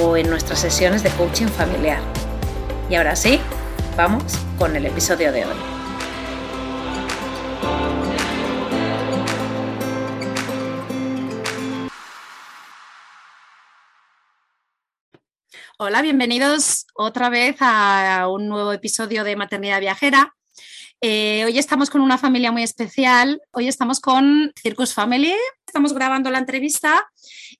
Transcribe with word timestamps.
o 0.00 0.16
en 0.16 0.30
nuestras 0.30 0.60
sesiones 0.60 1.02
de 1.02 1.10
coaching 1.10 1.48
familiar. 1.48 2.00
Y 2.88 2.94
ahora 2.94 3.14
sí, 3.14 3.40
vamos 3.96 4.24
con 4.58 4.74
el 4.76 4.86
episodio 4.86 5.32
de 5.32 5.44
hoy. 5.44 5.56
Hola, 15.78 16.00
bienvenidos 16.00 16.86
otra 16.94 17.28
vez 17.28 17.56
a 17.60 18.28
un 18.28 18.48
nuevo 18.48 18.72
episodio 18.72 19.24
de 19.24 19.36
Maternidad 19.36 19.80
Viajera. 19.80 20.34
Eh, 21.00 21.44
hoy 21.44 21.58
estamos 21.58 21.90
con 21.90 22.00
una 22.00 22.18
familia 22.18 22.52
muy 22.52 22.62
especial. 22.62 23.42
Hoy 23.50 23.66
estamos 23.66 23.98
con 23.98 24.52
Circus 24.62 24.94
Family. 24.94 25.34
Estamos 25.66 25.92
grabando 25.92 26.30
la 26.30 26.38
entrevista 26.38 27.10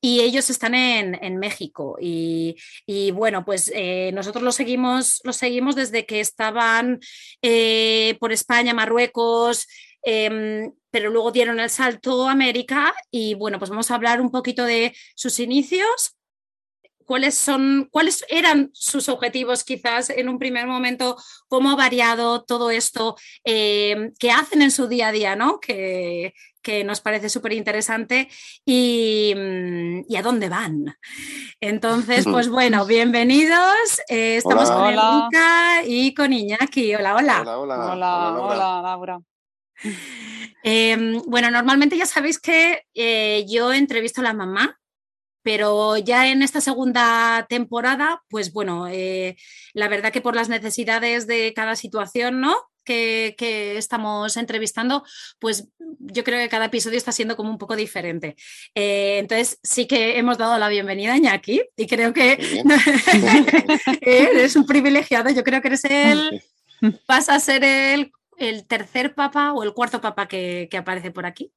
y 0.04 0.20
ellos 0.20 0.50
están 0.50 0.74
en, 0.74 1.38
México. 1.38 1.96
Y, 2.00 2.56
bueno, 3.12 3.44
pues 3.44 3.70
eh, 3.72 4.10
nosotros 4.12 4.42
los 4.42 4.56
seguimos, 4.56 5.20
los 5.22 5.36
seguimos 5.36 5.76
desde 5.76 6.04
que 6.06 6.18
estaban 6.18 6.98
eh, 7.40 8.16
por 8.18 8.32
España, 8.32 8.74
Marruecos. 8.74 9.68
Em, 10.04 10.72
pero 10.90 11.10
luego 11.10 11.30
dieron 11.30 11.60
el 11.60 11.70
salto 11.70 12.26
a 12.26 12.32
América 12.32 12.92
y 13.12 13.34
bueno, 13.34 13.60
pues 13.60 13.70
vamos 13.70 13.90
a 13.90 13.94
hablar 13.94 14.20
un 14.20 14.32
poquito 14.32 14.64
de 14.64 14.92
sus 15.14 15.38
inicios, 15.38 16.16
cuáles 17.04 17.36
son, 17.36 17.88
cuáles 17.88 18.24
eran 18.28 18.70
sus 18.72 19.08
objetivos 19.08 19.62
quizás 19.62 20.10
en 20.10 20.28
un 20.28 20.40
primer 20.40 20.66
momento, 20.66 21.16
cómo 21.46 21.70
ha 21.70 21.76
variado 21.76 22.42
todo 22.42 22.72
esto 22.72 23.16
eh, 23.44 24.10
que 24.18 24.32
hacen 24.32 24.62
en 24.62 24.72
su 24.72 24.88
día 24.88 25.08
a 25.08 25.12
día, 25.12 25.36
¿no? 25.36 25.60
Que, 25.60 26.34
nos 26.84 27.00
parece 27.00 27.28
súper 27.28 27.52
interesante 27.52 28.28
y, 28.64 29.34
a 30.16 30.22
dónde 30.22 30.48
van. 30.48 30.96
Entonces, 31.60 32.24
pues 32.24 32.48
bueno, 32.48 32.86
bienvenidos. 32.86 34.00
Eh, 34.08 34.36
estamos 34.36 34.70
con 34.70 34.92
Luca 34.92 35.82
y 35.86 36.14
con 36.14 36.32
Iñaki. 36.32 36.94
Hola, 36.94 37.16
hola. 37.16 37.40
Hola, 37.40 37.58
hola, 37.58 37.92
hola, 37.92 38.40
hola, 38.40 38.82
Laura. 38.82 39.20
Em, 40.62 41.20
bueno, 41.26 41.50
normalmente 41.50 41.96
ya 41.96 42.06
sabéis 42.06 42.38
que 42.38 42.84
eh, 42.94 43.44
yo 43.48 43.72
entrevisto 43.72 44.20
a 44.20 44.24
la 44.24 44.34
mamá 44.34 44.78
pero 45.42 45.96
ya 45.96 46.28
en 46.28 46.42
esta 46.42 46.60
segunda 46.60 47.46
temporada, 47.48 48.22
pues 48.28 48.52
bueno, 48.52 48.86
eh, 48.88 49.36
la 49.74 49.88
verdad 49.88 50.12
que 50.12 50.20
por 50.20 50.36
las 50.36 50.48
necesidades 50.48 51.26
de 51.26 51.52
cada 51.54 51.76
situación, 51.76 52.40
¿no? 52.40 52.54
Que, 52.84 53.34
estamos 53.76 54.36
entrevistando, 54.36 55.04
pues 55.38 55.68
yo 55.98 56.24
creo 56.24 56.40
que 56.40 56.48
cada 56.48 56.66
episodio 56.66 56.98
está 56.98 57.12
siendo 57.12 57.36
como 57.36 57.50
un 57.50 57.58
poco 57.58 57.76
diferente. 57.76 58.36
Eh, 58.74 59.18
entonces 59.18 59.58
sí 59.62 59.86
que 59.86 60.18
hemos 60.18 60.38
dado 60.38 60.58
la 60.58 60.68
bienvenida 60.68 61.12
a 61.12 61.16
Iñaki 61.16 61.62
y 61.76 61.86
creo 61.86 62.12
que 62.12 62.38
eres 64.00 64.56
un 64.56 64.66
privilegiado, 64.66 65.30
yo 65.30 65.44
creo 65.44 65.60
que 65.60 65.68
eres 65.68 65.84
el, 65.84 66.42
vas 67.08 67.28
a 67.28 67.38
ser 67.40 67.64
el, 67.64 68.12
tercer 68.66 69.14
papa 69.14 69.52
o 69.52 69.62
el 69.62 69.72
cuarto 69.72 70.00
papa 70.00 70.26
que 70.26 70.68
aparece 70.76 71.10
por 71.10 71.26
aquí. 71.26 71.52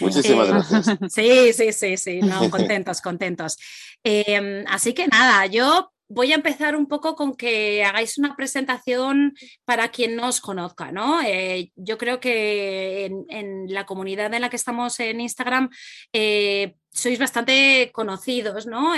Muchísimas 0.00 0.48
eh, 0.48 0.50
gracias. 0.50 0.98
Sí, 1.12 1.52
sí, 1.52 1.72
sí, 1.72 1.96
sí, 1.96 2.20
contentos, 2.50 3.00
contentos. 3.00 3.58
Em, 4.02 4.64
así 4.68 4.92
que 4.92 5.06
nada, 5.06 5.46
yo 5.46 5.91
voy 6.12 6.32
a 6.32 6.36
empezar 6.36 6.76
un 6.76 6.86
poco 6.86 7.14
con 7.16 7.34
que 7.34 7.84
hagáis 7.84 8.18
una 8.18 8.36
presentación 8.36 9.34
para 9.64 9.88
quien 9.88 10.16
no 10.16 10.28
os 10.28 10.40
conozca, 10.40 10.92
¿no? 10.92 11.22
Eh, 11.22 11.72
yo 11.76 11.98
creo 11.98 12.20
que 12.20 13.06
en, 13.28 13.72
la 13.72 13.86
comunidad 13.86 14.32
en 14.34 14.42
la 14.42 14.50
que 14.50 14.56
estamos 14.56 15.00
en 15.00 15.20
Instagram 15.20 15.70
eh, 16.12 16.74
sois 16.90 17.18
bastante 17.18 17.90
conocidos, 17.92 18.66
¿no? 18.66 18.94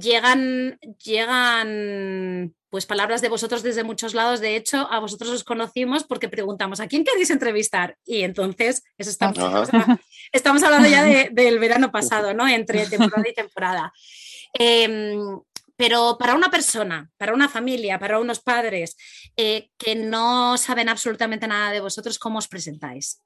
llegan, 0.00 0.78
llegan 1.04 2.54
pues 2.70 2.84
palabras 2.86 3.22
de 3.22 3.28
vosotros 3.28 3.62
desde 3.62 3.82
muchos 3.82 4.14
lados. 4.14 4.40
De 4.40 4.56
hecho, 4.56 4.88
a 4.90 4.98
vosotros 4.98 5.30
os 5.30 5.44
conocimos 5.44 6.04
porque 6.04 6.28
preguntamos 6.28 6.80
a 6.80 6.86
quién 6.86 7.04
queréis 7.04 7.30
entrevistar. 7.30 7.96
Y 8.04 8.22
entonces, 8.22 8.82
eso 8.98 9.10
estamos, 9.10 9.38
estamos 10.32 10.62
hablando 10.62 10.88
ya 10.88 11.04
del 11.32 11.58
verano 11.58 11.90
pasado, 11.90 12.34
¿no? 12.34 12.46
Entre 12.46 12.86
temporada 12.90 13.28
y 13.28 13.34
temporada. 13.34 13.92
Em, 14.52 15.40
pero 15.76 16.16
para 16.18 16.34
una 16.34 16.50
persona, 16.50 17.10
para 17.16 17.34
una 17.34 17.48
familia, 17.48 17.98
para 17.98 18.18
unos 18.18 18.40
padres 18.40 18.96
eh, 19.36 19.70
que 19.76 19.94
no 19.94 20.56
saben 20.56 20.88
absolutamente 20.88 21.46
nada 21.46 21.70
de 21.70 21.80
vosotros, 21.80 22.18
¿cómo 22.18 22.38
os 22.38 22.48
presentáis? 22.48 23.22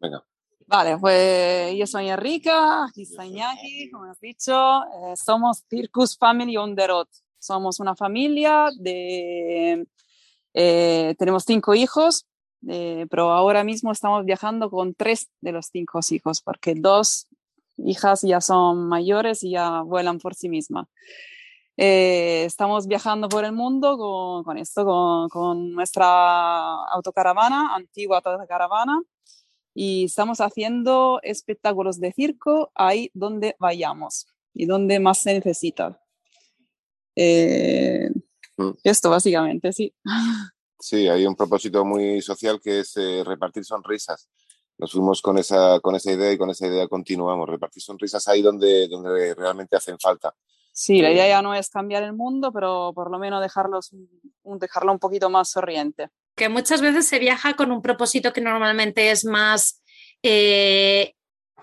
Venga. 0.00 0.24
Vale, 0.66 0.98
pues 0.98 1.74
yo 1.76 1.86
soy 1.86 2.10
Enrica, 2.10 2.84
aquí 2.84 3.02
está 3.02 3.24
Iñaki, 3.24 3.90
como 3.90 4.04
has 4.04 4.20
dicho, 4.20 4.82
eh, 4.84 5.16
somos 5.16 5.64
Circus 5.70 6.16
Family 6.18 6.58
on 6.58 6.76
the 6.76 6.86
Road. 6.86 7.08
Somos 7.38 7.80
una 7.80 7.96
familia 7.96 8.68
de... 8.78 9.86
Eh, 10.52 11.14
tenemos 11.18 11.44
cinco 11.44 11.74
hijos, 11.74 12.26
eh, 12.68 13.06
pero 13.08 13.30
ahora 13.32 13.64
mismo 13.64 13.92
estamos 13.92 14.24
viajando 14.24 14.70
con 14.70 14.94
tres 14.94 15.30
de 15.40 15.52
los 15.52 15.68
cinco 15.72 16.00
hijos, 16.10 16.42
porque 16.42 16.74
dos 16.74 17.28
hijas 17.84 18.22
ya 18.22 18.40
son 18.40 18.88
mayores 18.88 19.42
y 19.42 19.52
ya 19.52 19.82
vuelan 19.82 20.18
por 20.18 20.34
sí 20.34 20.48
mismas. 20.48 20.86
Eh, 21.76 22.44
estamos 22.44 22.88
viajando 22.88 23.28
por 23.28 23.44
el 23.44 23.52
mundo 23.52 23.96
con, 23.96 24.42
con 24.42 24.58
esto, 24.58 24.84
con, 24.84 25.28
con, 25.28 25.72
nuestra 25.72 26.84
autocaravana, 26.86 27.74
antigua 27.74 28.20
autocaravana, 28.24 29.00
y 29.74 30.06
estamos 30.06 30.40
haciendo 30.40 31.20
espectáculos 31.22 32.00
de 32.00 32.12
circo 32.12 32.72
ahí 32.74 33.12
donde 33.14 33.54
vayamos 33.60 34.26
y 34.52 34.66
donde 34.66 34.98
más 34.98 35.18
se 35.18 35.34
necesita. 35.34 36.00
Eh, 37.14 38.10
mm. 38.56 38.70
Esto 38.82 39.10
básicamente, 39.10 39.72
sí. 39.72 39.94
Sí, 40.80 41.08
hay 41.08 41.26
un 41.26 41.36
propósito 41.36 41.84
muy 41.84 42.20
social 42.22 42.60
que 42.60 42.80
es 42.80 42.96
eh, 42.96 43.22
repartir 43.24 43.64
sonrisas. 43.64 44.28
Nos 44.78 44.92
fuimos 44.92 45.20
con 45.20 45.38
esa, 45.38 45.80
con 45.80 45.96
esa 45.96 46.12
idea 46.12 46.32
y 46.32 46.38
con 46.38 46.50
esa 46.50 46.66
idea 46.66 46.86
continuamos. 46.86 47.48
Repartir 47.48 47.82
sonrisas 47.82 48.26
ahí 48.28 48.42
donde, 48.42 48.88
donde 48.88 49.34
realmente 49.34 49.76
hacen 49.76 49.98
falta. 49.98 50.34
Sí, 50.72 51.02
la 51.02 51.10
idea 51.10 51.26
ya 51.26 51.42
no 51.42 51.54
es 51.54 51.70
cambiar 51.70 52.04
el 52.04 52.12
mundo, 52.12 52.52
pero 52.52 52.92
por 52.94 53.10
lo 53.10 53.18
menos 53.18 53.42
dejarlos, 53.42 53.90
dejarlo 54.44 54.92
un 54.92 55.00
poquito 55.00 55.28
más 55.28 55.50
sonriente. 55.50 56.10
Que 56.36 56.48
muchas 56.48 56.80
veces 56.80 57.08
se 57.08 57.18
viaja 57.18 57.54
con 57.54 57.72
un 57.72 57.82
propósito 57.82 58.32
que 58.32 58.40
normalmente 58.40 59.10
es 59.10 59.24
más 59.24 59.82
eh, 60.22 61.14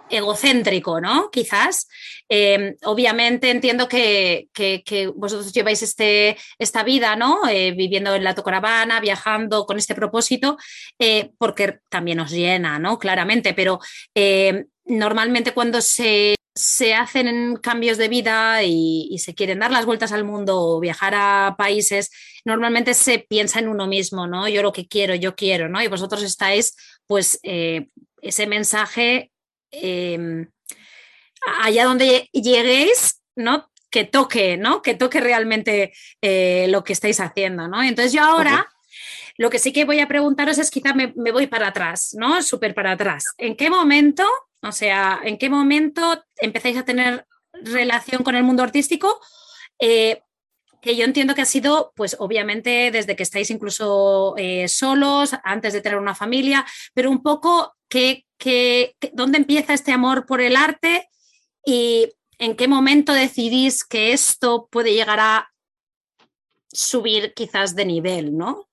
egocéntrico, 0.09 1.01
¿no? 1.01 1.29
Quizás. 1.31 1.87
Em, 2.27 2.75
obviamente 2.83 3.51
entiendo 3.51 3.87
que, 3.87 4.49
vosotros 5.15 5.53
lleváis 5.53 5.81
este, 5.83 6.37
esta 6.57 6.83
vida, 6.83 7.15
¿no? 7.15 7.47
Eh, 7.47 7.71
viviendo 7.71 8.13
en 8.15 8.23
la 8.23 8.35
tocaravana, 8.35 8.99
viajando 8.99 9.65
con 9.65 9.77
este 9.77 9.95
propósito, 9.95 10.57
eh, 10.99 11.31
porque 11.37 11.79
también 11.89 12.19
os 12.19 12.31
llena, 12.31 12.79
¿no? 12.79 12.97
Claramente, 12.97 13.53
pero 13.53 13.79
em, 14.15 14.65
normalmente 14.85 15.53
cuando 15.53 15.81
se, 15.81 16.35
hacen 16.97 17.57
cambios 17.57 17.97
de 17.97 18.07
vida 18.07 18.63
y, 18.63 19.17
se 19.19 19.35
quieren 19.35 19.59
dar 19.59 19.71
las 19.71 19.85
vueltas 19.85 20.11
al 20.11 20.23
mundo 20.23 20.59
o 20.59 20.79
viajar 20.79 21.13
a 21.15 21.55
países, 21.57 22.11
normalmente 22.45 22.93
se 22.93 23.19
piensa 23.19 23.59
en 23.59 23.67
uno 23.67 23.87
mismo, 23.87 24.25
¿no? 24.27 24.47
Yo 24.47 24.61
lo 24.61 24.71
que 24.71 24.87
quiero, 24.87 25.15
yo 25.15 25.35
quiero, 25.35 25.67
¿no? 25.69 25.81
Y 25.81 25.87
vosotros 25.87 26.23
estáis, 26.23 26.75
pues, 27.07 27.39
eh, 27.43 27.87
ese 28.21 28.47
mensaje 28.47 29.31
Em, 29.71 30.47
allá 31.61 31.85
donde 31.85 32.29
lleguéis, 32.31 33.21
¿no? 33.35 33.69
Que 33.89 34.03
toque, 34.03 34.57
¿no? 34.57 34.81
Que 34.81 34.95
toque 34.95 35.19
realmente 35.19 35.93
eh, 36.21 36.67
lo 36.69 36.83
que 36.83 36.93
estáis 36.93 37.19
haciendo, 37.19 37.67
¿no? 37.67 37.81
Entonces 37.83 38.13
yo 38.13 38.23
ahora... 38.23 38.69
Lo 39.37 39.49
que 39.49 39.59
sí 39.59 39.73
que 39.73 39.85
voy 39.85 39.99
a 39.99 40.07
preguntaros 40.07 40.57
es 40.57 40.71
quizá 40.71 40.93
me, 40.93 41.07
voy 41.07 41.47
para 41.47 41.67
atrás, 41.67 42.15
¿no? 42.17 42.41
Súper 42.41 42.73
para 42.73 42.91
atrás. 42.91 43.25
¿En 43.37 43.57
qué 43.57 43.69
momento, 43.69 44.25
o 44.61 44.71
sea, 44.71 45.19
en 45.23 45.37
qué 45.37 45.49
momento 45.49 46.23
empezáis 46.37 46.77
a 46.77 46.85
tener 46.85 47.25
relación 47.51 48.23
con 48.23 48.35
el 48.35 48.43
mundo 48.43 48.63
artístico? 48.63 49.19
Eh, 49.79 50.21
que 50.81 50.95
yo 50.95 51.03
entiendo 51.03 51.35
que 51.35 51.41
ha 51.41 51.45
sido, 51.45 51.91
pues 51.95 52.15
obviamente 52.19 52.91
desde 52.91 53.15
que 53.15 53.23
estáis 53.23 53.49
incluso 53.49 54.35
eh, 54.37 54.67
solos, 54.67 55.31
antes 55.43 55.73
de 55.73 55.81
tener 55.81 55.97
una 55.97 56.15
familia, 56.15 56.65
pero 56.93 57.09
un 57.09 57.21
poco 57.23 57.75
que, 58.37 58.95
dónde 59.13 59.37
empieza 59.37 59.73
este 59.73 59.91
amor 59.91 60.25
por 60.25 60.41
el 60.41 60.55
arte 60.55 61.09
y 61.65 62.11
en 62.37 62.55
qué 62.55 62.67
momento 62.67 63.13
decidís 63.13 63.83
que 63.83 64.11
esto 64.13 64.67
puede 64.71 64.93
llegar 64.93 65.19
a 65.19 65.49
subir 66.71 67.33
quizás 67.33 67.75
de 67.75 67.85
nivel, 67.85 68.37
¿no? 68.37 68.67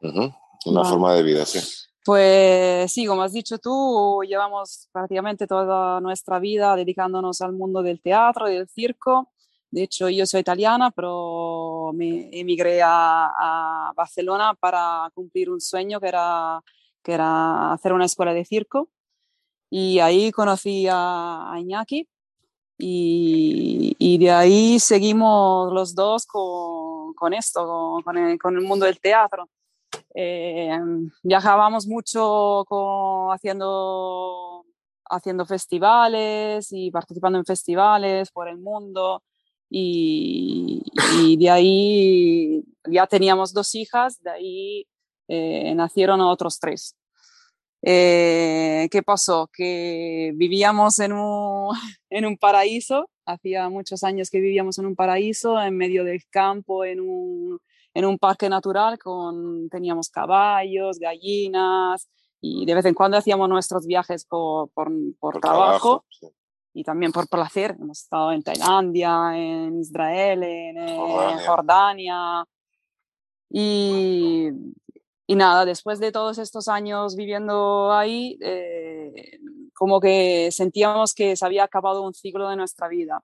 Una 0.00 0.84
forma 0.84 1.14
de 1.14 1.22
vida, 1.22 1.44
sí. 1.44 1.60
Pues 2.04 2.92
sí, 2.92 3.06
como 3.06 3.22
has 3.22 3.32
dicho 3.32 3.58
tú, 3.58 4.20
llevamos 4.28 4.88
prácticamente 4.92 5.46
toda 5.46 6.00
nuestra 6.02 6.38
vida 6.38 6.76
dedicándonos 6.76 7.40
al 7.40 7.54
mundo 7.54 7.82
del 7.82 8.02
teatro 8.02 8.50
y 8.50 8.56
del 8.56 8.68
circo. 8.68 9.32
De 9.70 9.84
hecho, 9.84 10.10
yo 10.10 10.26
soy 10.26 10.40
italiana, 10.40 10.90
pero 10.90 11.92
me 11.94 12.28
emigré 12.30 12.80
a, 12.84 13.90
Barcelona 13.96 14.54
para 14.54 15.10
cumplir 15.14 15.50
un 15.50 15.60
sueño 15.60 15.98
que 15.98 16.08
era, 16.08 16.60
que 17.04 17.12
era 17.12 17.72
hacer 17.72 17.92
una 17.92 18.06
escuela 18.06 18.34
de 18.34 18.44
circo. 18.44 18.88
Y 19.70 20.00
ahí 20.00 20.32
conocí 20.32 20.86
a, 20.90 21.54
Iñaki 21.58 22.08
y, 22.78 23.96
y, 23.98 24.18
de 24.18 24.30
ahí 24.30 24.80
seguimos 24.80 25.72
los 25.72 25.94
dos 25.94 26.26
con, 26.26 27.34
esto, 27.34 28.00
con, 28.04 28.16
el, 28.18 28.60
mundo 28.62 28.86
del 28.86 29.00
teatro. 29.00 29.48
Eh, 30.14 30.76
viajábamos 31.22 31.86
mucho 31.86 32.64
haciendo, 33.32 34.64
haciendo 35.10 35.46
festivales 35.46 36.68
y 36.70 36.90
participando 36.90 37.38
en 37.38 37.44
festivales 37.44 38.30
por 38.30 38.48
el 38.48 38.58
mundo. 38.58 39.22
Y, 39.70 40.82
de 41.38 41.50
ahí 41.50 42.64
ya 42.88 43.06
teníamos 43.06 43.52
dos 43.52 43.74
hijas, 43.74 44.22
de 44.22 44.30
ahí 44.30 44.86
eh, 45.28 45.74
nacieron 45.74 46.20
otros 46.20 46.58
tres. 46.58 46.96
Eh, 47.82 48.88
¿Qué 48.90 49.02
pasó? 49.02 49.50
Que 49.52 50.32
vivíamos 50.34 50.98
en 51.00 51.12
un, 51.12 51.74
en 52.10 52.26
un 52.26 52.38
paraíso, 52.38 53.10
hacía 53.26 53.68
muchos 53.68 54.02
años 54.04 54.30
que 54.30 54.40
vivíamos 54.40 54.78
en 54.78 54.86
un 54.86 54.96
paraíso, 54.96 55.60
en 55.60 55.76
medio 55.76 56.04
del 56.04 56.22
campo, 56.30 56.84
en 56.84 57.00
un, 57.00 57.58
en 57.92 58.04
un 58.04 58.18
parque 58.18 58.48
natural, 58.48 58.98
con, 58.98 59.68
teníamos 59.68 60.08
caballos, 60.08 60.98
gallinas, 60.98 62.08
y 62.40 62.66
de 62.66 62.74
vez 62.74 62.84
en 62.84 62.94
cuando 62.94 63.16
hacíamos 63.16 63.48
nuestros 63.48 63.86
viajes 63.86 64.24
por, 64.24 64.70
por, 64.70 64.90
por, 65.18 65.40
trabajo 65.40 66.04
y 66.74 66.84
también 66.84 67.12
por 67.12 67.28
placer. 67.28 67.76
Hemos 67.80 68.02
estado 68.02 68.32
en 68.32 68.42
Tailandia, 68.42 69.32
en 69.34 69.80
Israel, 69.80 70.42
en, 70.42 70.78
eh, 70.78 70.98
Jordania. 71.46 72.44
Y, 73.48 74.48
y, 75.26 75.36
nada, 75.36 75.64
después 75.64 76.00
de 76.00 76.12
todos 76.12 76.38
estos 76.38 76.68
años 76.68 77.16
viviendo 77.16 77.92
ahí, 77.92 78.38
eh, 78.40 79.38
como 79.74 80.00
que 80.00 80.50
sentíamos 80.52 81.14
que 81.14 81.36
se 81.36 81.44
había 81.44 81.64
acabado 81.64 82.02
un 82.02 82.14
ciclo 82.14 82.48
de 82.48 82.56
nuestra 82.56 82.88
vida 82.88 83.22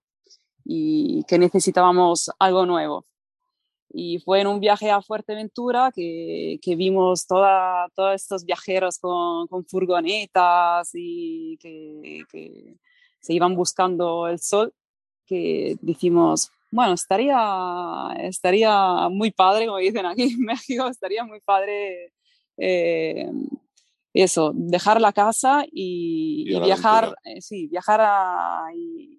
y 0.64 1.24
que 1.24 1.38
necesitábamos 1.38 2.30
algo 2.38 2.66
nuevo. 2.66 3.06
Y 3.92 4.20
fue 4.20 4.40
en 4.40 4.46
un 4.46 4.60
viaje 4.60 4.90
a 4.90 5.02
Fuerteventura 5.02 5.90
que, 5.94 6.60
vimos 6.76 7.26
todos 7.26 8.14
estos 8.14 8.44
viajeros 8.44 8.98
con, 8.98 9.48
furgonetas 9.66 10.90
y 10.94 11.58
que, 11.60 12.22
que 12.30 12.76
se 13.20 13.34
iban 13.34 13.56
buscando 13.56 14.28
el 14.28 14.38
sol, 14.38 14.72
que 15.26 15.76
decimos, 15.80 16.52
bueno, 16.70 16.94
estaría, 16.94 17.36
estaría 18.18 19.08
muy 19.08 19.30
padre, 19.30 19.66
como 19.66 19.78
dicen 19.78 20.06
aquí 20.06 20.22
en 20.22 20.40
México, 20.44 20.88
estaría 20.88 21.24
muy 21.24 21.40
padre 21.40 22.12
eh, 22.56 23.30
eso, 24.12 24.52
dejar 24.54 25.00
la 25.00 25.12
casa 25.12 25.64
y, 25.70 26.44
viajar, 26.60 27.14
eh, 27.24 27.40
sí, 27.40 27.68
viajar 27.68 28.00
a, 28.02 28.64
y 28.74 29.18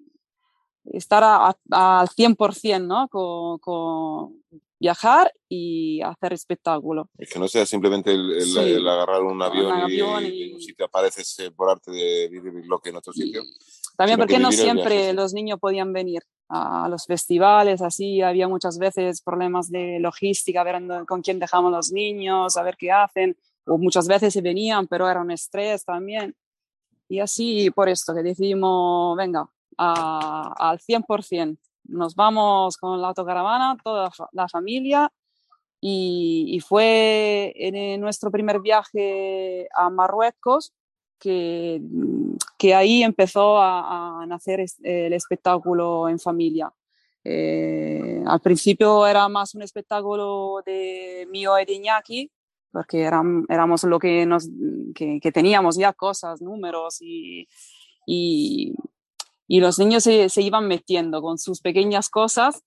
estar 0.86 1.24
al 1.24 2.08
100%, 2.08 2.86
¿no? 2.86 3.08
Con, 3.10 4.44
viajar 4.80 5.32
y 5.48 6.02
hacer 6.02 6.34
espectáculo. 6.34 7.08
Es 7.18 7.30
que 7.30 7.38
no 7.38 7.48
sea 7.48 7.68
simplemente 7.68 8.12
el, 8.14 8.88
agarrar 8.88 9.22
un 9.22 9.40
avión, 9.42 9.92
y, 10.26 10.44
en 10.44 10.56
un 10.56 10.62
sitio 10.62 10.86
apareces 10.86 11.52
por 11.56 11.70
arte 11.70 11.92
de 11.92 12.28
vivir 12.30 12.66
lo 12.66 12.80
que 12.80 12.90
en 12.90 12.96
otro 12.96 13.14
sitio. 13.14 13.44
También 13.96 14.18
porque 14.18 14.40
no 14.40 14.52
siempre 14.52 15.14
los 15.14 15.34
niños 15.34 15.60
podían 15.60 15.94
venir 15.94 16.24
a 16.54 16.90
los 16.90 17.06
festivales, 17.06 17.82
así 17.82 18.22
había 18.22 18.48
muchas 18.48 18.78
veces 18.78 19.22
problemas 19.22 19.72
de 19.72 20.00
logística, 20.00 20.64
ver 20.64 20.82
con 21.08 21.22
quién 21.22 21.40
dejamos 21.40 21.72
los 21.72 21.94
niños, 21.94 22.58
a 22.58 22.64
ver 22.64 22.76
qué 22.76 22.92
hacen, 22.92 23.38
o 23.66 23.78
muchas 23.78 24.06
veces 24.08 24.34
se 24.34 24.42
venían, 24.42 24.86
pero 24.88 25.10
era 25.10 25.22
un 25.22 25.32
estrés 25.32 25.86
también. 25.86 26.36
Y 27.08 27.20
así 27.20 27.72
por 27.72 27.88
esto 27.88 28.14
que 28.14 28.22
decidimos, 28.22 29.16
venga, 29.16 29.50
al 29.78 30.80
100%, 30.80 31.58
nos 31.86 32.16
vamos 32.16 32.76
con 32.76 33.02
la 33.02 33.10
autocaravana, 33.10 33.78
toda 33.82 34.12
la 34.34 34.50
familia, 34.50 35.10
y, 35.80 36.48
y 36.50 36.60
fue 36.60 37.54
en 37.56 38.02
nuestro 38.02 38.30
primer 38.30 38.60
viaje 38.60 39.70
a 39.74 39.90
Marruecos 39.90 40.74
que 41.22 41.82
que 42.62 42.76
ahí 42.76 43.02
empezó 43.02 43.58
a, 43.60 44.24
nacer 44.28 44.64
el 44.84 45.14
espectáculo 45.14 46.08
en 46.08 46.20
familia. 46.20 46.72
Eh, 47.24 48.22
al 48.24 48.40
principio 48.40 49.08
era 49.08 49.28
más 49.30 49.56
un 49.56 49.64
espectáculo 49.64 50.62
de 50.64 51.28
mío 51.32 51.60
y 51.60 51.66
de 51.66 51.74
Iñaki, 51.74 52.32
porque 52.72 53.02
éramos 53.02 53.84
lo 53.84 53.98
que, 53.98 54.28
nos, 54.28 54.48
que, 54.94 55.32
teníamos 55.34 55.76
ya 55.76 55.92
cosas, 55.92 56.40
números 56.40 57.02
y, 57.02 57.48
y, 58.06 58.76
y 59.48 59.60
los 59.60 59.80
niños 59.80 60.04
se, 60.04 60.30
se, 60.30 60.44
iban 60.44 60.68
metiendo 60.68 61.20
con 61.24 61.40
sus 61.40 61.62
pequeñas 61.62 62.10
cosas 62.12 62.64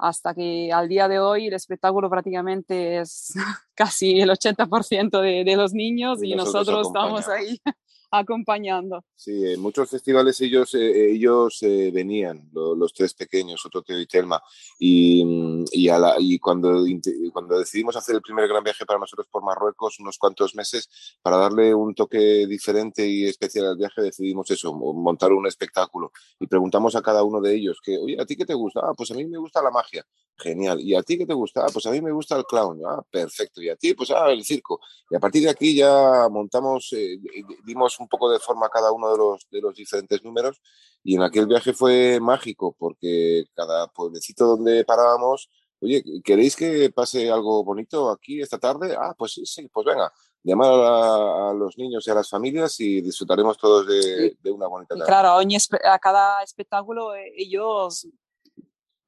hasta 0.00 0.34
que 0.34 0.72
al 0.72 0.88
día 0.88 1.08
de 1.08 1.18
hoy 1.18 1.46
el 1.48 1.54
espectáculo 1.54 2.08
prácticamente 2.08 2.98
es 3.00 3.34
casi 3.74 4.20
el 4.20 4.30
80% 4.30 5.20
de, 5.20 5.44
de, 5.44 5.56
los 5.56 5.72
niños 5.72 6.22
y, 6.22 6.34
nosotros 6.34 6.86
estamos 6.86 7.28
ahí 7.28 7.60
acompañando. 8.10 9.04
Sí, 9.14 9.52
en 9.52 9.60
muchos 9.60 9.88
festivales 9.88 10.40
ellos, 10.40 10.74
eh, 10.74 11.12
ellos 11.12 11.62
eh, 11.62 11.90
venían, 11.92 12.50
los 12.52 12.92
tres 12.92 13.14
pequeños, 13.14 13.64
Ototeo 13.64 14.00
y 14.00 14.06
Telma, 14.06 14.42
y, 14.78 15.24
mm, 15.24 15.64
y, 15.72 15.88
a 15.88 15.98
la, 15.98 16.14
y 16.18 16.38
cuando, 16.38 16.84
cuando 17.32 17.58
decidimos 17.58 17.96
hacer 17.96 18.16
el 18.16 18.22
primer 18.22 18.48
gran 18.48 18.64
viaje 18.64 18.84
para 18.86 18.98
nosotros 18.98 19.28
por 19.30 19.42
Marruecos, 19.42 20.00
unos 20.00 20.18
cuantos 20.18 20.54
meses, 20.54 20.88
para 21.22 21.36
darle 21.36 21.74
un 21.74 21.94
toque 21.94 22.46
diferente 22.46 23.06
y 23.06 23.26
especial 23.26 23.66
al 23.66 23.76
viaje, 23.76 24.02
decidimos 24.02 24.50
eso, 24.50 24.72
montar 24.74 25.32
un 25.32 25.46
espectáculo. 25.46 26.12
Y 26.38 26.46
preguntamos 26.46 26.96
a 26.96 27.02
cada 27.02 27.22
uno 27.22 27.40
de 27.40 27.54
ellos, 27.54 27.78
que, 27.82 27.98
oye, 27.98 28.16
¿a 28.20 28.26
ti 28.26 28.36
qué 28.36 28.46
te 28.46 28.54
gusta? 28.54 28.80
Ah, 28.82 28.92
pues 28.96 29.10
a 29.10 29.14
mí 29.14 29.24
me 29.26 29.38
gusta 29.38 29.62
la 29.62 29.70
magia. 29.70 30.04
Genial. 30.36 30.80
¿Y 30.80 30.94
a 30.94 31.02
ti 31.02 31.18
qué 31.18 31.26
te 31.26 31.34
gusta? 31.34 31.64
Ah, 31.66 31.68
pues 31.72 31.84
a 31.86 31.90
mí 31.90 32.00
me 32.00 32.12
gusta 32.12 32.36
el 32.36 32.44
clown. 32.44 32.80
Ah, 32.86 33.02
perfecto. 33.10 33.60
¿Y 33.60 33.68
a 33.68 33.76
ti? 33.76 33.92
Pues 33.94 34.10
ah, 34.10 34.30
el 34.30 34.42
circo. 34.42 34.80
Y 35.10 35.16
a 35.16 35.20
partir 35.20 35.42
de 35.42 35.50
aquí 35.50 35.74
ya 35.74 36.28
montamos, 36.30 36.92
eh, 36.94 37.18
dimos 37.64 37.99
un 38.00 38.08
poco 38.08 38.30
de 38.30 38.40
forma 38.40 38.66
a 38.66 38.70
cada 38.70 38.90
uno 38.92 39.10
de 39.12 39.18
los, 39.18 39.46
de 39.50 39.60
los 39.60 39.74
diferentes 39.74 40.22
números 40.24 40.60
y 41.02 41.16
en 41.16 41.22
aquel 41.22 41.46
viaje 41.46 41.72
fue 41.72 42.18
mágico 42.20 42.74
porque 42.78 43.44
cada 43.54 43.86
pueblecito 43.88 44.46
donde 44.46 44.84
parábamos, 44.84 45.50
oye, 45.80 46.02
¿queréis 46.24 46.56
que 46.56 46.90
pase 46.90 47.30
algo 47.30 47.62
bonito 47.62 48.10
aquí 48.10 48.40
esta 48.40 48.58
tarde? 48.58 48.96
Ah, 48.98 49.14
pues 49.16 49.32
sí, 49.32 49.46
sí, 49.46 49.68
pues 49.72 49.86
venga, 49.86 50.12
llamar 50.42 50.72
a, 50.72 51.52
los 51.52 51.76
niños 51.76 52.06
y 52.06 52.10
a 52.10 52.14
las 52.14 52.28
familias 52.28 52.78
y 52.80 53.00
disfrutaremos 53.00 53.58
todos 53.58 53.86
de, 53.86 54.36
una 54.50 54.66
bonita 54.66 54.94
tarde. 54.94 55.06
claro, 55.06 55.38
a 55.84 55.98
cada 55.98 56.42
espectáculo 56.42 57.14
eh, 57.14 57.32
ellos 57.36 58.06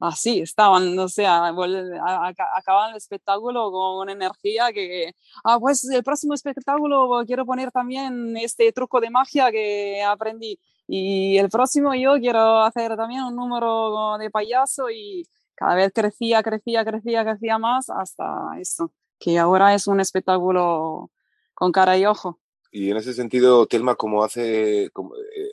así 0.03 0.41
estaban, 0.41 0.99
o 0.99 1.09
sea, 1.09 1.47
acaban 1.47 2.91
el 2.91 2.97
espectáculo 2.97 3.71
con 3.71 3.99
una 4.01 4.13
energía 4.13 4.73
que, 4.73 5.15
ah, 5.45 5.59
pues 5.61 5.85
el 5.85 6.03
próximo 6.03 6.35
espectáculo 6.35 7.23
quiero 7.27 7.47
poner 7.47 7.71
también 7.71 8.37
este 8.37 8.73
truco 8.73 9.01
de 9.01 9.11
magia 9.11 9.51
que 9.53 10.03
aprendí 10.03 10.59
y 10.89 11.39
el 11.39 11.49
próximo 11.49 11.95
yo 11.95 12.15
quiero 12.19 12.61
hacer 12.63 12.97
también 12.97 13.23
un 13.23 13.37
número 13.37 14.19
de 14.19 14.29
payaso 14.31 14.91
y 14.91 15.27
cada 15.55 15.77
vez 15.77 15.93
crecía, 15.95 16.43
crecía, 16.43 16.85
crecía, 16.85 17.25
crecía 17.25 17.59
más 17.59 17.89
hasta 17.89 18.51
esto, 18.59 18.93
que 19.21 19.39
ahora 19.39 19.73
es 19.75 19.87
un 19.87 20.01
espectáculo 20.01 21.11
con 21.55 21.71
cara 21.71 21.97
y 21.97 22.07
ojo. 22.07 22.41
Y 22.73 22.91
en 22.91 22.97
ese 22.97 23.13
sentido, 23.13 23.67
Telma, 23.67 23.95
como 23.95 24.25
hace, 24.25 24.85
eh, 24.87 24.91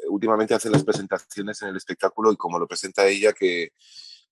últimamente 0.07 0.55
hace 0.55 0.69
las 0.69 0.83
presentaciones 0.85 1.61
en 1.61 1.67
el 1.67 1.75
espectáculo 1.75 2.31
y 2.31 2.37
como 2.37 2.57
lo 2.57 2.65
presenta 2.65 3.05
ella, 3.05 3.33
que, 3.33 3.73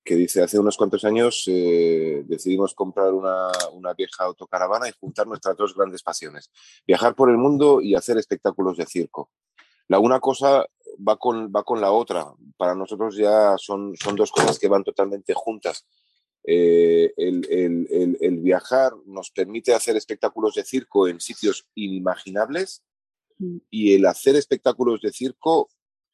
que 0.07 0.15
dice, 0.15 0.41
hace 0.41 0.57
unos 0.57 0.77
cuantos 0.77 1.03
años 1.03 1.43
eh, 1.47 2.23
decidimos 2.25 2.73
comprar 2.73 3.13
una, 3.13 3.51
una, 3.73 3.93
vieja 3.93 4.23
autocaravana 4.23 4.87
y 4.87 4.93
juntar 4.97 5.27
nuestras 5.27 5.57
dos 5.57 5.75
grandes 5.75 6.01
pasiones, 6.01 6.49
viajar 6.87 7.13
por 7.13 7.29
el 7.29 7.37
mundo 7.37 7.81
y 7.81 7.93
hacer 7.93 8.17
espectáculos 8.17 8.77
de 8.77 8.85
circo. 8.85 9.29
La 9.89 9.99
una 9.99 10.21
cosa 10.21 10.65
va 11.05 11.17
con, 11.17 11.51
va 11.53 11.63
con 11.63 11.81
la 11.81 11.91
otra. 11.91 12.25
Para 12.55 12.73
nosotros 12.73 13.17
ya 13.17 13.55
son, 13.57 13.97
son 13.97 14.15
dos 14.15 14.31
cosas 14.31 14.57
que 14.57 14.69
van 14.69 14.85
totalmente 14.85 15.33
juntas. 15.33 15.85
Eh, 16.45 17.13
el, 17.17 17.45
el, 17.49 18.17
el, 18.21 18.39
viajar 18.39 18.93
nos 19.05 19.29
permite 19.31 19.73
hacer 19.73 19.97
espectáculos 19.97 20.55
de 20.55 20.63
circo 20.63 21.09
en 21.09 21.19
sitios 21.19 21.67
inimaginables 21.75 22.81
mm. 23.39 23.57
y 23.69 23.93
el 23.93 24.05
hacer 24.05 24.37
espectáculos 24.37 25.01
de 25.01 25.11
circo 25.11 25.67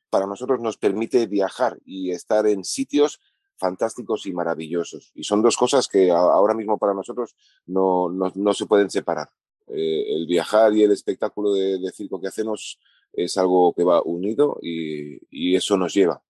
para 0.10 0.26
nosotros 0.26 0.60
nos 0.60 0.78
permite 0.78 1.28
viajar 1.28 1.78
y 1.86 2.10
estar 2.10 2.48
en 2.48 2.64
sitios 2.64 3.20
fantásticos 3.64 4.26
y 4.26 4.34
maravillosos. 4.34 5.12
Y 5.16 5.24
son 5.24 5.42
dos 5.42 5.56
cosas 5.56 5.88
que 5.88 6.12
ahora 6.12 6.54
mismo 6.54 6.78
para 6.78 6.94
nosotros 6.94 7.34
no, 7.66 8.10
no, 8.10 8.30
no 8.36 8.54
se 8.54 8.66
pueden 8.66 8.90
separar. 8.90 9.30
Eh, 9.68 10.16
el 10.16 10.28
viajar 10.28 10.74
y 10.74 10.84
el 10.84 10.92
espectáculo 10.92 11.54
de, 11.54 11.80
de, 11.80 11.92
circo 11.92 12.20
que 12.20 12.28
hacemos 12.28 12.78
es 13.14 13.38
algo 13.38 13.74
que 13.74 13.86
va 13.86 14.02
unido 14.04 14.58
y, 14.62 15.18
y 15.32 15.56
eso 15.56 15.78
nos 15.78 15.94
lleva 15.94 16.22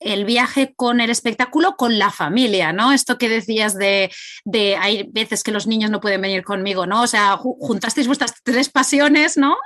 el 0.00 0.24
viaje 0.24 0.74
con 0.76 1.00
el 1.00 1.10
espectáculo 1.10 1.76
con 1.76 1.98
la 1.98 2.10
familia, 2.10 2.72
¿no? 2.72 2.92
Esto 2.92 3.18
que 3.18 3.28
decías 3.28 3.74
de, 3.74 4.10
de, 4.44 4.76
hay 4.76 5.08
veces 5.10 5.42
que 5.42 5.50
los 5.50 5.66
niños 5.66 5.90
no 5.90 6.00
pueden 6.00 6.20
venir 6.20 6.44
conmigo, 6.44 6.86
¿no? 6.86 7.02
O 7.02 7.06
sea, 7.06 7.36
juntasteis 7.36 8.06
vuestras 8.06 8.34
tres 8.42 8.68
pasiones, 8.68 9.36
¿no? 9.36 9.56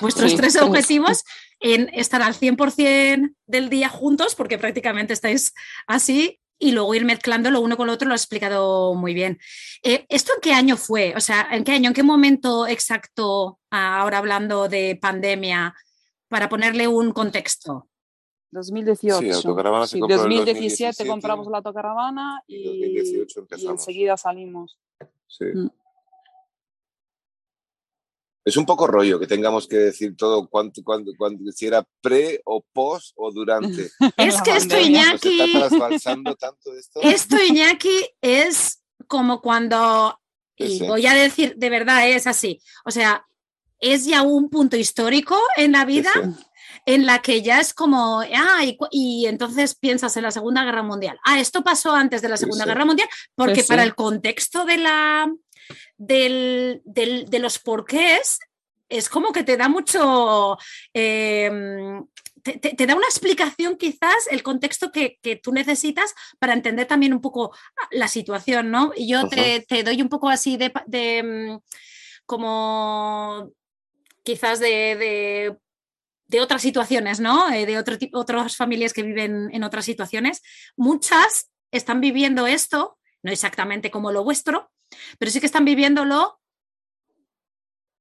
Vuestros 0.00 0.32
sí, 0.32 0.36
tres 0.36 0.56
objetivos 0.56 1.22
en 1.60 1.90
estar 1.92 2.22
al 2.22 2.34
100% 2.34 3.34
del 3.46 3.68
día 3.68 3.88
juntos, 3.88 4.34
porque 4.34 4.58
prácticamente 4.58 5.12
estáis 5.12 5.52
así, 5.86 6.40
y 6.58 6.72
luego 6.72 6.94
ir 6.94 7.04
mezclando 7.04 7.50
lo 7.50 7.60
uno 7.60 7.76
con 7.76 7.86
lo 7.86 7.92
otro, 7.92 8.08
lo 8.08 8.14
has 8.14 8.22
explicado 8.22 8.94
muy 8.94 9.14
bien. 9.14 9.38
Eh, 9.82 10.06
¿Esto 10.08 10.32
en 10.34 10.40
qué 10.40 10.52
año 10.52 10.76
fue? 10.76 11.14
O 11.16 11.20
sea, 11.20 11.48
¿en 11.52 11.64
qué 11.64 11.72
año, 11.72 11.88
en 11.88 11.94
qué 11.94 12.02
momento 12.02 12.66
exacto, 12.66 13.60
ahora 13.70 14.18
hablando 14.18 14.68
de 14.68 14.98
pandemia, 15.00 15.74
para 16.28 16.48
ponerle 16.48 16.88
un 16.88 17.12
contexto? 17.12 17.88
2018. 18.50 19.20
Sí, 19.20 19.30
autocaravana 19.30 19.86
se 19.86 19.96
sí, 19.96 20.00
compró 20.00 20.16
2017, 20.16 20.52
2017 20.52 21.08
compramos 21.08 21.46
la 21.48 21.58
autocaravana 21.58 22.42
y 22.46 22.56
y, 22.56 22.64
2018 22.64 23.40
y 23.40 23.42
empezamos. 23.42 23.80
enseguida 23.80 24.16
salimos. 24.16 24.78
Sí. 25.26 25.44
Mm. 25.44 25.70
Es 28.48 28.56
un 28.56 28.64
poco 28.64 28.86
rollo 28.86 29.20
que 29.20 29.26
tengamos 29.26 29.66
que 29.68 29.76
decir 29.76 30.16
todo 30.16 30.48
cuánto, 30.48 30.82
cuánto, 30.82 31.10
cuánto- 31.18 31.44
si 31.52 31.66
era 31.66 31.86
pre 32.00 32.40
o 32.46 32.64
post 32.72 33.12
o 33.16 33.30
durante. 33.30 33.90
Es 34.16 34.40
que 34.42 34.50
esto, 34.52 34.74
está 34.74 34.80
Iñaki, 34.80 35.52
trasbalsando 35.52 36.34
tanto 36.34 36.74
esto. 36.74 37.00
esto, 37.02 37.36
Iñaki, 37.42 38.06
es 38.22 38.82
como 39.06 39.40
cuando, 39.42 40.18
y 40.56 40.80
voy 40.86 41.06
a 41.06 41.14
decir, 41.14 41.54
de 41.56 41.68
verdad 41.70 42.08
es 42.08 42.26
así, 42.26 42.60
o 42.84 42.90
sea, 42.90 43.26
es 43.80 44.06
ya 44.06 44.22
un 44.22 44.48
punto 44.48 44.76
histórico 44.76 45.38
en 45.56 45.72
la 45.72 45.84
vida 45.84 46.10
en 46.86 47.04
la 47.04 47.20
que 47.20 47.42
ya 47.42 47.60
es 47.60 47.74
como, 47.74 48.20
ah, 48.20 48.60
y, 48.90 49.26
entonces 49.26 49.74
piensas 49.74 50.16
en 50.16 50.22
la 50.22 50.30
Segunda 50.30 50.64
Guerra 50.64 50.82
Mundial. 50.82 51.18
Ah, 51.22 51.38
esto 51.38 51.62
pasó 51.62 51.92
antes 51.92 52.22
de 52.22 52.28
la 52.30 52.36
Sí, 52.38 52.44
Segunda 52.44 52.64
sí. 52.64 52.68
Guerra 52.70 52.84
Mundial, 52.86 53.08
porque 53.34 53.56
Sí, 53.56 53.60
sí. 53.62 53.68
para 53.68 53.82
el 53.82 53.94
contexto 53.94 54.64
de 54.64 54.78
la 54.78 55.30
del, 55.96 56.82
del- 56.84 57.26
de 57.28 57.38
los 57.38 57.58
porqués 57.58 58.38
es 58.88 59.08
como 59.08 59.32
que 59.32 59.42
te 59.44 59.56
da 59.56 59.68
mucho. 59.68 60.56
eh, 60.94 61.50
te, 62.42 62.52
te- 62.58 62.74
te 62.74 62.86
da 62.86 62.94
una 62.94 63.06
explicación, 63.06 63.76
quizás, 63.76 64.26
el 64.30 64.42
contexto 64.42 64.90
que, 64.90 65.18
que 65.20 65.36
tú 65.36 65.52
necesitas 65.52 66.14
para 66.38 66.54
entender 66.54 66.86
también 66.86 67.12
un 67.12 67.20
poco 67.20 67.54
la 67.90 68.08
situación, 68.08 68.70
¿no? 68.70 68.92
Y 68.96 69.08
yo 69.08 69.28
te, 69.28 69.60
te 69.68 69.82
doy 69.82 70.00
un 70.00 70.08
poco 70.08 70.28
así 70.30 70.56
de, 70.56 70.72
de, 70.86 71.22
mm, 71.22 71.58
como 72.24 73.50
quizás 74.22 74.60
de, 74.60 74.96
de, 74.96 75.56
de 76.28 76.40
otras 76.40 76.62
situaciones, 76.62 77.20
¿no? 77.20 77.50
Eh, 77.50 77.66
de 77.66 77.76
otro 77.78 77.98
tipo, 77.98 78.18
otras 78.18 78.56
familias 78.56 78.92
que 78.92 79.02
viven 79.02 79.48
en 79.52 79.64
otras 79.64 79.84
situaciones. 79.84 80.40
Muchas 80.76 81.50
están 81.72 82.00
viviendo 82.00 82.46
esto, 82.46 82.98
no 83.22 83.32
exactamente 83.32 83.90
como 83.90 84.12
lo 84.12 84.24
vuestro, 84.24 84.70
pero 85.18 85.30
sí 85.30 85.40
que 85.40 85.46
están 85.46 85.64
viviéndolo 85.64 86.40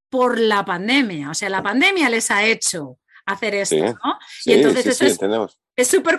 por 0.09 0.39
la 0.39 0.63
pandemia. 0.65 1.29
O 1.29 1.33
sea, 1.33 1.49
la 1.49 1.61
pandemia 1.63 2.09
les 2.09 2.31
ha 2.31 2.45
hecho 2.45 2.97
hacer 3.25 3.55
esto, 3.55 3.75
Sí. 3.75 3.81
¿no? 3.81 4.17
sí, 4.39 4.51
Y 4.51 4.53
entonces 4.53 4.83
sí, 4.83 4.89
eso 4.89 4.99
sí, 4.99 5.05
es- 5.07 5.11
entendemos. 5.13 5.59
es 5.75 5.87
súper 5.89 6.17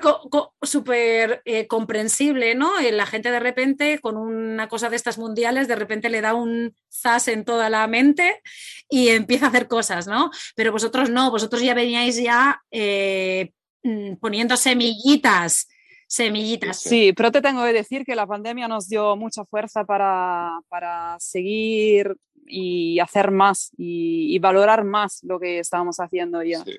súper, 0.63 1.41
eh, 1.47 1.67
comprensible, 1.67 2.55
¿no? 2.55 2.79
Eh, 2.79 2.93
La 2.93 3.07
gente 3.07 3.31
de 3.31 3.41
repente, 3.41 3.99
con 4.01 4.19
una 4.19 4.69
cosa 4.69 4.91
de 4.91 4.97
estas 4.97 5.17
mundiales, 5.17 5.69
de 5.69 5.75
repente 5.77 6.11
le 6.11 6.21
da 6.21 6.35
un 6.35 6.77
zas 6.93 7.29
en 7.29 7.47
toda 7.47 7.71
la 7.71 7.87
mente 7.87 8.43
y 8.91 9.09
empieza 9.09 9.47
a 9.47 9.49
hacer 9.49 9.69
cosas, 9.69 10.07
¿no? 10.07 10.31
Pero 10.55 10.71
vosotros 10.71 11.09
no, 11.09 11.31
vosotros 11.31 11.63
ya 11.63 11.73
veníais 11.73 12.17
ya 12.23 12.63
eh, 12.71 13.53
mm, 13.85 14.17
poniendo 14.17 14.57
semillitas, 14.59 15.69
semillitas. 16.09 16.81
Sí, 16.81 17.13
pero 17.13 17.31
te 17.31 17.41
tengo 17.41 17.63
que 17.63 17.73
decir 17.73 18.05
que 18.05 18.17
la 18.17 18.27
pandemia 18.27 18.67
nos 18.67 18.89
dio 18.89 19.15
mucha 19.15 19.45
fuerza 19.45 19.85
para, 19.85 20.59
para 20.69 21.17
seguir 21.21 22.17
y 22.47 22.99
hacer 22.99 23.31
más 23.31 23.71
y, 23.77 24.35
y 24.35 24.39
valorar 24.39 24.83
más 24.85 25.23
lo 25.23 25.39
que 25.39 25.59
estábamos 25.59 26.01
haciendo 26.01 26.43
ya. 26.43 26.65
Sí, 26.65 26.79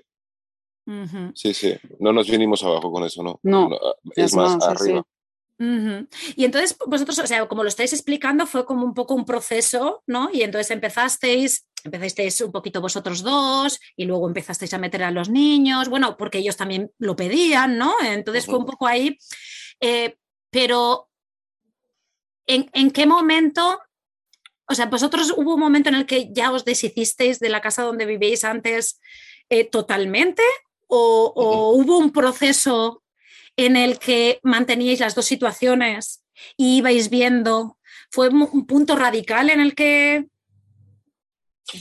sí, 1.36 1.53
sí. 1.53 1.75
No 2.00 2.12
nos 2.12 2.29
vinimos 2.29 2.63
abajo 2.63 2.91
con 2.91 3.03
eso, 3.03 3.21
¿no? 3.21 3.39
No, 3.43 3.69
es, 4.15 4.25
es 4.25 4.36
más, 4.36 4.57
más, 4.57 4.83
sí, 4.83 5.00
Y 5.60 6.46
entonces 6.46 6.78
vosotros, 6.88 7.20
o 7.20 7.28
sea, 7.28 7.46
como 7.48 7.63
lo 7.63 7.70
estáis 7.70 7.92
explicando, 7.92 8.48
fue 8.48 8.66
como 8.66 8.86
un 8.86 8.94
poco 8.94 9.13
un 9.13 9.25
proceso, 9.25 10.04
¿no? 10.08 10.30
Y 10.32 10.44
entonces 10.44 10.72
empezasteis, 10.72 11.68
empezasteis 11.84 12.39
un 12.39 12.54
poquito 12.54 12.80
vosotros 12.80 13.22
dos 13.24 13.78
y 13.98 14.06
luego 14.06 14.28
empezasteis 14.28 14.74
a 14.74 14.78
meter 14.78 15.04
a 15.04 15.12
los 15.12 15.30
niños, 15.30 15.89
bueno, 15.89 16.16
porque 16.16 16.38
ellos 16.38 16.56
también 16.56 16.92
lo 16.98 17.18
pedían, 17.18 17.78
¿no? 17.78 17.94
Entonces 18.01 18.46
fue 18.46 18.58
un 18.58 18.66
poco 18.66 18.88
ahí. 18.88 19.18
Eh, 19.82 20.16
pero, 20.50 21.10
¿en, 22.48 22.70
en 22.72 22.92
qué 22.92 23.06
momento? 23.06 23.82
O 24.66 24.75
sea, 24.75 24.86
vosotros 24.86 25.34
hubo 25.36 25.56
un 25.56 25.60
momento 25.60 25.89
en 25.89 25.96
el 25.96 26.06
que 26.06 26.32
ya 26.32 26.51
os 26.51 26.63
deshicisteis 26.63 27.39
de 27.39 27.50
la 27.50 27.60
casa 27.60 27.84
donde 27.84 28.06
vivíais 28.06 28.46
antes 28.46 29.01
eh, 29.50 29.66
totalmente 29.66 30.44
o, 30.88 31.34
o 31.36 31.72
hubo 31.74 31.98
un 31.98 32.12
proceso 32.12 33.04
en 33.66 33.75
el 33.75 34.00
que 34.00 34.39
manteníais 34.44 35.00
las 35.00 35.16
dos 35.16 35.25
situaciones 35.25 36.24
y 36.58 36.78
ibais 36.78 37.10
viendo? 37.10 37.78
¿Fue 38.12 38.30
un 38.30 38.66
punto 38.66 38.96
radical 38.96 39.50
en 39.50 39.60
el 39.62 39.75
que 39.75 40.28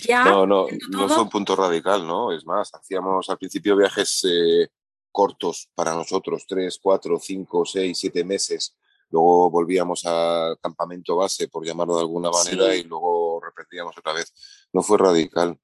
ya... 0.02 0.24
No, 0.24 0.46
no, 0.46 0.66
no 0.90 1.08
fue 1.08 1.22
un 1.22 1.28
punto 1.30 1.56
radical, 1.56 2.06
¿no? 2.06 2.32
Es 2.32 2.44
más, 2.44 2.74
hacíamos 2.74 3.28
al 3.30 3.38
principio 3.38 3.76
viajes 3.76 4.24
eh, 4.28 4.68
cortos 5.10 5.68
para 5.74 5.94
nosotros, 5.94 6.44
tres, 6.46 6.78
cuatro, 6.82 7.18
cinco, 7.18 7.64
seis, 7.64 7.98
siete 7.98 8.24
meses. 8.24 8.76
Luego 9.10 9.50
volvíamos 9.50 10.04
al 10.04 10.58
campamento 10.58 11.16
base, 11.16 11.48
por 11.48 11.64
llamarlo 11.64 11.94
de 11.94 12.02
alguna 12.02 12.30
manera, 12.30 12.72
Sí. 12.72 12.80
y 12.80 12.82
luego 12.84 13.40
repetíamos 13.40 13.96
otra 13.96 14.12
vez. 14.12 14.32
No 14.72 14.82
fue 14.82 14.98
radical. 14.98 15.58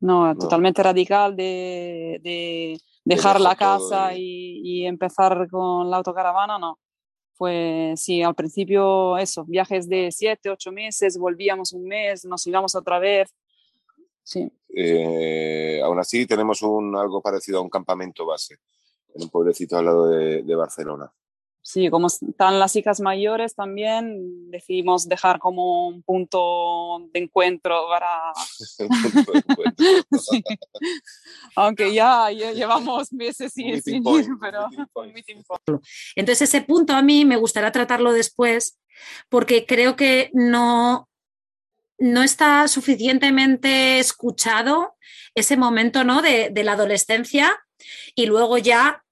No, 0.00 0.26
No. 0.32 0.38
totalmente 0.38 0.82
radical 0.82 1.34
de, 1.34 2.20
de 2.22 2.80
dejar 3.04 3.40
la 3.40 3.54
casa 3.56 4.14
y- 4.14 4.86
empezar 4.86 5.48
con 5.50 5.90
la 5.90 5.96
autocaravana, 5.98 6.58
no. 6.58 6.78
Fue, 7.32 7.94
sí, 7.96 8.22
al 8.22 8.34
principio 8.34 9.16
eso, 9.18 9.44
viajes 9.44 9.88
de 9.88 10.10
siete, 10.12 10.50
ocho 10.50 10.70
meses, 10.70 11.18
volvíamos 11.18 11.72
un 11.72 11.84
mes, 11.84 12.24
nos 12.24 12.46
íbamos 12.46 12.74
otra 12.74 12.98
vez. 12.98 13.34
Sí, 14.22 14.50
Eh, 14.76 15.80
aún 15.82 15.98
así, 16.00 16.26
tenemos 16.26 16.60
un, 16.62 16.96
algo 16.96 17.20
parecido 17.22 17.58
a 17.58 17.62
un 17.62 17.70
campamento 17.70 18.26
base 18.26 18.56
en 19.14 19.22
un 19.22 19.28
pueblecito 19.30 19.76
al 19.78 19.84
lado 19.84 20.08
de, 20.08 20.42
de 20.42 20.54
Barcelona. 20.56 21.12
Sí, 21.64 21.88
como 21.88 22.08
están 22.08 22.58
las 22.58 22.76
hijas 22.76 23.00
mayores 23.00 23.54
también, 23.54 24.50
decidimos 24.50 25.08
dejar 25.08 25.38
como 25.38 25.88
un 25.88 26.02
punto 26.02 27.08
de 27.12 27.20
encuentro 27.20 27.86
para... 27.88 28.32
Un 28.78 29.12
punto 29.12 29.32
de 29.32 29.38
encuentro. 29.48 29.86
sí. 30.20 30.44
Aunque 31.56 31.92
ya, 31.94 32.30
ya 32.30 32.52
llevamos 32.52 33.12
meses 33.12 33.52
sin, 33.52 34.02
point, 34.02 34.26
ir, 34.26 34.34
pero 34.40 34.68
meeting 35.12 35.42
point. 35.42 35.82
Entonces 36.14 36.50
ese 36.50 36.60
punto 36.60 36.92
a 36.92 37.02
mí 37.02 37.24
me 37.24 37.36
gustaría 37.36 37.72
tratarlo 37.72 38.12
después 38.12 38.78
porque 39.30 39.64
creo 39.64 39.96
que 39.96 40.30
no, 40.34 41.08
no 41.98 42.22
está 42.22 42.68
suficientemente 42.68 43.98
escuchado 43.98 44.96
ese 45.34 45.56
momento 45.56 46.04
¿no? 46.04 46.20
de, 46.20 46.50
de 46.50 46.62
la 46.62 46.72
adolescencia 46.72 47.58
y 48.14 48.26
luego 48.26 48.58
ya 48.58 49.03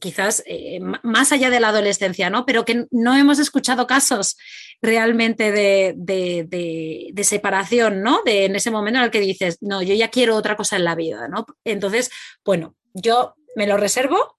quizás 0.00 0.42
eh, 0.46 0.80
más 1.02 1.32
allá 1.32 1.50
de 1.50 1.60
la 1.60 1.68
adolescencia, 1.68 2.30
¿no? 2.30 2.44
Pero 2.44 2.64
que 2.64 2.86
no 2.90 3.16
hemos 3.16 3.38
escuchado 3.38 3.86
casos 3.86 4.36
realmente 4.82 5.52
de, 5.52 7.22
separación, 7.22 8.02
¿no? 8.02 8.22
De 8.24 8.44
en 8.44 8.56
ese 8.56 8.70
momento 8.70 8.98
en 8.98 9.04
el 9.06 9.10
que 9.10 9.20
dices, 9.20 9.58
no, 9.60 9.82
yo 9.82 9.94
ya 9.94 10.08
quiero 10.08 10.36
otra 10.36 10.56
cosa 10.56 10.76
en 10.76 10.84
la 10.84 10.94
vida, 10.94 11.28
¿no? 11.28 11.46
Entonces, 11.64 12.10
bueno, 12.44 12.76
yo 12.94 13.34
me 13.56 13.66
lo 13.66 13.76
reservo 13.76 14.38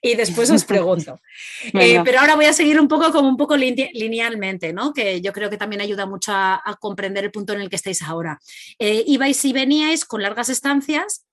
y 0.00 0.14
después 0.14 0.50
os 0.50 0.64
pregunto. 0.64 1.20
Eh, 1.74 2.00
pero 2.04 2.20
ahora 2.20 2.34
voy 2.34 2.46
a 2.46 2.52
seguir 2.52 2.80
un 2.80 2.88
poco 2.88 3.12
como 3.12 3.28
un 3.28 3.36
poco 3.36 3.56
linealmente, 3.56 4.72
¿no? 4.72 4.92
Que 4.92 5.20
yo 5.20 5.32
creo 5.32 5.50
que 5.50 5.56
también 5.56 5.80
ayuda 5.80 6.06
mucho 6.06 6.32
a, 6.32 6.76
comprender 6.80 7.24
el 7.24 7.30
punto 7.30 7.52
en 7.52 7.60
el 7.60 7.68
que 7.68 7.76
estáis 7.76 8.02
ahora. 8.02 8.38
Eh, 8.78 9.04
ibais 9.06 9.44
y 9.44 9.52
veníais 9.52 10.04
con 10.04 10.22
largas 10.22 10.48
estancias, 10.48 11.26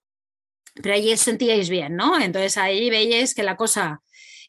pero 0.76 0.94
ahí 0.94 1.12
os 1.12 1.22
sentíais 1.22 1.70
bien, 1.70 1.96
¿no? 1.96 2.20
Entonces 2.20 2.58
ahí 2.58 2.90
veíais 2.90 3.34
que 3.34 3.44
la 3.44 3.56
cosa 3.56 4.02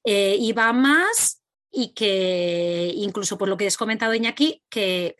eh, 0.04 0.37
iba 0.38 0.73
más 0.73 1.42
y 1.71 1.95
que 1.95 2.92
incluso 2.95 3.38
por 3.38 3.49
lo 3.49 3.56
que 3.56 3.66
has 3.66 3.76
comentado, 3.76 4.14
Iñaki, 4.14 4.62
que 4.68 5.16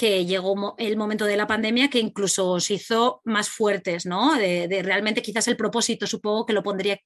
que 0.00 0.24
llegó 0.24 0.76
el 0.78 0.96
momento 0.96 1.26
de 1.26 1.36
la 1.36 1.46
pandemia 1.46 1.90
que 1.90 1.98
incluso 1.98 2.52
os 2.52 2.70
hizo 2.70 3.20
más 3.26 3.50
fuertes, 3.50 4.06
¿no? 4.06 4.34
De, 4.34 4.80
realmente 4.82 5.20
quizás 5.20 5.46
el 5.46 5.58
propósito, 5.58 6.06
supongo 6.06 6.46
que 6.46 6.54
lo 6.54 6.62
pondría 6.62 6.98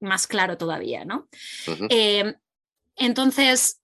más 0.00 0.26
claro 0.26 0.58
todavía, 0.58 1.04
¿no? 1.04 1.28
Eh, 1.88 2.34
entonces, 2.96 3.80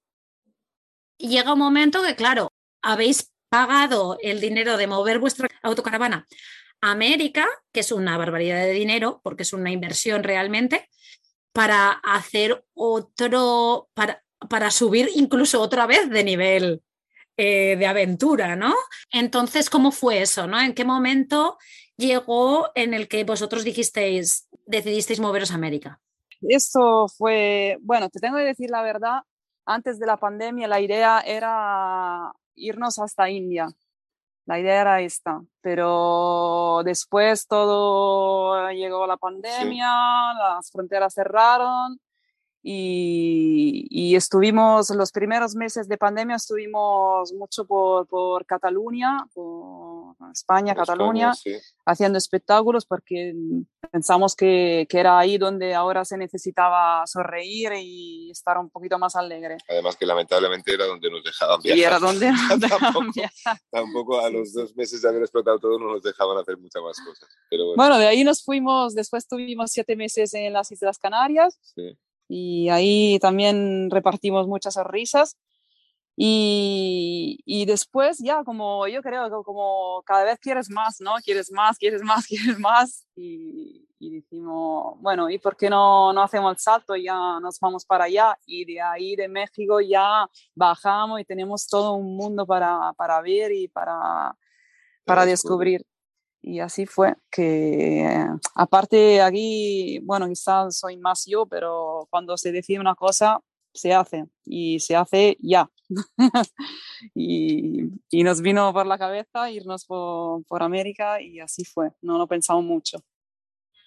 llega 1.18 1.52
un 1.52 1.60
momento 1.60 2.02
que, 2.02 2.16
claro, 2.16 2.50
habéis 2.82 3.32
pagado 3.48 4.18
el 4.20 4.40
dinero 4.40 4.76
de 4.76 4.88
mover 4.88 5.20
vuestra 5.20 5.48
autocaravana 5.62 6.26
América, 6.80 7.46
que 7.72 7.80
es 7.80 7.92
una 7.92 8.16
barbaridad 8.16 8.62
de 8.62 8.72
dinero, 8.72 9.20
porque 9.22 9.42
es 9.42 9.52
una 9.52 9.70
inversión 9.70 10.22
realmente, 10.22 10.88
para 11.52 11.90
hacer 11.90 12.64
otro, 12.74 13.88
para, 13.94 14.22
para 14.48 14.70
subir 14.70 15.08
incluso 15.14 15.60
otra 15.60 15.86
vez 15.86 16.08
de 16.10 16.24
nivel 16.24 16.82
eh, 17.36 17.76
de 17.76 17.86
aventura, 17.86 18.56
¿no? 18.56 18.74
Entonces, 19.12 19.70
¿cómo 19.70 19.92
fue 19.92 20.22
eso, 20.22 20.46
no? 20.46 20.60
¿En 20.60 20.74
qué 20.74 20.84
momento 20.84 21.58
llegó 21.96 22.70
en 22.74 22.94
el 22.94 23.08
que 23.08 23.24
vosotros 23.24 23.64
dijisteis, 23.64 24.48
decidisteis 24.66 25.20
moveros 25.20 25.50
a 25.50 25.54
América? 25.54 26.00
Esto 26.40 27.08
fue, 27.08 27.78
bueno, 27.80 28.08
te 28.10 28.20
tengo 28.20 28.38
que 28.38 28.44
decir 28.44 28.70
la 28.70 28.82
verdad, 28.82 29.20
antes 29.64 29.98
de 29.98 30.06
la 30.06 30.16
pandemia 30.16 30.68
la 30.68 30.80
idea 30.80 31.20
era 31.20 32.32
irnos 32.54 32.98
hasta 32.98 33.30
India. 33.30 33.68
La 34.48 34.58
idea 34.58 34.80
era 34.80 35.00
esta, 35.02 35.42
pero 35.60 36.80
después 36.82 37.46
todo 37.46 38.70
llegó 38.70 39.06
la 39.06 39.18
pandemia, 39.18 39.92
las 40.38 40.70
fronteras 40.70 41.12
cerraron 41.12 42.00
y, 42.62 44.16
estuvimos, 44.16 44.88
los 44.88 45.12
primeros 45.12 45.54
meses 45.54 45.86
de 45.86 45.98
pandemia 45.98 46.36
estuvimos 46.36 47.30
mucho 47.34 47.66
por, 47.66 48.06
por 48.06 48.46
Cataluña, 48.46 49.26
por 49.34 49.97
España, 50.32 50.74
Cataluña, 50.74 51.32
haciendo 51.86 52.18
espectáculos 52.18 52.84
porque 52.86 53.34
pensamos 53.90 54.34
que, 54.34 54.86
que, 54.88 54.98
era 54.98 55.18
ahí 55.18 55.38
donde 55.38 55.74
ahora 55.74 56.04
se 56.04 56.18
necesitaba 56.18 57.06
sonreír 57.06 57.72
y 57.76 58.30
estar 58.30 58.58
un 58.58 58.70
poquito 58.70 58.98
más 58.98 59.16
alegre. 59.16 59.58
Además 59.68 59.96
que 59.96 60.06
lamentablemente 60.06 60.74
era 60.74 60.86
donde 60.86 61.10
nos 61.10 61.22
dejaban 61.24 61.60
viajar. 61.60 61.78
Y 61.78 61.82
era 61.82 61.98
donde 61.98 62.30
nos 62.50 62.60
dejaban 62.60 62.92
tampoco, 62.92 63.12
viajar. 63.14 63.58
tampoco 63.70 64.20
a 64.20 64.30
los 64.30 64.52
dos 64.52 64.76
meses 64.76 65.02
de 65.02 65.08
haber 65.08 65.22
explotado 65.22 65.58
todo 65.58 65.78
no 65.78 65.92
nos 65.92 66.02
dejaban 66.02 66.36
hacer 66.38 66.58
muchas 66.58 66.82
más 66.82 66.98
cosas. 67.00 67.28
Pero 67.50 67.66
bueno. 67.66 67.76
bueno, 67.76 67.98
de 67.98 68.06
ahí 68.08 68.24
nos 68.24 68.42
fuimos, 68.42 68.94
después 68.94 69.26
tuvimos 69.26 69.70
siete 69.70 69.96
meses 69.96 70.34
en 70.34 70.52
las 70.52 70.70
Islas 70.72 70.98
Canarias. 70.98 71.58
Sí 71.62 71.96
y 72.28 72.68
ahí 72.68 73.18
también 73.20 73.90
repartimos 73.90 74.46
muchas 74.46 74.74
sonrisas. 74.74 75.36
Y, 76.20 77.38
y, 77.46 77.64
después 77.64 78.18
ya 78.18 78.42
como 78.42 78.88
yo 78.88 79.02
creo 79.02 79.26
que 79.26 79.44
como 79.44 80.02
cada 80.04 80.24
vez 80.24 80.40
quieres 80.40 80.68
más, 80.68 81.00
¿no? 81.00 81.14
Quieres 81.24 81.52
más, 81.52 81.78
quieres 81.78 82.02
más, 82.02 82.26
quieres 82.26 82.58
más. 82.58 83.06
Y, 83.14 83.88
y 84.00 84.20
decimos, 84.20 84.96
bueno, 85.00 85.30
¿y 85.30 85.38
por 85.38 85.56
qué 85.56 85.70
no, 85.70 86.12
no 86.12 86.22
hacemos 86.22 86.50
el 86.52 86.58
salto 86.58 86.96
ya 86.96 87.38
nos 87.40 87.60
vamos 87.60 87.84
para 87.84 88.04
allá? 88.04 88.36
Y 88.46 88.64
de 88.64 88.80
ahí 88.80 89.14
de 89.14 89.28
México 89.28 89.80
ya 89.80 90.28
bajamos 90.56 91.20
y 91.20 91.24
tenemos 91.24 91.68
todo 91.68 91.92
un 91.92 92.16
mundo 92.16 92.44
para, 92.44 92.92
para 92.94 93.20
ver 93.20 93.52
y 93.52 93.68
para, 93.68 94.36
para 95.04 95.24
descubrir. 95.24 95.86
Y 96.42 96.58
así 96.58 96.84
fue 96.86 97.14
que, 97.30 98.26
aparte 98.56 99.22
aquí, 99.22 100.00
bueno, 100.00 100.26
quizás 100.26 100.78
soy 100.78 100.96
más 100.96 101.24
yo, 101.26 101.46
pero 101.46 102.08
cuando 102.10 102.36
se 102.36 102.50
decide 102.50 102.80
una 102.80 102.96
cosa, 102.96 103.40
se 103.72 103.92
hace 103.92 104.26
y 104.44 104.80
se 104.80 104.96
hace 104.96 105.36
ya. 105.40 105.70
y, 107.14 107.84
y, 108.10 108.22
nos 108.22 108.42
vino 108.42 108.72
por 108.72 108.86
la 108.86 108.98
cabeza 108.98 109.50
irnos 109.50 109.86
por, 109.86 110.44
por, 110.44 110.62
América 110.62 111.20
y 111.22 111.40
así 111.40 111.64
fue, 111.64 111.92
no 112.02 112.18
lo 112.18 112.26
pensamos 112.26 112.64
mucho. 112.64 112.98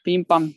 Pim 0.04 0.26
pam. 0.26 0.54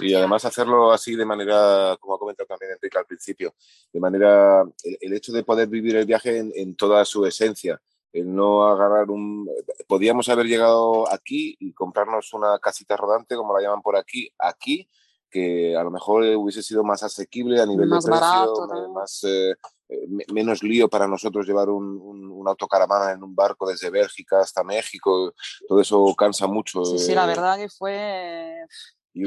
y 0.00 0.14
además 0.14 0.44
hacerlo 0.46 0.90
así 0.90 1.14
de 1.16 1.26
manera, 1.26 1.96
como 2.00 2.14
ha 2.14 2.18
comentado 2.18 2.46
también 2.46 2.72
Enrique 2.72 2.96
al 2.96 3.04
principio, 3.04 3.54
de 3.92 4.00
manera, 4.00 4.64
el, 5.00 5.12
hecho 5.12 5.32
de 5.32 5.44
poder 5.44 5.68
vivir 5.68 5.96
el 5.96 6.06
viaje 6.06 6.38
en, 6.38 6.50
en 6.54 6.74
toda 6.76 7.04
su 7.04 7.26
esencia, 7.26 7.80
el 8.12 8.34
no 8.34 8.66
agarrar 8.66 9.10
un... 9.10 9.48
Podíamos 9.86 10.28
haber 10.30 10.46
llegado 10.46 11.12
aquí 11.12 11.56
y 11.60 11.72
comprarnos 11.72 12.32
una 12.32 12.58
casita 12.58 12.96
rodante, 12.96 13.36
como 13.36 13.54
la 13.54 13.62
llaman 13.62 13.82
por 13.82 13.96
aquí, 13.96 14.32
aquí, 14.38 14.88
que 15.30 15.76
a 15.76 15.82
lo 15.82 15.90
mejor 15.90 16.22
hubiese 16.36 16.62
sido 16.62 16.84
más 16.84 17.02
asequible 17.02 17.60
a 17.60 17.66
nivel 17.66 17.90
de 17.90 17.96
precio, 17.96 18.90
más, 18.94 19.24
eh, 19.24 19.54
eh, 19.88 20.06
menos 20.32 20.62
lío 20.62 20.88
para 20.88 21.06
nosotros 21.06 21.46
llevar 21.46 21.68
un, 21.68 22.00
un, 22.00 22.48
autocaravana 22.48 23.12
en 23.12 23.22
un 23.24 23.34
barco 23.34 23.68
desde 23.68 23.90
Bélgica 23.90 24.40
hasta 24.40 24.62
México, 24.62 25.34
todo 25.66 25.80
eso 25.80 26.14
cansa 26.16 26.46
mucho. 26.46 26.84
Sí, 26.84 26.98
sí, 26.98 27.14
la 27.14 27.24
eh, 27.24 27.26
verdad 27.26 27.56
que 27.56 27.68
fue, 27.68 28.54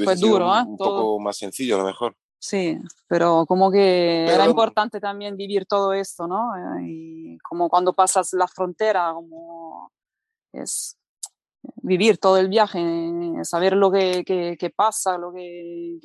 fue 0.03 0.15
duro. 0.15 0.49
Un, 0.49 0.69
un 0.69 0.77
poco 0.77 1.19
más 1.19 1.37
sencillo 1.37 1.75
a 1.75 1.79
lo 1.79 1.85
mejor. 1.85 2.15
Sí, 2.41 2.79
pero 3.07 3.45
como 3.45 3.69
que 3.69 4.25
era 4.25 4.45
importante 4.45 5.01
también 5.01 5.35
vivir 5.35 5.65
todo 5.65 5.91
esto, 5.91 6.25
¿no? 6.25 6.51
Y 6.81 7.37
como 7.39 7.67
cuando 7.67 7.91
pasas 7.91 8.31
la 8.31 8.47
frontera, 8.47 9.11
como 9.13 9.91
es 10.53 10.98
vivir 11.77 12.17
todo 12.17 12.37
el 12.37 12.49
viaje, 12.49 12.79
saber 13.43 13.75
lo 13.75 13.91
que, 13.91 14.23
que, 14.25 14.69
pasa, 14.69 15.17
lo 15.17 15.31
que, 15.33 15.97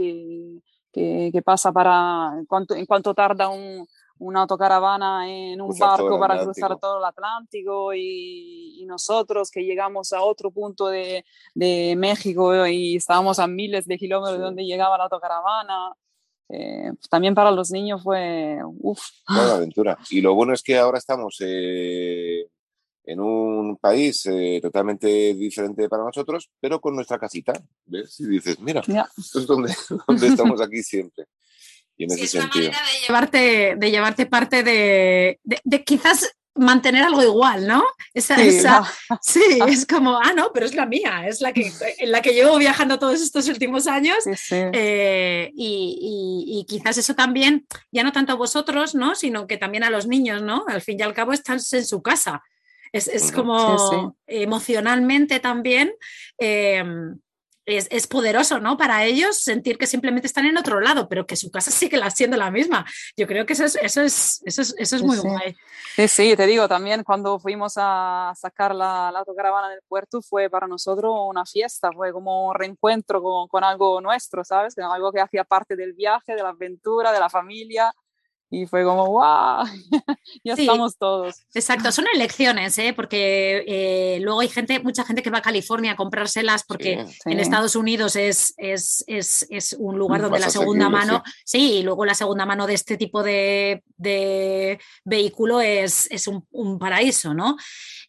que, 0.93 1.43
pasa 1.43 1.73
para, 1.73 2.33
cuánto, 2.49 2.75
en 2.75 2.87
cuánto 2.87 3.15
tarda 3.15 3.49
un, 3.49 3.87
una 4.19 4.43
autocaravana 4.43 5.29
en 5.29 5.61
un 5.61 5.77
barco 5.77 6.19
para 6.19 6.43
cruzar 6.43 6.79
todo 6.79 6.99
el 6.99 7.05
Atlántico 7.05 7.93
y, 7.93 8.81
y, 8.81 8.87
nosotros 8.87 9.51
que 9.51 9.65
llegamos 9.65 10.13
a 10.13 10.23
otro 10.23 10.51
punto 10.51 10.87
de, 10.89 11.25
de 11.55 11.95
México 11.97 12.67
y 12.67 12.97
estábamos 12.97 13.39
a 13.39 13.47
miles 13.47 13.87
de 13.87 13.99
kilómetros 13.99 14.39
de 14.39 14.45
donde 14.45 14.65
llegaba 14.65 14.99
la 14.99 15.05
autocaravana. 15.05 15.93
Eh, 16.49 16.93
también 17.11 17.35
para 17.35 17.51
los 17.51 17.71
niños 17.71 18.03
fue 18.03 18.59
uff. 18.79 19.03
Una 19.29 19.55
aventura. 19.55 19.99
Y 20.11 20.21
lo 20.21 20.35
bueno 20.35 20.53
es 20.53 20.63
que 20.63 20.79
ahora 20.79 20.99
estamos 20.99 21.37
eh, 21.41 22.44
país 23.85 24.25
eh, 24.33 24.61
totalmente 24.63 25.35
diferente 25.35 25.91
para 25.91 26.05
nosotros, 26.05 26.49
pero 26.59 26.81
con 26.81 26.95
nuestra 26.95 27.19
casita. 27.19 27.53
¿Ves? 27.85 28.19
Y 28.19 28.27
dices, 28.29 28.59
mira, 28.59 28.81
esto 28.81 29.41
es 29.41 29.47
donde, 29.47 29.77
donde 30.09 30.27
estamos 30.29 30.63
aquí 30.63 30.83
siempre. 30.83 31.27
Y 31.95 32.05
en 32.05 32.13
ese 32.13 32.27
sentido. 32.27 32.71
Una 32.71 32.79
manera 32.79 32.93
de 32.93 33.07
llevarte, 33.07 33.77
de 33.77 33.91
llevarte 33.91 34.27
parte 34.27 34.63
de, 34.63 35.39
de, 35.45 35.61
de 35.63 35.85
quizás 35.85 36.35
mantener 36.55 37.03
algo 37.03 37.23
igual, 37.23 37.67
¿no? 37.67 37.85
Esa, 38.15 38.37
sí, 38.37 38.49
esa, 38.49 38.91
sí, 39.21 39.43
es 39.69 39.85
como, 39.87 40.17
ah, 40.17 40.33
no, 40.35 40.51
pero 40.55 40.65
es 40.65 40.75
la 40.75 40.87
mía, 40.87 41.29
es 41.29 41.43
la 41.43 41.53
que, 41.53 41.71
en 41.99 42.11
la 42.11 42.23
que 42.23 42.33
llevo 42.33 42.57
viajando 42.57 42.99
todos 42.99 43.21
estos 43.21 43.49
últimos 43.49 43.87
años. 43.87 44.17
Sí, 44.25 44.57
eh, 44.73 45.53
y, 45.55 46.47
y, 46.49 46.61
y, 46.61 46.65
quizás 46.65 46.97
eso 46.97 47.15
también, 47.15 47.67
ya 47.93 48.03
no 48.03 48.13
tanto 48.13 48.33
a 48.33 48.37
vosotros, 48.37 48.95
¿no? 48.95 49.15
Sino 49.15 49.47
que 49.47 49.59
también 49.59 49.85
a 49.85 49.91
los 49.91 50.07
niños, 50.07 50.41
¿no? 50.41 50.65
Al 50.69 50.81
fin 50.81 50.99
y 50.99 51.03
al 51.03 51.13
cabo 51.13 51.35
están 51.35 51.59
en 51.71 51.85
su 51.85 52.01
casa. 52.01 52.43
Es, 52.95 53.09
es 53.09 53.33
como 53.33 54.17
emocionalmente 54.27 55.41
también. 55.41 55.93
Eh, 56.39 56.85
es, 57.67 57.89
es, 57.91 58.07
poderoso, 58.07 58.61
¿no? 58.61 58.77
Para 58.77 59.05
ellos 59.05 59.39
sentir 59.39 59.79
que 59.79 59.87
simplemente 59.87 60.27
están 60.27 60.45
en 60.45 60.57
otro 60.59 60.81
lado, 60.81 61.09
pero 61.09 61.27
que 61.27 61.35
su 61.35 61.51
casa 61.51 61.71
sigue 61.71 61.99
siendo 62.11 62.37
la 62.37 62.51
misma. 62.51 62.85
Yo 63.17 63.27
creo 63.27 63.47
que 63.47 63.55
eso 63.55 63.65
es, 63.65 63.77
eso 63.77 64.03
es, 64.03 64.43
eso 64.45 64.63
es, 64.63 64.75
eso 64.79 64.97
es 64.97 65.03
muy 65.03 65.17
sí. 65.17 65.27
guay. 65.27 65.57
Sí, 65.97 66.09
sí, 66.09 66.37
te 66.37 66.47
digo, 66.47 66.69
también 66.69 67.03
cuando 67.03 67.39
fuimos 67.39 67.75
a 67.77 68.33
sacar 68.37 68.75
la, 68.75 69.11
la 69.11 69.21
autocaravana 69.21 69.71
del 69.71 69.81
puerto 69.89 70.21
fue 70.21 70.51
para 70.51 70.67
nosotros 70.67 71.13
una 71.27 71.47
fiesta, 71.47 71.91
fue 71.93 72.13
como 72.13 72.49
un 72.49 72.55
reencuentro 72.55 73.23
con, 73.23 73.49
con 73.49 73.65
algo 73.65 74.01
nuestro, 74.01 74.45
¿sabes? 74.45 74.77
Algo 74.79 75.11
que 75.11 75.21
hacía 75.21 75.45
parte 75.45 75.75
del 75.75 75.95
viaje, 75.95 76.35
de 76.35 76.43
la 76.43 76.51
aventura, 76.51 77.13
de 77.13 77.21
la 77.21 77.31
familia. 77.31 77.93
Y 78.51 78.67
fue 78.67 78.85
como, 78.85 79.07
wow, 79.07 79.65
ya 80.45 80.55
estamos 80.55 80.97
todos. 80.97 81.43
Exacto, 81.55 81.91
son 81.91 82.07
elecciones, 82.15 82.79
¿eh? 82.79 82.93
porque 82.95 83.65
eh, 83.67 84.19
luego 84.21 84.41
hay 84.41 84.49
gente, 84.49 84.81
mucha 84.81 85.05
gente 85.05 85.23
que 85.23 85.31
va 85.31 85.39
a 85.39 85.43
California 85.43 85.93
a 85.93 85.97
comprárselas 85.97 86.65
porque 86.65 87.05
en 87.25 87.41
Estados 87.41 87.77
Unidos 87.77 88.17
es, 88.17 88.55
es, 88.57 89.05
es, 89.07 89.47
es 89.51 89.75
un 89.79 89.99
lugar 89.99 90.23
donde 90.23 90.39
la 90.39 90.51
segunda 90.51 90.89
mano, 90.89 91.23
sí. 91.45 91.79
y 91.79 91.83
luego 91.83 92.05
la 92.05 92.15
segunda 92.15 92.47
mano 92.47 92.67
de 92.67 92.75
este 92.75 92.97
tipo 92.97 93.23
de, 93.23 93.83
de 93.97 94.79
vehículo 95.05 95.61
es, 95.61 96.11
es 96.11 96.27
un, 96.29 96.47
un, 96.53 96.79
paraíso, 96.79 97.35
¿no? 97.35 97.57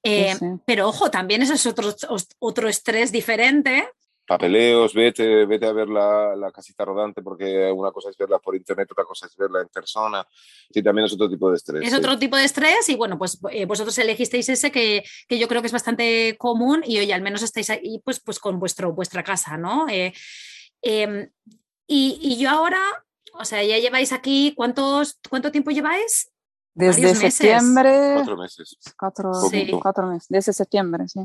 Eh, 0.04 0.36
pero 0.66 0.90
ojo, 0.90 1.10
también 1.10 1.42
eso 1.42 1.54
es 1.54 1.66
otro, 1.66 1.96
otro 2.40 2.70
estrés 2.70 3.12
diferente 3.12 3.90
papeleos, 4.26 4.94
vete, 4.94 5.46
vete 5.46 5.66
a 5.66 5.72
ver 5.72 5.88
la, 5.88 6.52
casita 6.54 6.84
rodante, 6.84 7.22
porque 7.22 7.72
una 7.72 7.92
cosa 7.92 8.10
es 8.10 8.18
verla 8.18 8.40
por 8.40 8.56
internet, 8.56 8.88
otra 8.92 9.04
cosa 9.06 9.28
es 9.28 9.36
verla 9.36 9.62
en 9.62 9.68
persona. 9.70 10.26
Sí, 10.72 10.82
también 10.82 11.06
es 11.06 11.14
otro 11.14 11.30
tipo 11.30 11.50
de 11.50 11.58
estrés. 11.58 11.88
Es 11.88 11.94
otro 11.94 12.18
tipo 12.18 12.36
de 12.36 12.46
estrés 12.46 12.90
y 12.90 12.96
bueno, 12.96 13.18
pues 13.18 13.40
eh, 13.52 13.66
vosotros 13.66 13.98
elegisteis 13.98 14.50
ese 14.50 14.72
que, 14.72 15.04
yo 15.30 15.48
creo 15.48 15.62
que 15.62 15.68
es 15.68 15.74
bastante 15.74 16.36
común 16.38 16.82
y 16.86 16.98
hoy 16.98 17.12
al 17.12 17.22
menos 17.22 17.44
estáis 17.44 17.70
ahí 17.70 18.02
pues, 18.04 18.20
pues 18.20 18.40
con 18.40 18.60
vuestro, 18.60 18.94
vuestra 18.94 19.24
casa, 19.24 19.58
¿no? 19.58 19.88
Eh, 19.90 20.14
em, 20.82 21.30
y, 21.88 22.38
yo 22.40 22.50
ahora, 22.50 22.82
o 23.40 23.46
sea, 23.46 23.64
ya 23.64 23.78
lleváis 23.78 24.12
aquí, 24.12 24.54
¿cuántos, 24.56 25.20
¿cuánto 25.30 25.52
tiempo 25.52 25.72
lleváis? 25.72 26.32
Desde 26.74 27.16
septiembre. 27.16 28.14
Cuatro 28.16 28.38
meses. 28.38 28.78
Cuatro, 28.98 29.32
cuatro 29.82 30.08
meses. 30.08 30.28
Desde 30.30 30.52
septiembre, 30.52 31.08
sí 31.08 31.22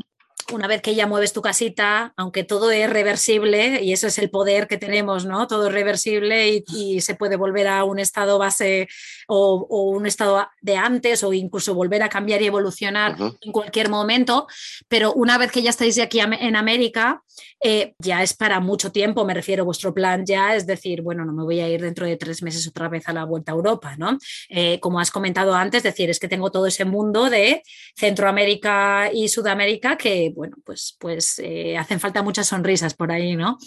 una 0.52 0.66
vez 0.66 0.82
que 0.82 0.94
ya 0.94 1.06
mueves 1.06 1.32
tu 1.32 1.42
casita, 1.42 2.12
aunque 2.16 2.44
todo 2.44 2.70
es 2.70 2.88
reversible, 2.90 3.82
y 3.82 3.92
eso 3.92 4.06
es 4.06 4.18
el 4.18 4.30
poder 4.30 4.66
que 4.68 4.76
tenemos, 4.76 5.24
¿no? 5.24 5.46
Todo 5.46 5.68
es 5.68 5.72
reversible 5.72 6.62
y, 6.66 7.00
se 7.00 7.14
puede 7.14 7.36
volver 7.36 7.68
a 7.68 7.84
un 7.84 7.98
estado 7.98 8.38
base 8.38 8.88
o, 9.26 9.66
un 9.70 10.06
estado 10.06 10.48
de 10.60 10.76
antes 10.76 11.22
o 11.24 11.32
incluso 11.32 11.74
volver 11.74 12.02
a 12.02 12.08
cambiar 12.08 12.42
y 12.42 12.46
evolucionar 12.46 13.16
en 13.40 13.52
cualquier 13.52 13.88
momento, 13.88 14.46
pero 14.88 15.12
una 15.12 15.38
vez 15.38 15.50
que 15.52 15.62
ya 15.62 15.70
estáis 15.70 15.98
aquí 15.98 16.20
en 16.20 16.56
América, 16.56 17.22
eh, 17.62 17.94
ya 17.98 18.22
es 18.22 18.34
para 18.34 18.58
mucho 18.60 18.90
tiempo, 18.90 19.24
me 19.26 19.34
refiero, 19.34 19.66
vuestro 19.66 19.92
plan 19.92 20.24
ya 20.24 20.54
es 20.54 20.66
decir, 20.66 21.02
bueno, 21.02 21.26
no 21.26 21.32
me 21.32 21.42
voy 21.42 21.60
a 21.60 21.68
ir 21.68 21.82
dentro 21.82 22.06
de 22.06 22.16
tres 22.16 22.42
meses 22.42 22.66
otra 22.66 22.88
vez 22.88 23.06
a 23.06 23.12
la 23.12 23.24
vuelta 23.24 23.52
a 23.52 23.54
Europa, 23.54 23.96
¿no? 23.98 24.16
Eh, 24.48 24.80
como 24.80 24.98
has 24.98 25.10
comentado 25.10 25.54
antes, 25.54 25.82
decir, 25.82 26.08
es 26.08 26.18
que 26.18 26.28
tengo 26.28 26.50
todo 26.50 26.66
ese 26.66 26.84
mundo 26.84 27.28
de 27.28 27.62
Centroamérica 27.96 29.10
y 29.12 29.28
Sudamérica 29.28 29.96
que 29.96 30.32
bueno, 30.40 30.56
pues, 30.64 30.96
pues 30.98 31.38
eh, 31.38 31.76
hacen 31.76 32.00
falta 32.00 32.22
muchas 32.22 32.48
sonrisas 32.48 32.94
por 32.94 33.12
ahí, 33.12 33.36
¿no? 33.36 33.58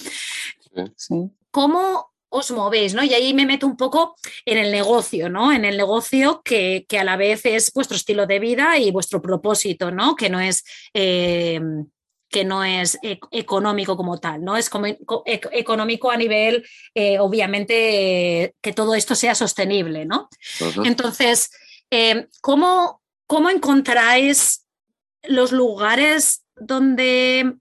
Sí. 0.96 1.30
¿Cómo 1.52 2.12
os 2.30 2.50
movéis, 2.50 2.96
¿no? 2.96 3.04
Y 3.04 3.14
ahí 3.14 3.32
me 3.36 3.46
meto 3.46 3.68
un 3.68 3.78
poco 3.78 4.16
en 4.44 4.58
el 4.58 4.72
negocio, 4.72 5.30
¿no? 5.30 5.54
En 5.54 5.66
el 5.66 5.78
negocio 5.78 6.42
que, 6.44 6.88
a 7.00 7.04
la 7.04 7.16
vez 7.16 7.46
es 7.46 7.72
vuestro 7.74 7.96
estilo 7.96 8.26
de 8.26 8.40
vida 8.40 8.80
y 8.80 8.90
vuestro 8.90 9.22
propósito, 9.22 9.92
¿no? 9.92 10.16
Que 10.16 10.32
no 10.32 10.40
es... 10.40 10.64
Eh, 10.96 11.62
que 12.28 12.44
no 12.44 12.64
es 12.64 12.98
e, 13.04 13.20
económico 13.30 13.96
como 13.96 14.20
tal, 14.20 14.44
¿no? 14.44 14.58
Es 14.58 14.68
como 14.68 14.88
e, 14.88 14.98
económico 15.52 16.10
a 16.10 16.18
nivel, 16.18 16.66
eh, 16.96 17.20
obviamente, 17.20 18.56
que 18.60 18.74
todo 18.74 18.96
esto 18.96 19.14
sea 19.14 19.36
sostenible, 19.36 20.08
¿no? 20.08 20.28
Entonces, 20.84 21.52
¿cómo, 22.42 23.04
¿cómo 23.28 23.52
encontráis 23.52 24.64
los 25.24 25.52
lugares 25.52 26.43
donde, 26.56 27.56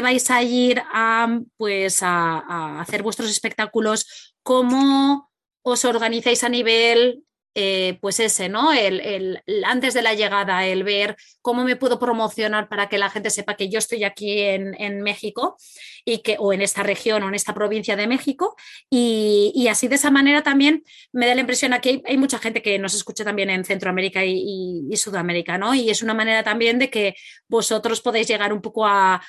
vais 0.00 0.30
a 0.30 0.42
ir 0.42 0.82
a, 0.92 1.40
pues, 1.56 2.02
a, 2.02 2.80
hacer 2.80 3.02
vuestros 3.02 3.30
espectáculos, 3.30 4.34
cómo 4.42 5.30
os 5.62 5.84
organizáis 5.84 6.44
a 6.44 6.48
nivel 6.48 7.24
eh, 7.60 7.98
pues 8.00 8.20
ese, 8.20 8.48
¿no? 8.48 8.72
El, 8.72 9.42
antes 9.64 9.92
de 9.92 10.00
la 10.00 10.14
llegada, 10.14 10.64
el 10.64 10.84
ver 10.84 11.16
cómo 11.42 11.64
me 11.64 11.74
puedo 11.74 11.98
promocionar 11.98 12.68
para 12.68 12.88
que 12.88 12.98
la 12.98 13.10
gente 13.10 13.30
sepa 13.30 13.56
que 13.56 13.68
yo 13.68 13.80
estoy 13.80 14.04
aquí 14.04 14.42
en, 14.42 15.02
México 15.02 15.56
y 16.04 16.18
que, 16.18 16.36
o 16.38 16.52
en 16.52 16.62
esta 16.62 16.84
región 16.84 17.24
o 17.24 17.28
en 17.28 17.34
esta 17.34 17.54
provincia 17.54 17.96
de 17.96 18.06
México. 18.06 18.54
Y, 18.88 19.66
así 19.68 19.88
de 19.88 19.96
esa 19.96 20.12
manera 20.12 20.44
también 20.44 20.84
me 21.10 21.26
da 21.26 21.34
la 21.34 21.40
impresión 21.40 21.72
aquí 21.72 22.00
hay, 22.06 22.16
mucha 22.16 22.38
gente 22.38 22.62
que 22.62 22.78
nos 22.78 22.94
escucha 22.94 23.24
también 23.24 23.50
en 23.50 23.64
Centroamérica 23.64 24.24
y, 24.24 24.88
Sudamérica, 24.94 25.58
¿no? 25.58 25.74
Y 25.74 25.90
es 25.90 26.00
una 26.00 26.14
manera 26.14 26.44
también 26.44 26.78
de 26.78 26.90
que 26.90 27.16
vosotros 27.48 28.00
podéis 28.00 28.28
llegar 28.28 28.52
un 28.52 28.60
poco 28.60 28.86
a, 28.86 29.20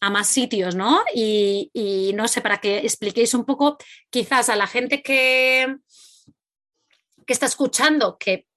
a 0.00 0.10
más 0.10 0.28
sitios, 0.28 0.74
¿no? 0.74 1.00
Y, 1.14 1.70
y, 1.74 2.12
no 2.14 2.28
sé, 2.28 2.40
para 2.40 2.58
que 2.58 2.78
expliquéis 2.78 3.34
un 3.34 3.44
poco 3.44 3.76
quizás 4.10 4.48
a 4.48 4.56
la 4.56 4.66
gente 4.66 5.02
que, 5.02 5.76
que 7.28 7.34
está 7.34 7.44
escuchando 7.44 8.16
que 8.18 8.48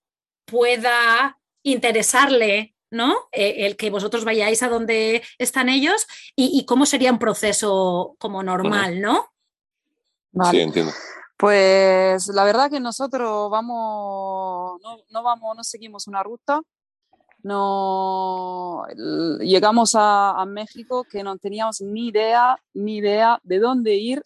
pueda 0.46 1.38
interesarle 1.62 2.74
¿no? 2.90 3.16
Eh, 3.32 3.66
el 3.66 3.78
que 3.78 3.90
vosotros 3.90 4.26
vayáis 4.26 4.64
a 4.64 4.70
donde 4.70 5.24
están 5.38 5.70
ellos 5.70 6.08
y, 6.36 6.66
cómo 6.66 6.86
sería 6.86 7.12
un 7.12 7.20
proceso 7.20 8.16
como 8.20 8.44
normal, 8.44 9.00
¿no? 9.00 9.28
Sí, 10.52 10.60
entiendo. 10.60 10.92
Pues 11.38 12.28
la 12.28 12.44
verdad 12.44 12.70
que 12.70 12.82
nosotros 12.82 13.50
vamos, 13.50 14.82
no, 15.10 15.24
vamos, 15.24 15.56
no 15.56 15.64
seguimos 15.64 16.08
una 16.08 16.22
ruta. 16.22 16.62
No 17.44 18.86
llegamos 19.40 19.96
a, 19.96 20.32
a 20.32 20.46
México 20.46 21.06
que 21.06 21.24
no 21.24 21.38
teníamos 21.38 21.82
ni 21.82 22.10
idea, 22.10 22.58
ni 22.74 22.98
idea 22.98 23.40
de 23.44 23.60
dónde 23.60 23.96
ir, 23.96 24.22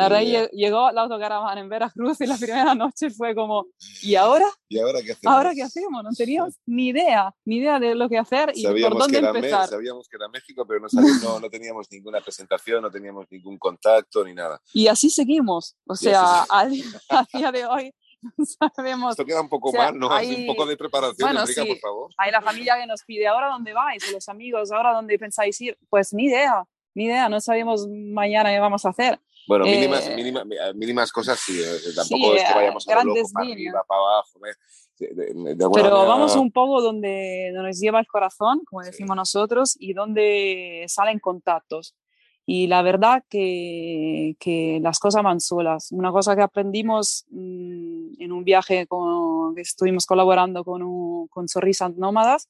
la 0.00 0.08
verdad, 0.08 0.50
llegó 0.52 0.90
la 0.92 1.02
autocaravana 1.02 1.60
en 1.60 1.68
Veracruz 1.68 2.20
y 2.20 2.26
la 2.26 2.36
primera 2.36 2.74
noche 2.74 3.10
fue 3.10 3.34
como, 3.34 3.66
¿y 4.02 4.14
ahora? 4.14 4.46
¿Y 4.68 4.78
ahora 4.78 5.00
qué 5.02 5.12
hacemos? 5.12 5.36
¿Ahora 5.36 5.54
qué 5.54 5.62
hacemos? 5.62 6.02
No 6.02 6.10
teníamos 6.16 6.54
ni 6.66 6.88
idea, 6.88 7.34
ni 7.44 7.56
idea 7.56 7.78
de 7.78 7.94
lo 7.94 8.08
que 8.08 8.18
hacer 8.18 8.52
y 8.54 8.64
por 8.64 8.98
dónde 8.98 9.18
empezar. 9.18 9.68
sabíamos 9.68 10.08
que 10.08 10.16
era 10.16 10.28
México, 10.28 10.64
pero 10.66 10.80
no, 10.80 10.88
no, 11.22 11.40
no, 11.40 11.50
teníamos 11.50 11.86
ninguna 11.90 12.20
presentación, 12.20 12.82
no 12.82 12.90
teníamos 12.90 13.26
ningún 13.30 13.58
contacto 13.58 14.24
ni 14.24 14.34
nada. 14.34 14.60
Y 14.72 14.86
así 14.86 15.10
seguimos. 15.10 15.76
O 15.86 15.94
sea, 15.94 16.44
a, 16.48 16.66
día 17.34 17.52
de 17.52 17.66
hoy 17.66 17.94
sabemos. 18.74 19.12
Esto 19.12 19.24
queda 19.24 19.40
un 19.40 19.48
poco 19.48 19.72
mal, 19.72 19.98
¿no? 19.98 20.12
Hay... 20.12 20.42
Un 20.42 20.46
poco 20.46 20.66
de 20.66 20.76
preparación, 20.76 21.32
bueno, 21.32 21.44
por 21.44 21.78
favor. 21.78 22.10
Hay 22.16 22.30
la 22.30 22.42
familia 22.42 22.76
que 22.76 22.86
nos 22.86 23.02
pide, 23.04 23.26
¿ahora 23.26 23.48
dónde 23.48 23.72
vais? 23.72 24.10
los 24.12 24.28
amigos, 24.28 24.70
¿ahora 24.72 24.92
dónde 24.92 25.18
pensáis 25.18 25.60
ir? 25.60 25.78
Pues 25.88 26.12
ni 26.12 26.24
idea, 26.24 26.64
ni 26.94 27.04
idea, 27.04 27.28
no 27.28 27.40
sabemos 27.40 27.86
mañana 27.88 28.50
qué 28.50 28.58
vamos 28.58 28.84
a 28.84 28.90
hacer. 28.90 29.20
Bueno, 29.50 29.64
mínimas, 29.64 30.06
eh, 30.06 30.74
mínimas 30.76 31.10
cosas 31.10 31.40
sí, 31.40 31.60
eh, 31.60 31.92
tampoco 31.96 32.36
es 32.36 32.44
que 32.44 32.54
vayamos 32.54 32.86
a 32.86 33.02
lo 33.02 33.16
loco, 33.16 33.28
para 33.32 33.50
arriba, 33.50 33.84
para 33.88 34.00
abajo. 34.00 34.38
Pero 35.74 36.06
vamos 36.06 36.36
un 36.36 36.52
poco 36.52 36.80
donde, 36.80 37.50
nos 37.52 37.80
lleva 37.80 37.98
el 37.98 38.06
corazón, 38.06 38.60
como 38.64 38.82
decimos 38.82 39.16
nosotros, 39.16 39.74
y 39.80 39.92
donde 39.92 40.84
salen 40.86 41.18
contactos. 41.18 41.96
Y 42.46 42.68
la 42.68 42.82
verdad 42.82 43.24
que, 43.28 44.36
que, 44.38 44.78
las 44.80 45.00
cosas 45.00 45.24
van 45.24 45.40
solas. 45.40 45.90
Una 45.90 46.12
cosa 46.12 46.36
que 46.36 46.42
aprendimos 46.42 47.24
mm, 47.30 48.22
en 48.22 48.30
un 48.30 48.44
viaje 48.44 48.86
con, 48.86 49.56
que 49.56 49.62
estuvimos 49.62 50.06
colaborando 50.06 50.62
con, 50.62 50.80
un, 50.84 51.26
con 51.26 51.48
Sonrisas 51.48 51.96
Nómadas, 51.96 52.48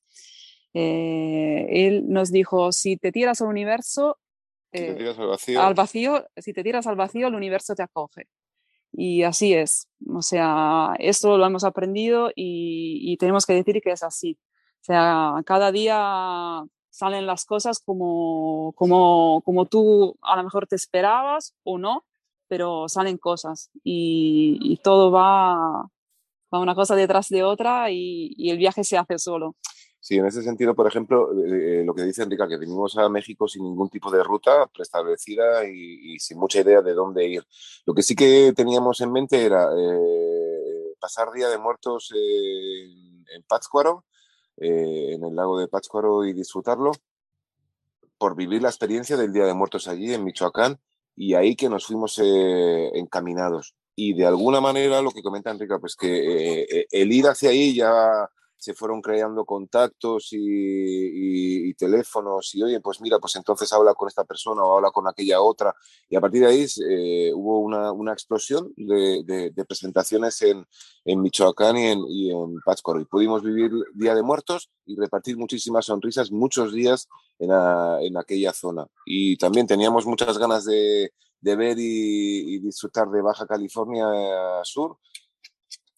eh, 0.74 1.66
él 1.70 2.04
nos 2.10 2.30
dijo, 2.30 2.72
si 2.72 2.98
te 2.98 3.10
tiras 3.10 3.40
al 3.40 3.48
universo, 3.48 4.18
eh, 4.72 5.14
al, 5.58 5.74
vacío. 5.74 6.26
si 6.36 6.52
te 6.52 6.62
tiras 6.62 6.86
al 6.86 6.96
vacío, 6.96 7.28
el 7.28 7.34
universo 7.34 7.74
te 7.74 7.82
acoge. 7.82 8.28
Y 8.92 9.22
así 9.22 9.54
es. 9.54 9.88
O 10.08 10.22
sea, 10.22 10.94
esto 10.98 11.38
lo 11.38 11.46
hemos 11.46 11.64
aprendido 11.64 12.30
y, 12.34 13.16
tenemos 13.18 13.46
que 13.46 13.54
decir 13.54 13.80
que 13.82 13.92
es 13.92 14.02
así. 14.02 14.38
O 14.80 14.84
sea, 14.84 15.34
cada 15.44 15.72
día 15.72 16.62
salen 16.90 17.26
las 17.26 17.44
cosas 17.44 17.80
como, 17.80 18.72
como, 18.76 19.42
como 19.44 19.66
tú 19.66 20.16
a 20.22 20.36
lo 20.36 20.44
mejor 20.44 20.66
te 20.66 20.76
esperabas 20.76 21.54
o 21.62 21.78
no, 21.78 22.04
pero 22.48 22.88
salen 22.88 23.18
cosas 23.18 23.70
y, 23.84 24.80
todo 24.82 25.10
va, 25.12 25.88
va, 26.52 26.58
una 26.58 26.74
cosa 26.74 26.96
detrás 26.96 27.28
de 27.28 27.44
otra 27.44 27.90
y, 27.90 28.34
y 28.36 28.50
el 28.50 28.58
viaje 28.58 28.84
se 28.84 28.98
hace 28.98 29.18
solo. 29.18 29.56
Sí, 30.02 30.16
en 30.16 30.24
ese 30.24 30.42
sentido, 30.42 30.74
por 30.74 30.86
ejemplo, 30.86 31.30
eh, 31.44 31.82
lo 31.84 31.94
que 31.94 32.02
dice 32.04 32.22
Enrique, 32.22 32.48
que 32.48 32.56
vinimos 32.56 32.96
a 32.96 33.10
México 33.10 33.46
sin 33.46 33.64
ningún 33.64 33.90
tipo 33.90 34.10
de 34.10 34.22
ruta 34.24 34.66
preestablecida 34.66 35.68
y, 35.68 36.18
sin 36.18 36.38
mucha 36.38 36.60
idea 36.60 36.80
de 36.80 36.94
dónde 36.94 37.26
ir. 37.28 37.46
Lo 37.84 37.92
que 37.92 38.02
sí 38.02 38.16
que 38.16 38.54
teníamos 38.56 39.02
en 39.02 39.12
mente 39.12 39.44
era 39.44 39.68
eh, 39.76 40.94
pasar 40.98 41.30
Día 41.32 41.50
de 41.50 41.58
Muertos 41.58 42.12
en 42.14 43.42
Pátzcuaro, 43.46 44.06
eh, 44.56 45.12
en 45.12 45.24
el 45.24 45.36
lago 45.36 45.58
de 45.58 45.68
Pátzcuaro 45.68 46.24
y 46.24 46.32
disfrutarlo, 46.32 46.92
por 48.16 48.34
vivir 48.36 48.62
la 48.62 48.70
experiencia 48.70 49.18
del 49.18 49.34
Día 49.34 49.44
de 49.44 49.54
Muertos 49.54 49.86
allí 49.86 50.14
en 50.14 50.24
Michoacán 50.24 50.80
y 51.14 51.34
ahí 51.34 51.56
que 51.56 51.68
nos 51.68 51.86
fuimos 51.86 52.18
encaminados. 52.18 53.74
Y 53.94 54.14
de 54.14 54.24
alguna 54.24 54.62
manera 54.62 55.02
lo 55.02 55.10
que 55.10 55.22
comenta 55.22 55.50
Enrique, 55.50 55.78
pues 55.78 55.94
que 55.94 56.86
el 56.90 57.12
ir 57.12 57.26
hacia 57.26 57.50
ahí 57.50 57.74
ya 57.74 58.30
se 58.60 58.74
fueron 58.74 59.00
creando 59.00 59.44
contactos 59.46 60.28
y, 60.32 61.72
teléfonos 61.74 62.54
y 62.54 62.62
oye, 62.62 62.80
pues 62.80 63.00
mira, 63.00 63.18
pues 63.18 63.34
entonces 63.36 63.72
habla 63.72 63.94
con 63.94 64.06
esta 64.06 64.24
persona 64.24 64.62
o 64.62 64.76
habla 64.76 64.90
con 64.90 65.08
aquella 65.08 65.40
otra. 65.40 65.74
Y 66.10 66.16
a 66.16 66.20
partir 66.20 66.42
de 66.42 66.48
ahí 66.48 66.66
eh, 66.88 67.32
hubo 67.34 67.60
una, 67.60 67.90
una 67.90 68.12
explosión 68.12 68.72
de, 68.76 69.64
presentaciones 69.66 70.42
en, 70.42 70.66
en, 71.06 71.22
Michoacán 71.22 71.78
y 71.78 71.86
en, 71.86 72.04
y 72.06 72.30
en 72.32 72.60
Pátzcuaro. 72.62 73.00
Y 73.00 73.06
pudimos 73.06 73.42
vivir 73.42 73.72
Día 73.94 74.14
de 74.14 74.22
Muertos 74.22 74.70
y 74.84 74.94
repartir 74.96 75.38
muchísimas 75.38 75.86
sonrisas 75.86 76.30
muchos 76.30 76.74
días 76.74 77.08
en, 77.38 77.50
en 77.50 78.18
aquella 78.18 78.52
zona. 78.52 78.86
Y 79.06 79.38
también 79.38 79.66
teníamos 79.66 80.04
muchas 80.04 80.36
ganas 80.36 80.66
de, 80.66 81.14
de 81.40 81.56
ver 81.56 81.78
y, 81.78 82.58
disfrutar 82.58 83.08
de 83.08 83.22
Baja 83.22 83.46
California 83.46 84.06
Sur 84.64 84.98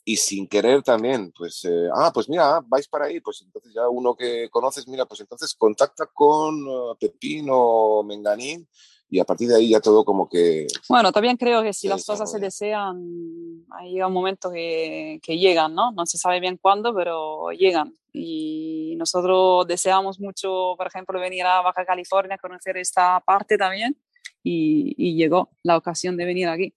y 0.05 0.17
sin 0.17 0.49
querer 0.49 0.83
también, 0.83 1.33
pues, 1.33 1.65
eh, 1.65 1.89
ah, 1.95 2.11
pues 2.13 2.29
mira, 2.29 2.61
vais 2.67 2.89
para 2.89 3.07
ahí, 3.07 3.21
pues 3.21 3.43
entonces 3.43 3.73
ya 3.73 3.89
uno 3.89 4.15
que 4.15 4.49
conoces, 4.51 4.89
mira, 4.89 5.07
pues 5.07 5.21
entonces 5.21 5.55
contacta 5.55 6.07
con 6.13 6.67
uh, 6.67 6.97
Pepín 6.99 7.47
o 7.51 8.03
Menganín 8.03 8.67
y 9.09 9.21
a 9.21 9.25
partir 9.25 9.49
de 9.49 9.57
ahí 9.57 9.69
ya 9.71 9.81
todo 9.81 10.05
como 10.05 10.29
que... 10.29 10.67
Bueno, 10.89 11.13
también 11.13 11.37
creo 11.37 11.63
que 11.63 11.73
si 11.73 11.87
las 11.87 12.05
cosas 12.05 12.33
se 12.33 12.41
desean, 12.41 13.65
llega 13.85 14.07
un 14.07 14.13
momento 14.13 14.51
que, 14.51 15.21
que, 15.23 15.39
llegan, 15.39 15.75
¿no? 15.75 15.93
No 15.93 16.07
se 16.07 16.17
sabe 16.17 16.41
bien 16.41 16.57
cuándo, 16.57 16.95
pero 16.95 17.51
llegan. 17.51 17.95
Y 18.11 18.95
nosotros 18.97 19.67
deseamos 19.67 20.19
mucho, 20.19 20.75
por 20.79 20.87
ejemplo, 20.87 21.21
venir 21.21 21.45
a 21.45 21.61
Baja 21.61 21.85
California, 21.85 22.39
conocer 22.39 22.79
esta 22.79 23.21
parte 23.21 23.59
también, 23.59 23.97
y, 24.43 24.95
y 24.97 25.15
llegó 25.15 25.51
la 25.63 25.77
ocasión 25.77 26.17
de 26.17 26.25
venir 26.25 26.49
aquí 26.49 26.75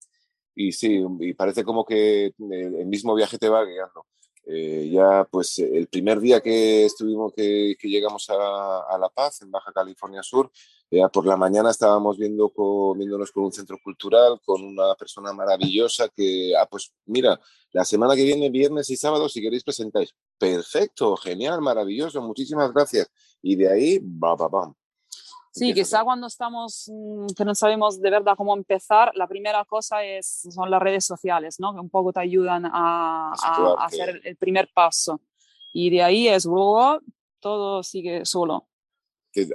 y 0.55 0.71
sí, 0.71 1.03
y 1.19 1.33
parece 1.33 1.63
como 1.63 1.85
que 1.85 2.33
el 2.37 2.85
mismo 2.87 3.13
viaje 3.13 3.37
te 3.37 3.49
va 3.49 3.65
guiando. 3.65 4.05
Eh, 4.47 4.89
ya 4.91 5.27
pues 5.29 5.57
el 5.57 5.87
primer 5.87 6.19
día 6.19 6.39
que 6.39 6.85
estuvimos, 6.85 7.33
que, 7.33 7.75
llegamos 7.81 8.29
a, 8.29 8.97
La 8.99 9.09
Paz, 9.09 9.41
en 9.41 9.51
Baja 9.51 9.71
California 9.73 10.21
Sur, 10.21 10.51
ya 10.91 11.09
por 11.09 11.25
la 11.25 11.35
mañana 11.35 11.71
estábamos 11.71 12.17
viendo 12.17 12.51
viéndonos 12.95 13.31
con 13.31 13.45
un 13.45 13.51
centro 13.51 13.77
cultural, 13.83 14.39
con 14.45 14.63
una 14.63 14.93
persona 14.95 15.33
maravillosa 15.33 16.09
que, 16.09 16.53
ah, 16.55 16.67
pues 16.69 16.93
mira, 17.05 17.39
la 17.71 17.83
semana 17.83 18.15
que 18.15 18.23
viene, 18.23 18.49
viernes 18.51 18.89
y 18.91 18.95
sábado, 18.95 19.27
si 19.29 19.41
queréis 19.41 19.63
presentáis. 19.63 20.15
Perfecto, 20.37 21.17
genial, 21.17 21.61
maravilloso, 21.61 22.21
muchísimas 22.21 22.71
gracias. 22.71 23.11
Y 23.41 23.55
de 23.55 23.71
ahí, 23.71 23.99
va, 23.99 24.35
va, 24.35 24.47
va. 24.47 24.75
Sí, 25.55 25.73
quizá 25.73 26.03
cuando 26.03 26.27
estamos, 26.27 26.91
mm, 26.93 27.27
que 27.27 27.45
no 27.45 27.55
sabemos 27.55 28.01
de 28.01 28.09
verdad 28.09 28.35
cómo 28.35 28.53
empezar, 28.53 29.13
la 29.15 29.25
primera 29.25 29.63
cosa 29.63 30.03
es, 30.03 30.49
son 30.53 30.69
las 30.69 30.81
redes 30.81 31.05
sociales, 31.05 31.61
¿no? 31.61 31.73
Que 31.73 31.79
un 31.79 31.89
poco 31.89 32.11
te 32.11 32.19
ayudan 32.19 32.65
a, 32.65 33.31
a, 33.31 33.85
hacer 33.85 34.19
el 34.25 34.35
primer 34.35 34.69
paso. 34.73 35.21
Y 35.71 35.89
de 35.91 36.03
ahí 36.03 36.27
es, 36.27 36.43
luego 36.45 36.99
todo 37.39 37.83
sigue 37.83 38.25
solo. 38.25 38.67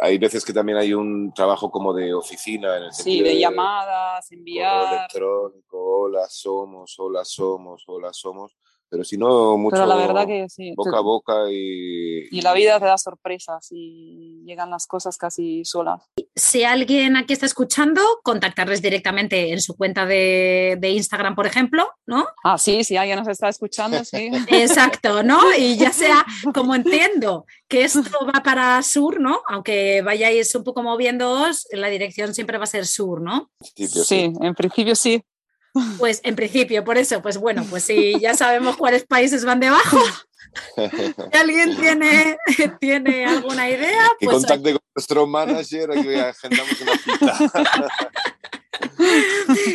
hay 0.00 0.16
veces 0.16 0.42
que 0.42 0.54
también 0.54 0.78
hay 0.78 0.94
un 0.94 1.34
trabajo 1.34 1.70
como 1.70 1.92
de 1.92 2.14
oficina 2.14 2.78
en 2.78 2.84
el 2.84 2.92
Sí, 2.94 3.20
de, 3.20 3.38
llamadas, 3.38 4.32
enviar. 4.32 4.94
Electrónico, 4.94 5.78
hola 5.78 6.26
somos, 6.30 6.94
hola 6.98 7.26
somos, 7.26 7.84
hola 7.86 8.10
somos 8.14 8.56
pero 8.90 9.04
si 9.04 9.16
no, 9.16 9.56
mucho 9.56 9.76
pero 9.76 9.86
la 9.86 9.94
verdad 9.94 10.26
que 10.26 10.48
sí. 10.48 10.74
boca 10.74 10.98
a 10.98 11.00
boca 11.00 11.34
y... 11.50 12.26
Y 12.30 12.42
la 12.42 12.52
vida 12.52 12.78
te 12.80 12.86
da 12.86 12.98
sorpresas 12.98 13.68
y 13.70 14.42
llegan 14.44 14.68
las 14.68 14.86
cosas 14.86 15.16
casi 15.16 15.64
solas. 15.64 16.02
Si 16.34 16.64
alguien 16.64 17.16
aquí 17.16 17.32
está 17.32 17.46
escuchando, 17.46 18.02
contactarles 18.24 18.82
directamente 18.82 19.52
en 19.52 19.60
su 19.60 19.76
cuenta 19.76 20.06
de, 20.06 20.76
de 20.80 20.90
Instagram, 20.90 21.36
por 21.36 21.46
ejemplo, 21.46 21.88
¿no? 22.06 22.26
Ah, 22.42 22.58
sí, 22.58 22.82
si 22.82 22.96
alguien 22.96 23.18
nos 23.18 23.28
está 23.28 23.48
escuchando, 23.48 24.04
sí. 24.04 24.30
Exacto, 24.48 25.22
¿no? 25.22 25.40
Y 25.56 25.76
ya 25.76 25.92
sea, 25.92 26.26
como 26.52 26.74
entiendo 26.74 27.46
que 27.68 27.84
esto 27.84 28.00
va 28.34 28.42
para 28.42 28.82
sur, 28.82 29.20
¿no? 29.20 29.40
Aunque 29.46 30.02
vayáis 30.02 30.52
un 30.56 30.64
poco 30.64 30.82
moviéndoos, 30.82 31.68
la 31.70 31.88
dirección 31.88 32.34
siempre 32.34 32.58
va 32.58 32.64
a 32.64 32.66
ser 32.66 32.86
sur, 32.86 33.22
¿no? 33.22 33.50
sí, 33.76 33.86
sí, 33.86 34.32
en 34.40 34.54
principio 34.54 34.96
sí. 34.96 35.22
Pues 35.98 36.20
en 36.24 36.36
principio, 36.36 36.84
por 36.84 36.98
eso, 36.98 37.22
pues 37.22 37.38
bueno, 37.38 37.64
pues 37.68 37.84
si 37.84 38.18
ya 38.18 38.34
sabemos 38.34 38.76
cuáles 38.76 39.04
países 39.04 39.44
van 39.44 39.60
debajo, 39.60 39.98
si 40.74 41.38
alguien 41.38 41.76
tiene, 41.80 42.36
tiene 42.80 43.26
alguna 43.26 43.68
idea, 43.68 44.08
que 44.18 44.26
pues 44.26 44.38
contacte 44.38 44.72
con 44.72 44.82
nuestro 44.94 45.26
manager 45.26 45.90
y 45.96 46.14
agendamos 46.16 46.80
una 46.80 46.96
cita. 46.98 47.38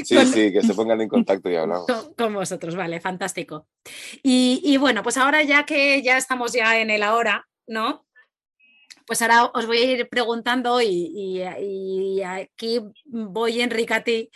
Sí, 0.03 0.25
sí, 0.25 0.53
que 0.53 0.61
se 0.61 0.73
pongan 0.73 1.01
en 1.01 1.09
contacto 1.09 1.49
y 1.49 1.55
hablamos. 1.55 1.85
Con, 2.17 2.33
vosotros, 2.33 2.75
vale, 2.75 2.99
fantástico. 2.99 3.67
Y, 4.23 4.61
y, 4.63 4.77
bueno, 4.77 5.03
pues 5.03 5.17
ahora 5.17 5.43
ya 5.43 5.65
que 5.65 6.01
ya 6.01 6.17
estamos 6.17 6.53
ya 6.53 6.79
en 6.79 6.89
el 6.89 7.03
ahora, 7.03 7.47
¿no? 7.67 8.05
Pues 9.05 9.21
ahora 9.21 9.45
os 9.45 9.67
voy 9.67 9.77
a 9.77 9.83
ir 9.83 10.09
preguntando 10.09 10.81
y, 10.81 10.87
y, 10.87 11.43
y 12.17 12.23
aquí 12.23 12.81
voy, 13.05 13.61
Enrique, 13.61 13.93
a 13.93 14.03
ti. 14.03 14.29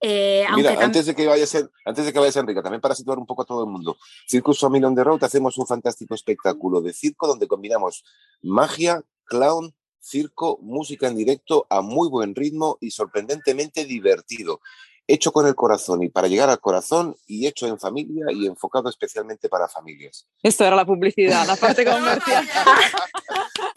Eh, 0.00 0.46
Mira, 0.54 0.82
antes 0.82 1.06
de 1.06 1.14
que 1.14 1.26
vayas, 1.26 1.54
antes 1.84 2.06
de 2.06 2.12
que 2.12 2.18
vayas, 2.18 2.36
Enrique, 2.36 2.62
también 2.62 2.80
para 2.80 2.94
situar 2.94 3.18
un 3.18 3.26
poco 3.26 3.42
a 3.42 3.44
todo 3.44 3.64
el 3.64 3.70
mundo, 3.70 3.98
Circus 4.26 4.58
Family 4.58 4.84
on 4.84 4.94
the 4.94 5.04
Road 5.04 5.22
hacemos 5.24 5.58
un 5.58 5.66
fantástico 5.66 6.14
espectáculo 6.14 6.80
de 6.80 6.92
circo 6.92 7.26
donde 7.26 7.46
combinamos 7.46 8.04
magia, 8.40 9.02
clown, 9.24 9.74
circo, 10.00 10.58
música 10.62 11.06
en 11.06 11.16
directo 11.16 11.66
a 11.68 11.82
muy 11.82 12.08
buen 12.08 12.34
ritmo 12.34 12.78
y 12.80 12.90
sorprendentemente 12.90 13.84
divertido. 13.84 14.60
Hecho 15.06 15.32
con 15.32 15.46
el 15.46 15.54
corazón 15.56 16.02
y 16.04 16.08
para 16.08 16.28
llegar 16.28 16.50
al 16.50 16.60
corazón 16.60 17.16
y 17.26 17.46
hecho 17.46 17.66
en 17.66 17.78
familia 17.78 18.26
y 18.30 18.46
enfocado 18.46 18.88
especialmente 18.88 19.48
para 19.48 19.68
familias. 19.68 20.28
Esto 20.42 20.64
era 20.64 20.76
la 20.76 20.86
publicidad, 20.86 21.46
la 21.46 21.56
parte 21.56 21.84
comercial. 21.90 22.48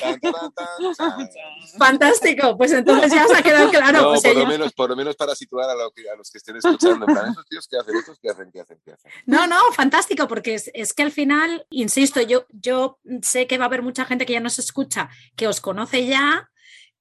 Fantástico, 1.77 2.57
pues 2.57 2.71
entonces 2.71 3.11
ya 3.11 3.27
se 3.27 3.35
ha 3.35 3.41
quedado 3.41 3.69
claro. 3.69 4.01
No, 4.01 4.09
pues 4.09 4.21
por, 4.21 4.35
lo 4.35 4.45
menos, 4.47 4.73
por 4.73 4.89
lo 4.89 4.95
menos 4.95 5.15
para 5.15 5.35
situar 5.35 5.69
a, 5.69 5.75
lo 5.75 5.91
que, 5.91 6.09
a 6.09 6.15
los 6.15 6.29
que 6.31 6.37
estén 6.37 6.57
escuchando. 6.57 7.05
Plan, 7.05 7.29
estos 7.29 7.45
tíos 7.47 7.67
que 7.67 7.77
hacen, 7.77 7.95
estos 7.95 8.19
que 8.19 8.29
hacen, 8.29 8.51
que 8.51 8.61
hacen, 8.61 8.79
que 8.83 8.91
hacen. 8.91 9.11
No, 9.25 9.47
no, 9.47 9.59
fantástico, 9.73 10.27
porque 10.27 10.55
es, 10.55 10.69
es, 10.73 10.93
que 10.93 11.03
al 11.03 11.11
final, 11.11 11.65
insisto, 11.69 12.21
yo, 12.21 12.45
yo 12.49 12.99
sé 13.21 13.47
que 13.47 13.57
va 13.57 13.65
a 13.65 13.67
haber 13.67 13.81
mucha 13.81 14.05
gente 14.05 14.25
que 14.25 14.33
ya 14.33 14.39
nos 14.39 14.59
escucha, 14.59 15.09
que 15.35 15.47
os 15.47 15.61
conoce 15.61 16.05
ya, 16.05 16.49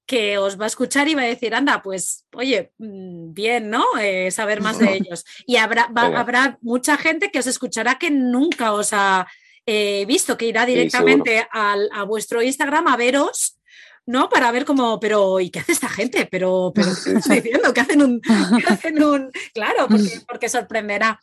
que 0.06 0.38
os 0.38 0.60
va 0.60 0.64
a 0.64 0.68
escuchar 0.68 1.08
y 1.08 1.14
va 1.14 1.22
a 1.22 1.26
decir, 1.26 1.54
anda, 1.54 1.82
pues, 1.82 2.26
oye, 2.34 2.72
mm, 2.78 3.32
bien, 3.32 3.70
¿no? 3.70 3.84
Eh, 4.00 4.30
saber 4.30 4.60
más 4.60 4.78
de 4.78 4.92
ellos. 4.96 5.24
Y 5.46 5.56
habrá, 5.56 5.86
va, 5.86 6.06
habrá 6.18 6.58
mucha 6.60 6.96
gente 6.96 7.30
que 7.30 7.38
os 7.38 7.46
escuchará 7.46 7.98
que 7.98 8.10
nunca 8.10 8.72
os 8.72 8.92
ha 8.92 9.26
eh, 9.66 10.04
visto, 10.06 10.36
que 10.36 10.46
irá 10.46 10.66
directamente 10.66 11.38
sí, 11.38 11.46
al, 11.50 11.88
a 11.92 12.04
vuestro 12.04 12.42
Instagram 12.42 12.88
a 12.88 12.96
veros. 12.96 13.58
¿no? 14.04 14.28
Para 14.28 14.50
ver 14.50 14.64
cómo, 14.64 14.98
pero 14.98 15.38
¿y 15.38 15.50
qué 15.50 15.60
hace 15.60 15.72
esta 15.72 15.88
gente? 15.88 16.26
Pero, 16.30 16.72
pero 16.74 16.88
¿qué 17.04 17.12
estoy 17.12 17.36
diciendo? 17.40 17.72
¿Qué 17.72 17.80
hacen 17.80 18.02
un, 18.02 18.20
qué 18.20 18.72
hacen 18.72 19.02
un... 19.02 19.30
Claro, 19.54 19.86
porque, 19.88 20.20
porque 20.28 20.48
sorprenderá. 20.48 21.20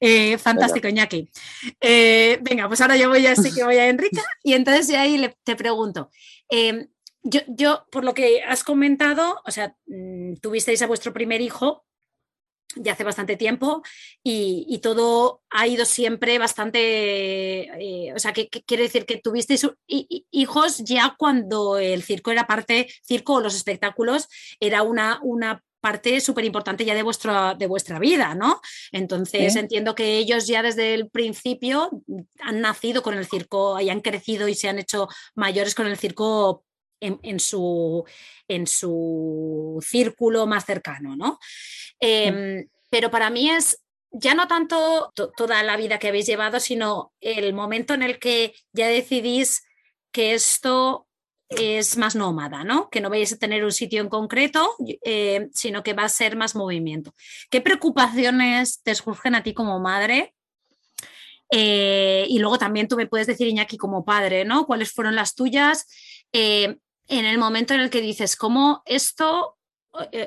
Eh, 0.00 0.38
fantástico, 0.38 0.88
Iñaki. 0.88 1.28
Eh, 1.80 2.38
venga, 2.42 2.68
pues 2.68 2.80
ahora 2.80 2.96
yo 2.96 3.08
voy 3.08 3.26
así 3.26 3.52
que 3.52 3.64
voy 3.64 3.76
a 3.76 3.88
Enrique 3.88 4.20
y 4.42 4.54
entonces 4.54 4.88
ya 4.88 5.02
ahí 5.02 5.18
le, 5.18 5.36
te 5.44 5.56
pregunto. 5.56 6.10
Eh, 6.50 6.88
yo, 7.22 7.40
yo, 7.46 7.86
por 7.90 8.04
lo 8.04 8.14
que 8.14 8.42
has 8.42 8.64
comentado, 8.64 9.40
o 9.44 9.50
sea, 9.50 9.76
mm, 9.86 10.36
tuvisteis 10.40 10.82
a 10.82 10.86
vuestro 10.86 11.12
primer 11.12 11.40
hijo 11.40 11.84
ya 12.76 12.92
hace 12.92 13.04
bastante 13.04 13.36
tiempo 13.36 13.82
y, 14.22 14.66
y, 14.68 14.78
todo 14.78 15.42
ha 15.50 15.66
ido 15.66 15.84
siempre 15.84 16.38
bastante, 16.38 16.80
eh, 16.80 18.12
o 18.14 18.18
sea, 18.18 18.32
que, 18.32 18.48
que, 18.48 18.62
quiere 18.62 18.84
decir 18.84 19.06
que 19.06 19.18
tuvisteis 19.18 19.66
hijos 19.86 20.78
ya 20.78 21.14
cuando 21.18 21.78
el 21.78 22.02
circo 22.02 22.30
era 22.30 22.46
parte, 22.46 22.88
circo 23.02 23.34
o 23.34 23.40
los 23.40 23.54
espectáculos 23.54 24.28
era 24.60 24.82
una, 24.82 25.20
una 25.22 25.62
parte 25.82 26.20
súper 26.20 26.44
importante 26.44 26.84
ya 26.84 26.94
de, 26.94 27.02
vuestro, 27.02 27.54
de 27.56 27.66
vuestra 27.66 27.98
vida, 27.98 28.34
¿no? 28.34 28.60
Entonces 28.92 29.52
¿Sí? 29.52 29.58
entiendo 29.58 29.94
que 29.94 30.16
ellos 30.16 30.46
ya 30.46 30.62
desde 30.62 30.94
el 30.94 31.10
principio 31.10 31.90
han 32.40 32.60
nacido 32.60 33.02
con 33.02 33.14
el 33.14 33.26
circo 33.26 33.78
y 33.80 33.90
han 33.90 34.00
crecido 34.00 34.48
y 34.48 34.54
se 34.54 34.68
han 34.68 34.78
hecho 34.78 35.08
mayores 35.34 35.74
con 35.74 35.88
el 35.88 35.98
circo 35.98 36.64
en, 37.00 37.18
en, 37.24 37.40
su, 37.40 38.04
en 38.46 38.68
su 38.68 39.84
círculo 39.84 40.46
más 40.46 40.64
cercano, 40.64 41.16
¿no? 41.16 41.40
Eh, 42.02 42.66
pero 42.90 43.10
para 43.10 43.30
mí 43.30 43.48
es 43.48 43.82
ya 44.12 44.34
no 44.34 44.46
tanto 44.46 45.12
toda 45.36 45.62
la 45.62 45.76
vida 45.76 45.98
que 45.98 46.08
habéis 46.08 46.26
llevado, 46.26 46.60
sino 46.60 47.12
el 47.20 47.54
momento 47.54 47.94
en 47.94 48.02
el 48.02 48.18
que 48.18 48.54
ya 48.72 48.88
decidís 48.88 49.64
que 50.12 50.34
esto 50.34 51.06
es 51.48 51.96
más 51.96 52.14
nómada, 52.14 52.64
¿no? 52.64 52.88
Que 52.90 53.00
no 53.00 53.10
vais 53.10 53.32
a 53.32 53.38
tener 53.38 53.64
un 53.64 53.72
sitio 53.72 54.00
en 54.00 54.08
concreto, 54.08 54.74
eh, 55.02 55.48
sino 55.52 55.82
que 55.82 55.94
va 55.94 56.04
a 56.04 56.08
ser 56.08 56.36
más 56.36 56.54
movimiento. 56.54 57.14
¿Qué 57.50 57.60
preocupaciones 57.60 58.82
te 58.82 58.94
surgen 58.94 59.34
a 59.34 59.42
ti 59.42 59.54
como 59.54 59.78
madre? 59.80 60.34
Eh, 61.50 62.24
y 62.28 62.38
luego 62.38 62.58
también 62.58 62.88
tú 62.88 62.96
me 62.96 63.06
puedes 63.06 63.26
decir, 63.26 63.48
Iñaki, 63.48 63.76
como 63.76 64.04
padre, 64.04 64.44
¿no? 64.44 64.66
¿Cuáles 64.66 64.92
fueron 64.92 65.14
las 65.14 65.34
tuyas? 65.34 65.86
Eh, 66.32 66.76
en 67.08 67.24
el 67.24 67.38
momento 67.38 67.74
en 67.74 67.80
el 67.80 67.90
que 67.90 68.00
dices, 68.00 68.36
¿cómo 68.36 68.82
esto 68.86 69.58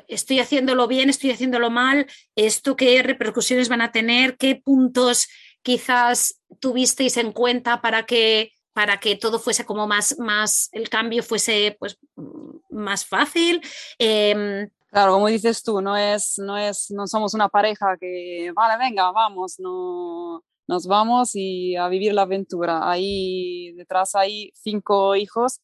estoy 0.08 0.40
haciéndolo 0.40 0.88
bien, 0.88 1.10
estoy 1.10 1.32
haciéndolo 1.32 1.70
mal? 1.70 2.08
¿Esto 2.36 2.76
qué 2.76 3.02
repercusiones 3.04 3.70
van 3.70 3.82
a 3.82 3.92
tener? 3.92 4.38
¿Qué 4.38 4.56
puntos 4.56 5.28
quizás 5.62 6.42
tuvisteis 6.60 7.18
en 7.18 7.32
cuenta 7.32 7.82
para 7.82 8.06
que 8.06 8.52
para 8.76 9.00
que 9.00 9.16
todo 9.16 9.40
fuese 9.40 9.66
como 9.66 9.88
más, 9.88 10.20
más 10.20 10.68
el 10.74 10.90
cambio 10.90 11.24
fuese 11.24 11.78
pues 11.80 11.98
más 12.70 13.06
fácil. 13.06 13.62
Em, 13.98 14.70
claro, 14.92 15.14
como 15.14 15.28
dices 15.28 15.64
tú, 15.64 15.80
no 15.80 15.96
es, 15.96 16.38
no 16.40 16.58
es, 16.58 16.92
no 16.92 17.08
somos 17.08 17.34
una 17.34 17.48
pareja 17.48 17.96
que, 17.98 18.52
vale, 18.54 18.78
venga, 18.78 19.12
vamos, 19.12 19.56
no, 19.60 20.44
nos 20.68 20.88
vamos 20.88 21.32
y 21.36 21.78
a 21.78 21.88
vivir 21.88 22.14
la 22.14 22.24
aventura. 22.24 22.92
Ahí 22.92 23.72
detrás 23.78 24.14
hay 24.14 24.52
cinco 24.56 25.16
hijos 25.16 25.62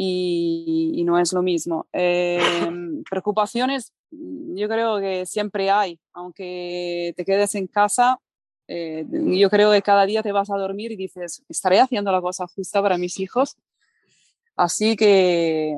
y, 0.00 1.02
no 1.04 1.18
es 1.18 1.32
lo 1.32 1.42
mismo. 1.42 1.88
Em, 1.92 3.02
preocupaciones, 3.10 3.92
yo 4.10 4.68
creo 4.68 5.00
que 5.00 5.26
siempre 5.26 5.70
hay, 5.70 5.98
aunque 6.12 7.12
te 7.16 7.24
quedes 7.24 7.56
en 7.56 7.66
casa, 7.66 8.20
eh, 8.68 9.04
yo 9.10 9.50
creo 9.50 9.72
que 9.72 9.82
cada 9.82 10.06
día 10.06 10.22
te 10.22 10.30
vas 10.30 10.50
a 10.50 10.56
dormir 10.56 10.92
y 10.92 10.96
dices, 10.96 11.42
¿estaré 11.48 11.80
haciendo 11.80 12.12
la 12.12 12.20
cosa 12.20 12.46
justa 12.46 12.80
para 12.80 12.96
mis 12.96 13.18
hijos? 13.18 13.56
Así 14.54 14.94
que 14.94 15.76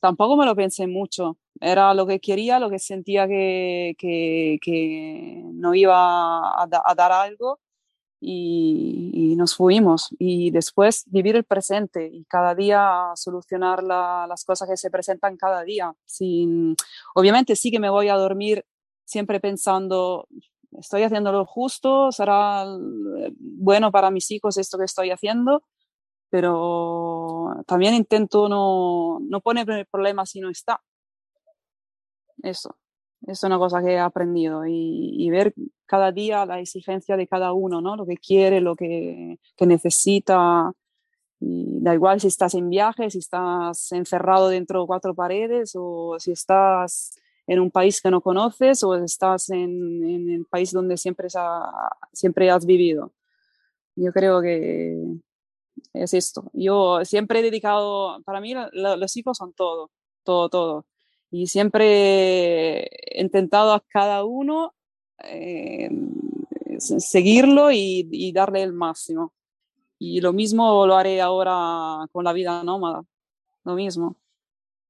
tampoco 0.00 0.36
me 0.36 0.46
lo 0.46 0.54
pensé 0.54 0.86
mucho. 0.86 1.36
Era 1.60 1.94
lo 1.94 2.06
que 2.06 2.20
quería, 2.20 2.60
lo 2.60 2.70
que 2.70 2.78
sentía 2.78 3.26
que, 3.26 3.96
que, 3.98 4.58
que 4.62 5.42
no 5.52 5.74
iba 5.74 5.96
a, 5.96 6.62
a, 6.62 6.94
dar 6.94 7.10
algo 7.10 7.58
y, 8.20 9.10
y, 9.12 9.36
nos 9.36 9.54
fuimos. 9.54 10.08
Y 10.18 10.50
después 10.50 11.04
vivir 11.06 11.36
el 11.36 11.44
presente 11.44 12.08
y 12.12 12.24
cada 12.24 12.54
día 12.54 13.12
solucionar 13.14 13.82
la, 13.82 14.26
las 14.28 14.44
cosas 14.44 14.68
que 14.68 14.76
se 14.76 14.90
presentan 14.90 15.36
cada 15.36 15.62
día. 15.62 15.92
Sin, 16.04 16.76
obviamente 17.14 17.56
sí 17.56 17.70
que 17.70 17.80
me 17.80 17.90
voy 17.90 18.08
a 18.08 18.14
dormir 18.14 18.64
siempre 19.04 19.40
pensando, 19.40 20.28
estoy 20.72 21.02
haciendo 21.02 21.32
lo 21.32 21.46
justo, 21.46 22.12
será 22.12 22.66
bueno 23.38 23.90
para 23.90 24.10
mis 24.10 24.30
hijos 24.30 24.58
esto 24.58 24.78
que 24.78 24.84
estoy 24.84 25.10
haciendo, 25.10 25.62
pero 26.30 27.62
también 27.66 27.94
intento 27.94 28.48
no, 28.48 29.18
no 29.20 29.40
poner 29.40 29.86
problemas 29.90 30.30
si 30.30 30.40
no 30.40 30.50
está. 30.50 30.82
Eso, 32.42 32.76
es 33.26 33.42
una 33.42 33.58
cosa 33.58 33.82
que 33.82 33.92
he 33.92 33.98
aprendido 33.98 34.64
y, 34.66 35.28
ver 35.30 35.54
cada 35.86 36.12
día 36.12 36.46
la 36.46 36.60
exigencia 36.60 37.16
de 37.16 37.26
cada 37.26 37.52
uno, 37.52 37.80
¿no? 37.80 37.96
Lo 37.96 38.06
que 38.06 38.16
quiere, 38.16 38.60
lo 38.60 38.76
que, 38.76 39.38
que 39.56 39.66
necesita. 39.66 40.72
Y 41.40 41.80
da 41.80 41.94
igual 41.94 42.20
si 42.20 42.28
estás 42.28 42.54
en 42.54 42.68
viaje, 42.70 43.10
si 43.10 43.18
estás 43.18 43.92
encerrado 43.92 44.48
dentro 44.48 44.80
de 44.80 44.86
cuatro 44.86 45.14
paredes 45.14 45.72
o 45.76 46.16
si 46.18 46.32
estás 46.32 47.12
en 47.46 47.60
un 47.60 47.70
país 47.70 48.00
que 48.00 48.10
no 48.10 48.20
conoces 48.20 48.82
o 48.82 48.94
estás 48.96 49.50
en, 49.50 50.04
en 50.04 50.30
el 50.30 50.46
país 50.46 50.72
donde 50.72 50.96
siempre, 50.96 51.28
siempre 52.12 52.50
has 52.50 52.66
vivido. 52.66 53.12
Yo 53.96 54.12
creo 54.12 54.40
que 54.42 55.18
es 55.92 56.14
esto. 56.14 56.50
Yo 56.52 57.04
siempre 57.04 57.40
he 57.40 57.42
dedicado, 57.42 58.22
para 58.22 58.40
mí 58.40 58.54
los 58.72 59.16
hijos 59.16 59.38
son 59.38 59.52
todo, 59.52 59.90
todo, 60.22 60.48
todo. 60.48 60.86
Y 61.30 61.46
siempre 61.46 62.84
he 62.84 63.20
intentado 63.20 63.72
a 63.72 63.80
cada 63.80 64.24
uno 64.24 64.74
eh, 65.24 65.90
seguirlo 66.78 67.70
y, 67.70 68.08
y, 68.10 68.32
darle 68.32 68.62
el 68.62 68.72
máximo. 68.72 69.32
Y 69.98 70.20
lo 70.20 70.32
mismo 70.32 70.86
lo 70.86 70.96
haré 70.96 71.20
ahora 71.20 72.06
con 72.12 72.24
la 72.24 72.32
vida 72.32 72.62
nómada, 72.62 73.02
lo 73.64 73.74
mismo. 73.74 74.16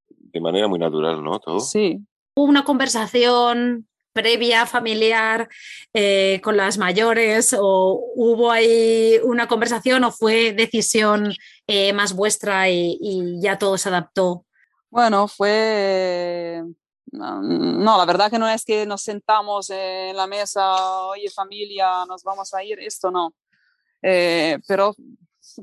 De 0.09 0.41
manera 0.41 0.69
muy 0.69 0.79
natural, 0.79 1.23
¿no? 1.25 1.41
Todo. 1.41 1.61
Sí, 1.61 2.01
una 2.35 2.65
conversación 2.65 3.89
previa 4.19 4.67
familiar 4.67 5.49
eh, 5.95 6.41
con 6.43 6.57
las 6.57 6.77
mayores 6.77 7.55
o 7.57 8.01
hubo 8.17 8.51
ahí 8.51 9.17
una 9.23 9.47
conversación 9.47 10.03
o 10.03 10.11
fue 10.11 10.53
decisión 10.53 11.33
eh, 11.69 11.93
más 11.93 12.15
vuestra 12.15 12.69
y, 12.69 12.99
ya 13.41 13.59
todo 13.59 13.79
se 13.79 13.89
adaptó? 13.89 14.45
Bueno, 14.91 15.29
fue... 15.29 16.63
No, 17.11 17.97
la 17.97 18.05
verdad 18.05 18.31
que 18.31 18.39
no 18.39 18.49
es 18.49 18.65
que 18.65 18.85
nos 18.85 19.03
sentamos 19.03 19.71
en 19.71 20.15
la 20.15 20.27
mesa, 20.27 21.07
oye 21.07 21.31
familia, 21.31 22.05
nos 22.07 22.23
vamos 22.23 22.53
a 22.53 22.63
ir, 22.63 22.79
esto 22.81 23.11
no. 23.11 23.35
Eh, 24.03 24.59
pero 24.69 24.95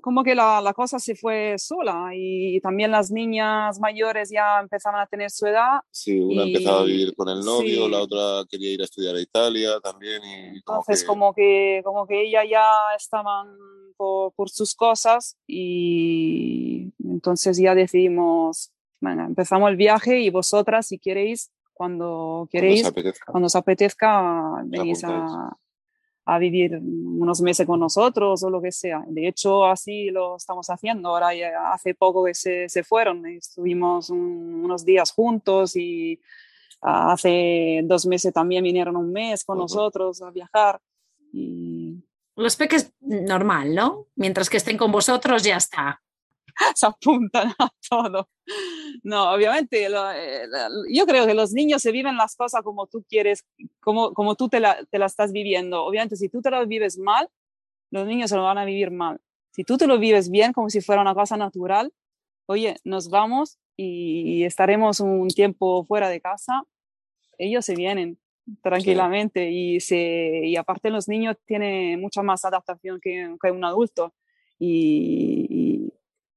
como 0.02 0.24
que 0.24 0.36
la, 0.36 0.62
la, 0.62 0.74
cosa 0.74 1.00
se 1.00 1.16
fue 1.16 1.56
sola 1.58 2.10
y 2.14 2.60
también 2.62 2.92
las 2.92 3.12
niñas 3.12 3.80
mayores 3.80 4.30
ya 4.32 4.60
empezaban 4.60 5.02
a 5.02 5.08
tener 5.08 5.30
su 5.30 5.46
edad. 5.46 5.80
Sí, 5.92 6.20
una 6.20 6.44
empezaba 6.44 6.82
a 6.82 6.84
vivir 6.84 7.16
con 7.16 7.30
el 7.30 7.40
novio, 7.42 7.88
la 7.88 8.02
otra 8.02 8.44
quería 8.50 8.74
ir 8.74 8.82
a 8.82 8.86
estudiar 8.86 9.16
a 9.16 9.22
Italia 9.22 9.80
también. 9.82 10.22
Y 10.24 10.58
Entonces 10.58 11.04
como 11.04 11.34
que, 11.34 11.82
como 11.84 12.08
que 12.08 12.24
ella 12.24 12.44
ya 12.50 12.66
estaban 12.98 13.56
por, 13.98 14.34
por, 14.34 14.50
sus 14.50 14.76
cosas 14.76 15.38
y 15.48 16.92
entonces 17.04 17.58
ya 17.58 17.76
decidimos, 17.76 18.72
bueno, 19.00 19.26
empezamos 19.26 19.70
el 19.70 19.78
viaje 19.78 20.20
y 20.20 20.30
vosotras 20.30 20.88
si 20.88 21.00
queréis, 21.00 21.52
cuando 21.74 22.48
queréis, 22.52 22.84
cuando 22.84 22.88
os 22.88 22.92
apetezca, 22.92 23.26
cuando 23.32 23.46
os 23.48 23.56
apetezca 23.56 24.64
venís 24.66 25.04
a 25.04 25.56
a 26.26 26.40
vivir 26.40 26.80
unos 26.82 27.42
meses 27.42 27.68
con 27.68 27.80
nosotros 27.80 28.44
o 28.44 28.50
lo 28.50 28.62
que 28.62 28.72
sea. 28.72 29.04
De 29.08 29.28
hecho, 29.28 29.66
así 29.66 30.10
lo 30.10 30.38
estamos 30.38 30.68
haciendo. 30.70 31.10
Ahora 31.10 31.30
hace 31.72 31.94
poco 31.94 32.26
que 32.26 32.34
se, 32.34 32.68
se 32.68 32.84
fueron, 32.84 33.26
estuvimos 33.28 34.10
unos 34.10 34.84
días 34.84 35.12
juntos 35.12 35.76
y 35.76 36.20
hace 36.82 37.82
dos 37.84 38.08
meses 38.08 38.34
también 38.34 38.64
vinieron 38.64 38.96
un 38.96 39.12
mes 39.12 39.44
con 39.44 39.60
nosotros 39.60 40.22
a 40.24 40.32
viajar. 40.32 40.82
Y... 41.32 42.04
Los 42.36 42.56
peques 42.56 42.92
normal, 43.02 43.76
¿no? 43.76 44.08
Mientras 44.16 44.50
que 44.50 44.58
estén 44.58 44.78
con 44.78 44.92
vosotros 44.92 45.44
ya 45.44 45.58
está. 45.58 46.02
se 46.76 46.86
apuntan 46.86 47.54
a 47.60 47.70
todo. 47.90 48.30
No, 49.04 49.34
obviamente, 49.34 49.86
eh, 49.86 50.48
yo 50.92 51.06
creo 51.06 51.26
que 51.26 51.34
los 51.34 51.52
niños 51.54 51.82
se 51.82 51.92
viven 51.92 52.18
las 52.18 52.36
cosas 52.36 52.62
como 52.64 52.88
tú 52.88 53.04
quieres, 53.08 53.46
como, 53.80 54.14
como 54.14 54.36
tú 54.36 54.50
te 54.50 54.60
la, 54.60 54.84
te 54.90 55.00
la 55.00 55.06
estás 55.06 55.32
viviendo. 55.32 55.84
Obviamente, 55.84 56.16
si 56.16 56.30
tú 56.30 56.42
te 56.42 56.52
lo 56.52 56.66
vives 56.66 56.98
mal, 56.98 57.30
los 57.92 58.06
niños 58.08 58.30
se 58.30 58.36
lo 58.36 58.44
van 58.44 58.58
a 58.58 58.66
vivir 58.66 58.92
mal. 58.92 59.20
Si 59.52 59.64
tú 59.64 59.78
te 59.78 59.88
lo 59.88 59.98
vives 60.00 60.30
bien, 60.30 60.54
como 60.54 60.70
si 60.70 60.82
fuera 60.82 61.02
una 61.02 61.16
cosa 61.16 61.38
natural, 61.38 61.94
oye, 62.48 62.76
nos 62.84 63.10
vamos 63.10 63.58
y 63.78 64.44
estaremos 64.44 65.00
un 65.00 65.28
tiempo 65.30 65.86
fuera 65.86 66.10
de 66.10 66.22
casa, 66.22 66.64
ellos 67.38 67.66
se 67.66 67.76
vienen 67.76 68.18
tranquilamente 68.62 69.50
y, 69.50 69.80
se, 69.80 70.42
y 70.44 70.56
aparte 70.56 70.90
los 70.90 71.08
niños 71.08 71.38
tienen 71.46 72.00
mucha 72.00 72.22
más 72.22 72.46
adaptación 72.46 73.00
que, 73.02 73.36
que 73.42 73.52
un 73.52 73.66
adulto 73.66 74.14
y, 74.60 75.48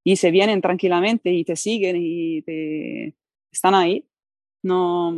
y 0.04 0.16
se 0.16 0.30
vienen 0.30 0.60
tranquilamente 0.60 1.32
y 1.32 1.44
te 1.44 1.56
siguen 1.56 1.96
y 1.98 2.42
te 2.42 3.14
están 3.50 3.74
ahí. 3.74 4.04
No, 4.62 5.14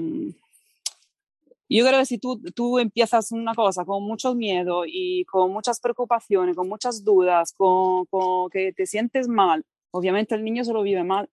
yo 1.71 1.87
creo 1.87 2.01
que 2.01 2.07
si 2.07 2.19
tú, 2.19 2.43
tú 2.53 2.81
empiezas 2.81 3.31
una 3.31 3.55
cosa 3.55 3.85
con 3.85 4.03
mucho 4.03 4.35
miedo 4.35 4.83
y 4.87 5.25
con 5.27 5.53
muchas 5.53 5.79
preocupaciones, 5.79 6.57
con 6.57 6.69
muchas 6.69 7.05
dudas, 7.05 7.55
con, 7.57 8.07
con 8.07 8.51
que 8.51 8.73
te 8.73 8.87
sientes 8.87 9.29
mal, 9.29 9.65
obviamente 9.93 10.35
el 10.35 10.43
niño 10.43 10.65
se 10.65 10.73
lo 10.73 10.83
vive 10.83 11.05
mal. 11.05 11.29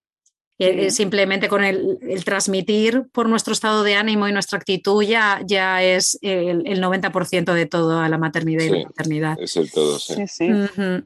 Eh, 0.60 0.90
simplemente 0.90 1.48
con 1.48 1.62
el, 1.62 1.98
el, 2.02 2.24
transmitir 2.24 3.06
por 3.12 3.28
nuestro 3.28 3.52
estado 3.52 3.84
de 3.84 3.94
ánimo 3.94 4.26
y 4.26 4.32
nuestra 4.32 4.58
actitud 4.58 5.04
ya, 5.04 5.40
ya 5.46 5.84
es 5.84 6.18
el, 6.20 6.66
el 6.66 6.82
90% 6.82 7.52
de 7.52 7.66
todo 7.66 8.00
a 8.00 8.08
la 8.08 8.18
maternidad 8.18 8.62
sí, 8.62 8.66
y 8.66 8.70
la 8.70 8.88
paternidad. 8.88 9.40
Es 9.40 9.56
el 9.56 9.70
todo, 9.70 10.00
sí. 10.00 10.14
Sí, 10.14 10.26
sí. 10.26 10.50
Uh 10.50 10.66
-huh. 10.66 11.04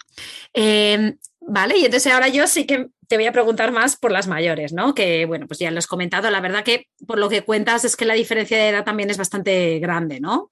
eh, 0.54 1.16
Vale, 1.46 1.76
y 1.76 1.84
entonces 1.84 2.12
ahora 2.12 2.28
yo 2.28 2.46
sí 2.46 2.66
que 2.66 2.88
te 3.08 3.16
voy 3.16 3.26
a 3.26 3.32
preguntar 3.32 3.72
más 3.72 3.96
por 3.96 4.12
las 4.12 4.28
mayores, 4.28 4.72
¿no? 4.72 4.94
Que 4.94 5.26
bueno, 5.26 5.46
pues 5.46 5.58
ya 5.58 5.70
lo 5.70 5.78
has 5.78 5.86
comentado, 5.86 6.30
la 6.30 6.40
verdad 6.40 6.64
que 6.64 6.86
por 7.06 7.18
lo 7.18 7.28
que 7.28 7.42
cuentas 7.42 7.84
es 7.84 7.96
que 7.96 8.04
la 8.04 8.14
diferencia 8.14 8.56
de 8.56 8.68
edad 8.68 8.84
también 8.84 9.10
es 9.10 9.18
bastante 9.18 9.78
grande, 9.78 10.20
¿no? 10.20 10.50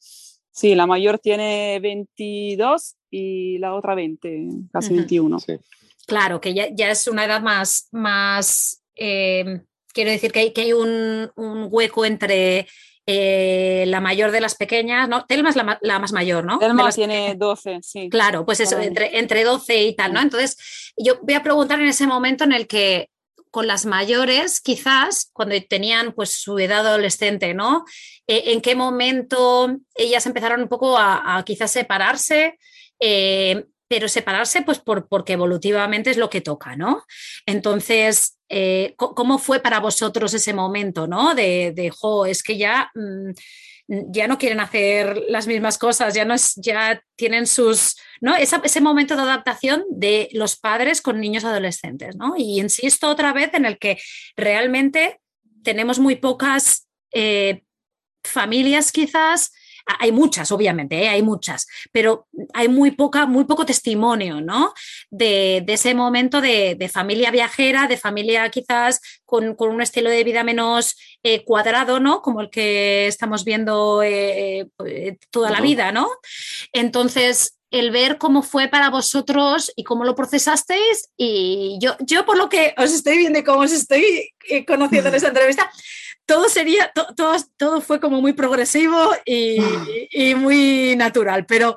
Sí, 0.52 0.74
la 0.74 0.86
mayor 0.86 1.18
tiene 1.18 1.78
22 1.80 2.96
y 3.10 3.58
la 3.58 3.74
otra 3.74 3.94
20, 3.94 4.48
casi 4.72 4.92
uh 4.92 4.92
-huh. 4.92 4.96
21. 4.96 5.40
Sí. 5.40 5.58
Claro, 6.06 6.40
que 6.40 6.52
ya, 6.52 6.68
ya, 6.74 6.90
es 6.90 7.06
una 7.06 7.24
edad 7.24 7.40
más, 7.40 7.88
más 7.92 8.82
eh, 8.96 9.62
quiero 9.92 10.10
decir 10.10 10.32
que 10.32 10.40
hay, 10.40 10.52
que 10.52 10.62
hay 10.62 10.72
un, 10.72 11.30
un 11.36 11.68
hueco 11.70 12.04
entre 12.04 12.66
eh, 13.06 13.84
la 13.86 14.00
mayor 14.00 14.30
de 14.30 14.40
las 14.40 14.54
pequeñas, 14.54 15.08
¿no? 15.08 15.24
Telma 15.26 15.50
es 15.50 15.56
la, 15.56 15.78
la 15.80 15.98
más 15.98 16.12
mayor, 16.12 16.44
¿no? 16.44 16.58
Telma 16.58 16.84
las... 16.84 16.94
tiene 16.94 17.34
12, 17.36 17.78
sí. 17.82 18.08
Claro, 18.08 18.44
pues 18.44 18.60
eso, 18.60 18.78
entre, 18.78 19.18
entre 19.18 19.44
12 19.44 19.82
y 19.82 19.96
tal, 19.96 20.12
¿no? 20.12 20.20
Entonces, 20.20 20.92
yo 20.96 21.18
voy 21.22 21.34
a 21.34 21.42
preguntar 21.42 21.80
en 21.80 21.86
ese 21.88 22.06
momento 22.06 22.44
en 22.44 22.52
el 22.52 22.66
que 22.66 23.10
con 23.50 23.66
las 23.66 23.84
mayores, 23.84 24.60
quizás, 24.60 25.30
cuando 25.32 25.56
tenían 25.68 26.12
pues 26.12 26.32
su 26.32 26.58
edad 26.58 26.86
adolescente, 26.86 27.52
¿no? 27.52 27.84
Eh, 28.26 28.52
¿En 28.52 28.60
qué 28.60 28.76
momento 28.76 29.76
ellas 29.94 30.24
empezaron 30.26 30.62
un 30.62 30.68
poco 30.68 30.96
a, 30.96 31.36
a 31.36 31.44
quizás 31.44 31.72
separarse? 31.72 32.58
Eh, 33.00 33.64
pero 33.90 34.08
separarse 34.08 34.62
pues 34.62 34.78
por, 34.78 35.08
porque 35.08 35.32
evolutivamente 35.32 36.10
es 36.10 36.16
lo 36.16 36.30
que 36.30 36.40
toca, 36.40 36.76
¿no? 36.76 37.02
Entonces, 37.44 38.38
eh, 38.48 38.94
¿cómo 38.96 39.38
fue 39.38 39.58
para 39.58 39.80
vosotros 39.80 40.32
ese 40.32 40.54
momento, 40.54 41.08
¿no? 41.08 41.34
De, 41.34 41.72
de 41.74 41.90
jo, 41.90 42.24
es 42.24 42.44
que 42.44 42.56
ya... 42.56 42.90
Mm, 42.94 43.32
ya 44.12 44.28
no 44.28 44.38
quieren 44.38 44.60
hacer 44.60 45.20
las 45.30 45.48
mismas 45.48 45.76
cosas, 45.76 46.14
ya 46.14 46.24
no 46.24 46.32
es, 46.32 46.54
ya 46.54 47.02
tienen 47.16 47.48
sus, 47.48 47.96
¿no? 48.20 48.36
ese 48.36 48.80
momento 48.80 49.16
de 49.16 49.22
adaptación 49.22 49.82
de 49.90 50.28
los 50.30 50.56
padres 50.56 51.02
con 51.02 51.18
niños 51.18 51.44
adolescentes, 51.44 52.14
¿no? 52.14 52.34
Y 52.36 52.60
insisto 52.60 53.08
otra 53.08 53.32
vez 53.32 53.52
en 53.52 53.64
el 53.64 53.80
que 53.80 53.98
realmente 54.36 55.20
tenemos 55.64 55.98
muy 55.98 56.14
pocas 56.14 56.86
eh, 57.12 57.64
familias 58.22 58.92
quizás 58.92 59.50
hay 59.86 60.12
muchas, 60.12 60.50
obviamente, 60.52 61.02
¿eh? 61.02 61.08
hay 61.08 61.22
muchas, 61.22 61.66
pero 61.92 62.26
hay 62.52 62.68
muy, 62.68 62.92
poca, 62.92 63.26
muy 63.26 63.44
poco 63.44 63.66
testimonio, 63.66 64.40
¿no? 64.40 64.72
De, 65.10 65.64
ese 65.66 65.94
momento 65.94 66.40
de, 66.40 66.90
familia 66.92 67.30
viajera, 67.30 67.86
de 67.86 67.96
familia 67.96 68.48
quizás 68.50 69.00
con, 69.24 69.56
un 69.58 69.82
estilo 69.82 70.10
de 70.10 70.24
vida 70.24 70.44
menos 70.44 70.96
eh, 71.22 71.44
cuadrado, 71.44 72.00
¿no? 72.00 72.22
Como 72.22 72.40
el 72.40 72.50
que 72.50 73.06
estamos 73.06 73.44
viendo 73.44 74.02
eh, 74.02 74.68
toda 75.30 75.50
la 75.50 75.60
vida, 75.60 75.92
¿no? 75.92 76.08
Entonces, 76.72 77.56
el 77.70 77.90
ver 77.90 78.18
cómo 78.18 78.42
fue 78.42 78.68
para 78.68 78.90
vosotros 78.90 79.72
y 79.76 79.84
cómo 79.84 80.04
lo 80.04 80.14
procesasteis. 80.14 81.08
Y 81.16 81.78
yo, 81.80 81.96
yo 82.00 82.26
por 82.26 82.36
lo 82.36 82.48
que 82.48 82.74
os 82.76 82.92
estoy 82.92 83.18
viendo 83.18 83.38
y 83.38 83.44
cómo 83.44 83.60
os 83.60 83.72
estoy 83.72 84.30
conociendo 84.66 85.08
en 85.08 85.14
esta 85.16 85.28
entrevista, 85.28 85.70
todo 86.30 86.48
sería, 86.48 86.92
todo, 87.16 87.36
todo 87.56 87.80
fue 87.80 87.98
como 87.98 88.20
muy 88.20 88.32
progresivo 88.34 89.10
y, 89.26 89.58
muy 90.36 90.94
natural, 90.94 91.44
pero 91.44 91.74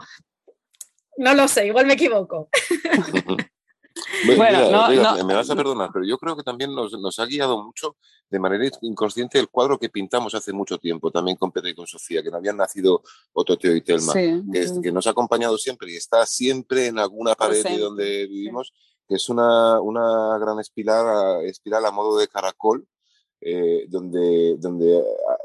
no 1.17 1.33
lo 1.33 1.47
sé, 1.47 1.65
igual 1.65 1.87
me 1.87 1.93
equivoco. 1.93 2.49
bueno, 4.37 5.25
me 5.25 5.33
vas 5.33 5.49
a 5.49 5.55
perdonar, 5.55 5.89
pero 5.91 6.05
yo 6.05 6.19
creo 6.19 6.35
que 6.37 6.43
también 6.43 6.71
nos, 6.75 7.17
ha 7.17 7.25
guiado 7.25 7.63
mucho 7.63 7.95
de 8.29 8.37
manera 8.37 8.69
inconsciente 8.81 9.39
el 9.39 9.49
cuadro 9.49 9.79
que 9.79 9.89
pintamos 9.89 10.35
hace 10.35 10.53
mucho 10.53 10.77
tiempo, 10.77 11.09
también 11.09 11.35
con 11.35 11.51
Pedro 11.51 11.69
y 11.69 11.75
con 11.75 11.87
Sofía, 11.87 12.21
que 12.21 12.29
no 12.29 12.37
habían 12.37 12.57
nacido 12.57 13.01
Ototeo 13.33 13.75
y 13.75 13.81
Telma, 13.81 14.13
que, 14.13 14.91
nos 14.91 15.07
ha 15.07 15.11
acompañado 15.11 15.57
siempre 15.57 15.91
y 15.91 15.95
está 15.95 16.27
siempre 16.27 16.85
en 16.85 16.99
alguna 16.99 17.33
pared 17.33 17.63
de 17.63 17.79
donde 17.79 18.27
vivimos, 18.27 18.71
que 19.07 19.15
es 19.15 19.29
una, 19.29 19.81
una 19.81 20.37
gran 20.37 20.59
espiral, 20.59 21.43
espiral 21.43 21.87
a 21.87 21.91
modo 21.91 22.19
de 22.19 22.27
caracol, 22.27 22.87
eh, 23.45 23.85
donde, 23.89 24.55
donde 24.57 24.99
ah, 24.99 25.37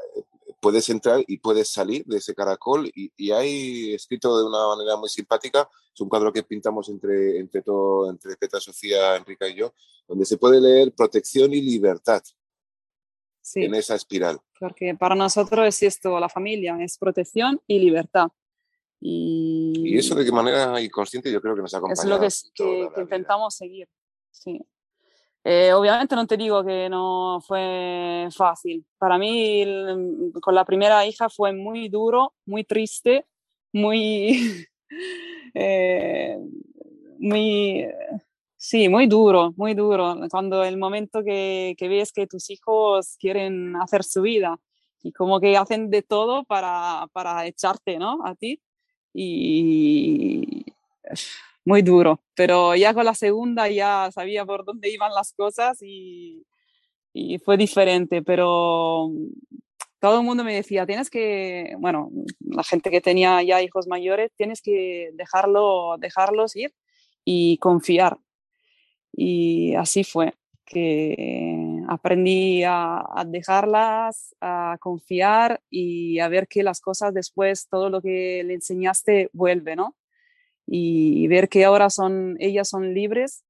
puedes 0.59 0.89
entrar 0.89 1.23
y 1.27 1.37
puedes 1.37 1.69
salir 1.69 2.05
de 2.05 2.17
ese 2.17 2.33
caracol 2.33 2.89
y, 2.93 3.31
hay 3.31 3.93
escrito 3.93 4.37
de 4.37 4.45
una 4.45 4.67
manera 4.67 4.97
muy 4.97 5.09
simpática, 5.09 5.69
es 5.93 6.01
un 6.01 6.09
cuadro 6.09 6.31
que 6.31 6.43
pintamos 6.43 6.89
entre, 6.89 7.39
entre, 7.39 7.61
todo, 7.61 8.09
entre 8.09 8.35
Petra, 8.37 8.59
Sofía, 8.59 9.15
Enrica 9.15 9.47
y 9.47 9.55
yo, 9.55 9.73
donde 10.07 10.25
se 10.25 10.37
puede 10.37 10.61
leer 10.61 10.93
protección 10.93 11.53
y 11.53 11.61
libertad 11.61 12.21
en 13.55 13.75
esa 13.75 13.95
espiral. 13.95 14.39
Porque 14.59 14.95
para 14.95 15.15
nosotros 15.15 15.67
es 15.67 15.83
esto, 15.83 16.19
la 16.19 16.29
familia, 16.29 16.77
es 16.81 16.97
protección 16.97 17.61
y 17.67 17.79
libertad. 17.79 18.27
Y, 19.01 19.73
y 19.75 19.97
eso 19.97 20.13
de 20.15 20.25
qué 20.25 20.31
manera 20.31 20.79
inconsciente 20.81 21.31
yo 21.31 21.41
creo 21.41 21.55
que 21.55 21.61
nos 21.61 21.73
acompaña. 21.73 22.01
Es 22.01 22.09
lo 22.09 22.19
que, 22.53 22.89
que 22.93 23.01
intentamos 23.01 23.55
seguir, 23.55 23.87
sí. 24.31 24.61
Eh, 25.43 25.71
obviamente 25.73 26.15
no 26.15 26.27
te 26.27 26.37
digo 26.37 26.63
que 26.63 26.89
no 26.89 27.39
fue 27.45 28.27
fácil. 28.35 28.85
Para 28.97 29.17
mí 29.17 29.65
con 30.41 30.53
la 30.55 30.65
primera 30.65 31.05
hija 31.05 31.29
fue 31.29 31.53
muy 31.53 31.89
duro, 31.89 32.33
muy 32.45 32.63
triste, 32.63 33.25
muy, 33.71 34.67
eh, 35.53 36.37
muy, 37.19 37.85
sí, 38.57 38.89
muy 38.89 39.07
duro, 39.07 39.53
muy 39.55 39.73
duro. 39.73 40.17
Cuando 40.29 40.63
el 40.63 40.77
momento 40.77 41.23
que, 41.23 41.75
que, 41.77 41.87
ves 41.87 42.11
que 42.11 42.27
tus 42.27 42.49
hijos 42.49 43.15
quieren 43.19 43.75
hacer 43.77 44.03
su 44.03 44.21
vida 44.21 44.59
y 45.01 45.13
como 45.13 45.39
que 45.39 45.57
hacen 45.57 45.89
de 45.89 46.01
todo 46.01 46.43
para, 46.43 47.07
para 47.13 47.45
echarte, 47.45 47.97
¿no? 47.97 48.19
A 48.25 48.35
ti. 48.35 48.61
Y 49.13 50.65
muy 51.69 51.83
duro, 51.83 52.19
pero 52.35 52.75
ya 52.75 52.95
con 52.95 53.05
la 53.05 53.13
segunda 53.13 53.69
ya 53.69 54.09
sabía 54.11 54.43
por 54.43 54.65
dónde 54.65 54.89
iban 54.89 55.13
las 55.13 55.33
cosas 55.33 55.77
y, 55.83 56.43
y 57.13 57.37
fue 57.37 57.57
diferente, 57.57 58.23
pero 58.23 59.11
todo 59.99 60.19
el 60.19 60.25
mundo 60.25 60.43
me 60.43 60.55
decía, 60.55 60.87
tienes 60.87 61.11
que, 61.11 61.75
bueno, 61.77 62.09
la 62.39 62.63
gente 62.63 62.89
que 62.89 63.01
tenía 63.01 63.43
ya 63.43 63.61
hijos 63.61 63.85
mayores, 63.87 64.31
tienes 64.35 64.63
que 64.63 65.11
dejarlo, 65.13 65.97
dejarlos 65.99 66.55
ir 66.55 66.73
y 67.23 67.59
confiar. 67.59 68.17
Y 69.13 69.75
así 69.75 70.03
fue, 70.03 70.33
que 70.65 71.83
aprendí 71.87 72.63
a, 72.63 73.03
a, 73.15 73.25
dejarlas, 73.25 74.35
a 74.41 74.77
confiar 74.79 75.61
y 75.69 76.17
a 76.17 76.29
ver 76.29 76.47
que 76.47 76.63
las 76.63 76.81
cosas 76.81 77.13
después, 77.13 77.67
todo 77.69 77.91
lo 77.91 78.01
que 78.01 78.43
le 78.43 78.55
enseñaste 78.55 79.29
vuelve, 79.33 79.75
¿no? 79.75 79.98
Y, 80.71 81.27
ver 81.27 81.49
que 81.49 81.65
ahora 81.65 81.89
son, 81.89 82.35
ellas 82.39 82.69
son 82.69 82.93
libres, 82.93 83.43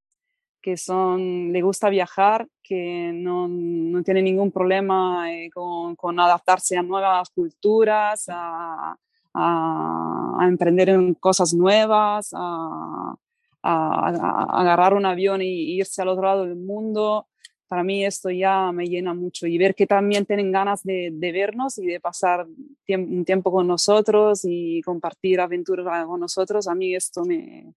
que 0.62 0.78
son, 0.78 1.52
le 1.52 1.62
gusta 1.62 1.90
viajar, 1.90 2.48
que 2.64 3.12
no, 3.14 3.48
no 3.48 4.04
tiene 4.04 4.22
ningún 4.22 4.52
problema 4.52 5.34
eh, 5.34 5.50
con, 5.54 5.96
con, 5.96 6.20
adaptarse 6.20 6.78
a 6.78 6.84
nuevas 6.84 7.30
culturas, 7.30 8.26
a, 8.30 8.96
a, 9.34 10.46
emprender 10.48 10.90
en 10.90 11.14
cosas 11.16 11.54
nuevas, 11.54 12.32
a, 12.36 13.16
a, 13.64 14.60
agarrar 14.60 14.94
un 14.94 15.06
avión 15.06 15.42
e 15.42 15.46
irse 15.46 16.02
al 16.02 16.10
otro 16.10 16.24
lado 16.24 16.46
del 16.46 16.56
mundo 16.56 17.29
para 17.70 17.84
mí 17.84 18.04
esto 18.04 18.32
ya 18.32 18.72
me 18.72 18.88
llena 18.88 19.14
mucho 19.14 19.46
y 19.46 19.60
ver 19.60 19.76
que 19.76 19.86
también 19.86 20.26
tienen 20.26 20.52
ganas 20.52 20.84
de, 20.84 21.12
vernos 21.20 21.78
y 21.78 21.86
de 21.86 22.00
pasar 22.00 22.48
un 22.88 23.26
tiempo 23.26 23.52
con 23.52 23.68
nosotros 23.68 24.42
y 24.44 24.82
compartir 24.82 25.40
aventuras 25.40 26.06
con 26.08 26.20
nosotros, 26.20 26.68
a 26.68 26.74
mí 26.74 26.96
esto 26.96 27.24
me, 27.26 27.76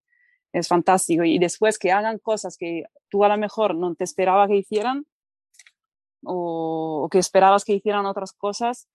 es 0.50 0.66
fantástico. 0.66 1.24
Y 1.24 1.38
después 1.38 1.78
que 1.78 1.92
hagan 1.92 2.18
cosas 2.18 2.56
que 2.56 2.84
tú 3.10 3.22
a 3.22 3.28
lo 3.28 3.36
mejor 3.36 3.74
no 3.74 3.94
te 3.94 4.04
esperaba 4.04 4.48
que 4.48 4.56
hicieran 4.56 5.04
o, 6.24 7.06
que 7.10 7.18
esperabas 7.18 7.62
que 7.62 7.74
hicieran 7.74 8.06
otras 8.06 8.32
cosas, 8.32 8.88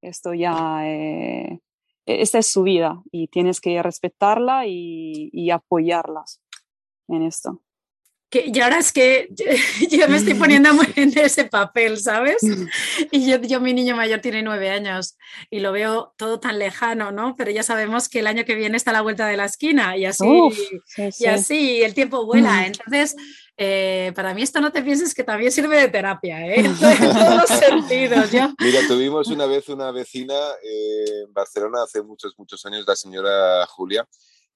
esto 0.00 0.32
ya, 0.32 0.80
eh, 0.88 1.60
esta 2.06 2.38
es 2.38 2.46
su 2.46 2.62
vida 2.62 3.02
y 3.12 3.28
tienes 3.28 3.60
que 3.60 3.82
respetarla 3.82 4.66
y 4.66 5.50
apoyarlas 5.50 6.40
en 7.08 7.22
esto 7.22 7.60
y 8.46 8.60
ahora 8.60 8.78
es 8.78 8.92
que 8.92 9.28
yo, 9.90 10.08
me 10.08 10.16
estoy 10.16 10.34
poniendo 10.34 10.70
en 10.96 11.16
ese 11.18 11.44
papel, 11.44 11.98
¿sabes? 11.98 12.38
Y 13.10 13.26
yo, 13.26 13.40
yo, 13.42 13.60
mi 13.60 13.72
niño 13.72 13.96
mayor 13.96 14.20
tiene 14.20 14.42
nueve 14.42 14.70
años 14.70 15.16
y 15.50 15.60
lo 15.60 15.72
veo 15.72 16.14
todo 16.16 16.40
tan 16.40 16.58
lejano, 16.58 17.12
¿no? 17.12 17.34
Pero 17.36 17.50
ya 17.50 17.62
sabemos 17.62 18.08
que 18.08 18.20
el 18.20 18.26
año 18.26 18.44
que 18.44 18.54
viene 18.54 18.76
está 18.76 18.90
a 18.90 18.94
la 18.94 19.00
vuelta 19.02 19.26
de 19.26 19.36
la 19.36 19.44
esquina 19.44 19.96
y 19.96 20.06
así, 20.06 20.26
y 21.18 21.26
así 21.26 21.82
el 21.82 21.94
tiempo 21.94 22.24
vuela. 22.24 22.60
Mm. 22.60 22.64
Entonces, 22.64 23.16
eh, 23.58 24.12
para 24.14 24.34
mí 24.34 24.42
esto 24.42 24.60
no 24.60 24.70
te 24.70 24.82
pienses 24.82 25.14
que 25.14 25.24
también 25.24 25.50
sirve 25.50 25.80
de 25.80 25.88
terapia, 25.88 26.46
¿eh? 26.46 26.54
en 26.66 26.78
todos 26.78 27.36
los 27.36 27.48
sentidos. 27.48 28.30
Mira, 28.58 28.80
tuvimos 28.86 29.28
una 29.28 29.46
vez 29.46 29.68
una 29.68 29.90
vecina 29.90 30.34
eh, 30.62 31.22
en 31.26 31.32
Barcelona 31.32 31.82
hace 31.82 32.02
muchos, 32.02 32.34
muchos 32.36 32.64
años, 32.66 32.84
la 32.86 32.96
señora 32.96 33.66
Julia, 33.66 34.06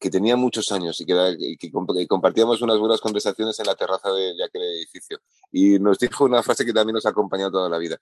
que 0.00 0.10
tenía 0.10 0.34
muchos 0.34 0.72
años 0.72 0.98
y 1.00 1.04
que, 1.04 1.70
compartíamos 2.08 2.62
unas 2.62 2.78
buenas 2.78 3.00
conversaciones 3.02 3.60
en 3.60 3.66
la 3.66 3.76
terraza 3.76 4.10
de, 4.10 4.42
aquel 4.42 4.62
edificio. 4.62 5.20
Y 5.52 5.78
nos 5.78 5.98
dijo 5.98 6.24
una 6.24 6.42
frase 6.42 6.64
que 6.64 6.72
también 6.72 6.94
nos 6.94 7.04
ha 7.04 7.10
acompañado 7.10 7.52
toda 7.52 7.68
la 7.68 7.76
vida. 7.76 8.00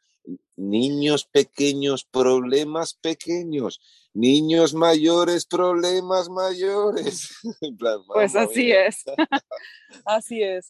Niños 0.56 1.24
pequeños, 1.24 2.04
problemas 2.04 2.94
pequeños. 2.94 3.80
Niños 4.18 4.74
mayores, 4.74 5.46
problemas 5.46 6.28
mayores. 6.28 7.38
pues 8.08 8.34
así 8.34 8.72
es. 8.72 9.04
así 10.04 10.42
es. 10.42 10.66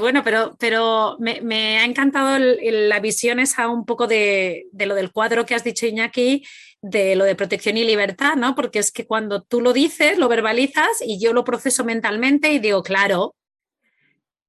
Bueno, 0.00 0.22
pero, 0.24 0.56
pero 0.58 1.18
me, 1.18 1.78
ha 1.78 1.84
encantado 1.84 2.38
la 2.38 3.00
visión 3.00 3.38
esa 3.38 3.68
un 3.68 3.84
poco 3.84 4.06
de, 4.06 4.66
de 4.72 4.86
lo 4.86 4.94
del 4.94 5.12
cuadro 5.12 5.44
que 5.44 5.54
has 5.54 5.62
dicho, 5.62 5.84
Iñaki, 5.84 6.46
de 6.80 7.16
lo 7.16 7.24
de 7.24 7.36
protección 7.36 7.76
y 7.76 7.84
libertad, 7.84 8.36
¿no? 8.36 8.54
Porque 8.54 8.78
es 8.78 8.90
que 8.90 9.06
cuando 9.06 9.42
tú 9.42 9.60
lo 9.60 9.74
dices, 9.74 10.16
lo 10.16 10.28
verbalizas 10.28 11.02
y 11.04 11.20
yo 11.20 11.34
lo 11.34 11.44
proceso 11.44 11.84
mentalmente 11.84 12.50
y 12.50 12.60
digo, 12.60 12.82
claro, 12.82 13.36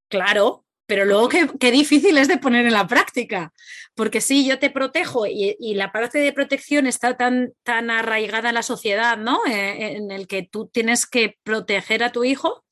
claro, 0.08 0.65
pero 0.86 1.06
luego 1.06 1.30
qué, 1.30 1.72
difícil 1.72 2.18
es 2.18 2.28
de 2.28 2.38
poner 2.38 2.66
en 2.66 2.74
la 2.74 2.88
práctica, 2.88 3.54
porque 3.96 4.22
sí, 4.22 4.46
yo 4.46 4.60
te 4.60 4.70
protejo 4.70 5.26
y, 5.26 5.56
la 5.76 5.92
parte 5.92 6.20
de 6.20 6.34
protección 6.34 6.88
está 6.88 7.18
tan, 7.18 7.54
tan 7.64 7.90
arraigada 7.90 8.50
en 8.50 8.56
la 8.56 8.64
sociedad, 8.64 9.18
¿no? 9.18 9.40
Eh, 9.48 9.96
en 9.96 10.12
el 10.12 10.28
que 10.28 10.44
tú 10.44 10.68
tienes 10.68 11.06
que 11.06 11.38
proteger 11.44 12.04
a 12.04 12.12
tu 12.12 12.24
hijo, 12.24 12.64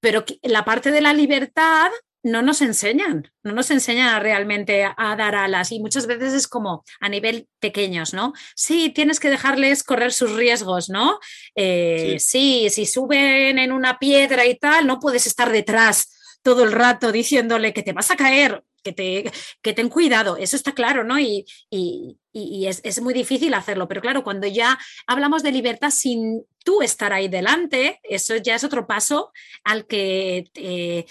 pero 0.00 0.24
la 0.42 0.64
parte 0.64 0.90
de 0.90 1.00
la 1.00 1.12
libertad 1.12 1.90
no 2.22 2.42
nos 2.42 2.60
enseñan, 2.60 3.30
no 3.44 3.52
nos 3.52 3.70
enseñan 3.70 4.20
realmente 4.20 4.84
a, 4.84 5.16
dar 5.16 5.36
alas 5.36 5.70
y 5.70 5.78
muchas 5.78 6.08
veces 6.08 6.34
es 6.34 6.48
como 6.48 6.84
a 7.00 7.08
nivel 7.08 7.48
pequeños, 7.60 8.14
¿no? 8.14 8.32
Sí, 8.56 8.90
tienes 8.90 9.20
que 9.20 9.30
dejarles 9.30 9.84
correr 9.84 10.12
sus 10.12 10.32
riesgos, 10.32 10.88
¿no? 10.88 11.20
Eh, 11.54 12.16
sí. 12.18 12.68
si 12.70 12.84
suben 12.84 13.58
en 13.60 13.70
una 13.70 13.98
piedra 14.00 14.44
y 14.44 14.56
tal, 14.56 14.88
no 14.88 14.98
puedes 14.98 15.28
estar 15.28 15.52
detrás 15.52 16.15
todo 16.46 16.62
el 16.62 16.70
rato 16.70 17.10
diciéndole 17.10 17.72
que 17.72 17.82
te 17.82 17.92
vas 17.92 18.08
a 18.12 18.16
caer, 18.16 18.62
que, 18.84 18.92
te, 18.92 19.32
que 19.62 19.72
ten 19.72 19.88
cuidado, 19.88 20.36
eso 20.36 20.54
está 20.54 20.70
claro, 20.74 21.02
¿no? 21.02 21.18
Y, 21.18 21.44
es, 22.32 23.02
muy 23.02 23.14
difícil 23.14 23.52
hacerlo, 23.52 23.88
pero 23.88 24.00
claro, 24.00 24.22
cuando 24.22 24.46
ya 24.46 24.78
hablamos 25.08 25.42
de 25.42 25.50
libertad 25.50 25.90
sin 25.90 26.46
tú 26.64 26.82
estar 26.82 27.12
ahí 27.12 27.26
delante, 27.26 27.98
eso 28.04 28.36
ya 28.36 28.54
es 28.54 28.62
otro 28.62 28.86
paso 28.86 29.32
al 29.64 29.86
que... 29.86 30.48
Eh, 30.54 31.04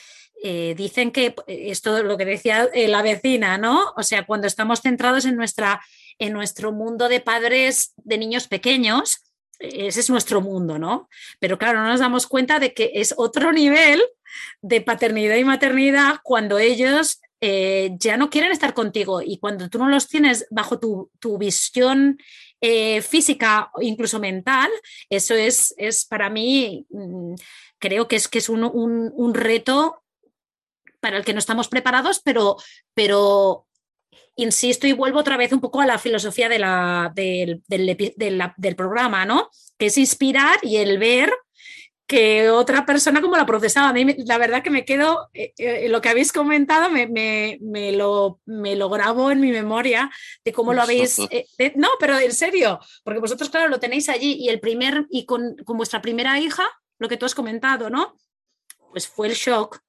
eh, 0.44 0.76
dicen 0.78 1.12
que 1.12 1.34
esto 1.48 2.04
lo 2.04 2.18
que 2.18 2.26
decía 2.26 2.70
eh, 2.74 2.88
la 2.88 3.02
vecina, 3.02 3.58
¿no? 3.58 3.94
O 3.98 4.04
sea, 4.04 4.26
cuando 4.26 4.48
estamos 4.48 4.82
centrados 4.82 5.26
en, 5.26 5.38
nuestra, 5.38 5.82
en 6.20 6.34
nuestro 6.34 6.72
mundo 6.72 7.10
de 7.10 7.20
padres 7.20 7.94
de 7.98 8.18
niños 8.18 8.48
pequeños, 8.48 9.22
ese 9.60 10.00
es 10.00 10.10
nuestro 10.10 10.42
mundo, 10.42 10.78
¿no? 10.78 11.10
Pero 11.40 11.58
claro, 11.58 11.82
no 11.82 11.88
nos 11.90 12.00
damos 12.00 12.28
cuenta 12.28 12.60
de 12.60 12.74
que 12.74 12.92
es 12.96 13.14
otro 13.18 13.52
nivel 13.52 14.02
de 14.62 14.82
paternidad 14.82 15.36
y 15.36 15.44
maternidad 15.44 16.20
cuando 16.24 16.60
ellos 16.60 17.22
ya 18.00 18.18
no 18.18 18.32
quieren 18.32 18.52
estar 18.52 18.74
contigo 18.74 19.22
y 19.22 19.38
cuando 19.38 19.70
tú 19.70 19.78
no 19.78 19.88
los 19.88 20.08
tienes 20.08 20.48
bajo 20.50 20.80
tu, 20.80 21.12
visión 21.38 22.18
física 23.04 23.70
o 23.76 23.82
incluso 23.84 24.20
mental, 24.20 24.72
eso 25.10 25.36
es, 25.36 25.76
es 25.78 26.06
para 26.06 26.32
mí, 26.32 26.88
mm, 26.90 27.36
creo 27.78 28.08
que 28.08 28.16
es, 28.16 28.28
que 28.28 28.40
es 28.40 28.50
un, 28.50 28.64
un 28.64 29.34
reto 29.36 30.02
para 31.00 31.18
el 31.18 31.24
que 31.24 31.34
no 31.34 31.40
estamos 31.40 31.68
preparados, 31.68 32.20
pero, 32.20 32.58
pero 32.96 33.68
insisto 34.36 34.88
y 34.88 34.94
vuelvo 34.94 35.20
otra 35.20 35.38
vez 35.38 35.52
un 35.54 35.62
poco 35.62 35.82
a 35.82 35.86
la 35.86 35.98
filosofía 35.98 36.50
de 36.50 36.60
la, 36.60 37.12
del, 37.16 37.64
del, 37.68 38.76
programa, 38.76 39.26
¿no? 39.26 39.50
Que 39.78 39.88
es 39.88 39.98
inspirar 39.98 40.60
y 40.62 40.78
el 40.78 40.98
ver 40.98 41.32
que 42.08 42.50
otra 42.50 42.86
persona 42.86 43.22
como 43.22 43.36
la 43.36 43.46
procesaba. 43.46 43.90
A 43.90 43.94
mí, 43.94 44.06
la 44.26 44.38
verdad 44.38 44.62
que 44.62 44.70
me 44.70 44.86
quedo, 44.86 45.30
eh, 45.34 45.54
eh, 45.58 45.90
lo 45.90 46.02
que 46.02 46.10
habéis 46.10 46.32
comentado, 46.32 46.90
me, 46.90 47.08
me, 47.08 47.58
me, 47.62 47.92
lo, 47.92 48.40
me 48.46 48.76
lo 48.76 48.90
grabo 48.90 49.32
en 49.32 49.40
mi 49.40 49.52
memoria 49.52 50.12
de 50.44 50.54
cómo 50.54 50.74
lo 50.74 50.82
habéis... 50.82 51.18
Eh, 51.32 51.74
no, 51.76 51.90
pero 52.00 52.20
en 52.20 52.34
serio, 52.34 52.80
porque 53.04 53.20
vosotros, 53.20 53.50
claro, 53.50 53.70
lo 53.70 53.80
tenéis 53.80 54.10
allí 54.10 54.34
y 54.34 54.50
el 54.50 54.60
primer, 54.60 55.08
y 55.10 55.26
con, 55.26 55.56
con 55.66 55.78
vuestra 55.78 56.02
primera 56.02 56.40
hija, 56.40 56.64
lo 57.00 57.10
que 57.10 57.18
tú 57.18 57.26
has 57.26 57.36
comentado, 57.36 57.90
¿no? 57.90 58.16
Pues 58.92 59.08
fue 59.08 59.28
el 59.28 59.34
shock 59.34 59.80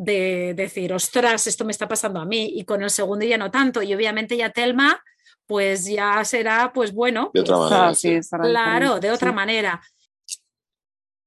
de 0.00 0.54
decir, 0.54 0.94
ostras, 0.94 1.46
esto 1.46 1.64
me 1.66 1.72
está 1.72 1.86
pasando 1.86 2.20
a 2.20 2.24
mí, 2.24 2.52
y 2.54 2.64
con 2.64 2.82
el 2.82 2.88
segundo 2.88 3.26
ya 3.26 3.36
no 3.36 3.50
tanto, 3.50 3.82
y 3.82 3.92
obviamente 3.92 4.34
ya 4.34 4.50
Telma, 4.50 5.02
pues 5.46 5.84
ya 5.84 6.24
será, 6.24 6.72
pues 6.72 6.94
bueno, 6.94 7.30
de 7.34 7.40
otra 7.40 7.58
manera, 7.58 7.88
ah, 7.88 8.38
claro, 8.40 8.98
de 8.98 9.10
otra 9.10 9.32
manera. 9.32 9.80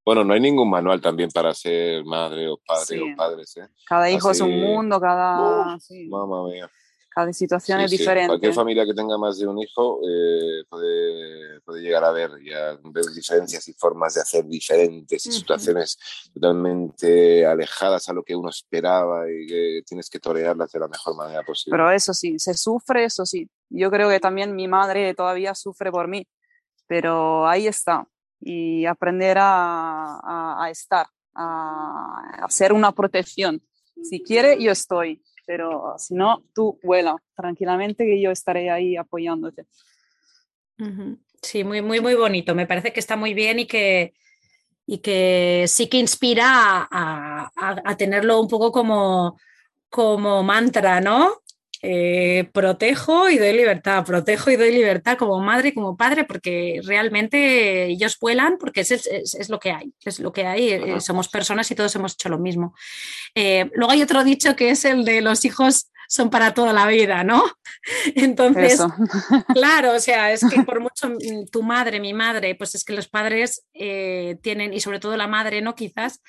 Bueno, 0.03 0.24
no 0.24 0.34
hay 0.34 0.39
ningún 0.39 0.69
manual 0.69 0.99
también 0.99 1.30
para 1.30 1.53
ser 1.53 2.03
madre 2.03 2.47
o 2.49 2.57
padre 2.57 2.99
o 2.99 3.15
padres. 3.15 3.55
¿eh? 3.57 3.67
Cada 3.86 4.09
hijo 4.09 4.32
es 4.32 4.41
un 4.41 4.59
mundo, 4.59 4.99
cada... 4.99 5.78
Mamma 6.09 6.47
mía 6.49 6.69
cada 7.14 7.32
situación 7.32 7.80
es 7.82 7.91
diferente. 7.91 8.28
Cualquier 8.28 8.53
familia 8.53 8.86
que 8.86 8.93
tenga 8.93 9.18
más 9.18 9.38
de 9.38 9.45
un 9.45 9.59
hijo 9.59 9.99
eh, 10.07 10.64
puede, 10.68 11.61
puede, 11.61 11.82
llegar 11.82 12.03
a 12.03 12.11
ver, 12.11 12.32
ya 12.43 12.78
ver 12.84 13.05
diferencias 13.14 13.68
y 13.68 13.74
formas 13.74 14.16
de 14.16 14.22
hacer 14.22 14.45
diferentes 14.45 15.26
y 15.26 15.32
situaciones 15.32 15.97
totalmente 16.34 17.45
alejadas 17.45 18.09
a 18.09 18.14
lo 18.14 18.24
que 18.24 18.36
uno 18.36 18.49
esperaba 18.49 19.30
y 19.32 19.45
que 19.45 19.82
tienes 19.86 20.09
que 20.09 20.20
torearlas 20.20 20.72
de 20.72 20.80
la 20.80 20.88
mejor 20.88 21.16
manera 21.16 21.43
posible. 21.43 21.78
Pero 21.78 21.91
eso 21.91 22.14
sí, 22.14 22.39
se 22.39 22.55
sufre, 22.55 23.05
eso 23.05 23.26
sí. 23.26 23.47
Yo 23.70 23.91
creo 23.91 24.09
que 24.09 24.20
también 24.20 24.55
mi 24.55 24.68
madre 24.68 25.14
todavía 25.14 25.53
sufre 25.53 25.91
por 25.91 26.07
mí, 26.07 26.28
pero 26.88 27.47
ahí 27.47 27.68
está. 27.68 28.07
Y 28.39 28.86
aprender 28.86 29.38
a, 29.38 30.20
a, 30.20 30.66
a 30.66 30.70
estar, 30.70 31.05
a 31.36 32.43
hacer 32.43 32.74
una 32.74 32.91
protección. 32.91 33.61
Si 34.01 34.22
quiere, 34.22 34.61
yo 34.61 34.72
estoy 34.72 35.22
pero 35.45 35.95
si 35.97 36.15
no, 36.15 36.43
tú 36.53 36.79
vuela 36.83 37.15
tranquilamente 37.35 38.05
que 38.05 38.21
yo 38.21 38.31
estaré 38.31 38.69
ahí 38.69 38.95
apoyándote. 38.95 39.65
Sí, 41.41 41.63
muy, 41.63 41.81
muy, 41.81 41.99
muy 41.99 42.15
bonito. 42.15 42.55
Me 42.55 42.67
parece 42.67 42.93
que 42.93 42.99
está 42.99 43.15
muy 43.15 43.33
bien 43.33 43.59
y 43.59 43.67
que, 43.67 44.13
y 44.85 44.99
que 44.99 45.65
sí 45.67 45.87
que 45.87 45.97
inspira 45.97 46.87
a, 46.89 47.51
a, 47.55 47.97
tenerlo 47.97 48.39
un 48.39 48.47
poco 48.47 48.71
como, 48.71 49.37
como 49.89 50.43
mantra, 50.43 51.01
¿no? 51.01 51.42
Eh, 51.86 52.49
protejo 52.53 53.29
y 53.29 53.38
doy 53.38 53.51
libertad, 53.51 54.05
protejo 54.05 54.49
y 54.49 54.55
doy 54.55 54.71
libertad 54.71 55.17
como 55.17 55.41
madre 55.41 55.67
y 55.67 55.73
como 55.73 55.97
padre, 55.97 56.23
porque 56.23 56.79
realmente 56.86 57.88
ellos 57.88 58.17
vuelan 58.21 58.57
porque 58.57 58.79
es, 58.79 58.91
es, 58.91 59.49
lo 59.49 59.59
que 59.59 59.73
hay, 59.73 59.93
es 60.05 60.21
lo 60.21 60.31
que 60.31 60.45
hay, 60.45 60.69
eh, 60.69 61.01
somos 61.01 61.27
personas 61.27 61.69
y 61.69 61.75
todos 61.75 61.93
hemos 61.97 62.13
hecho 62.13 62.29
lo 62.29 62.39
mismo. 62.39 62.73
Eh, 63.36 63.69
luego 63.73 63.91
hay 63.91 64.01
otro 64.01 64.23
dicho 64.23 64.55
que 64.55 64.69
es 64.69 64.86
el 64.86 65.03
de 65.03 65.19
los 65.19 65.43
hijos 65.43 65.91
son 66.07 66.29
para 66.29 66.53
toda 66.53 66.71
la 66.71 66.88
vida, 66.88 67.25
¿no? 67.25 67.43
Entonces, 68.15 68.79
claro, 69.53 69.95
o 69.95 69.99
sea, 69.99 70.31
es 70.31 70.47
que 70.49 70.63
por 70.63 70.79
mucho 70.79 71.09
mm, 71.09 71.47
tu 71.51 71.63
madre, 71.63 71.99
mi 71.99 72.13
madre, 72.13 72.55
pues 72.55 72.75
es 72.75 72.86
que 72.86 72.93
los 72.93 73.09
padres 73.09 73.65
tienen, 73.73 74.73
y 74.73 74.79
sobre 74.79 75.01
todo 75.01 75.17
la 75.17 75.27
madre, 75.27 75.61
¿no? 75.61 75.75
Quizás, 75.75 76.21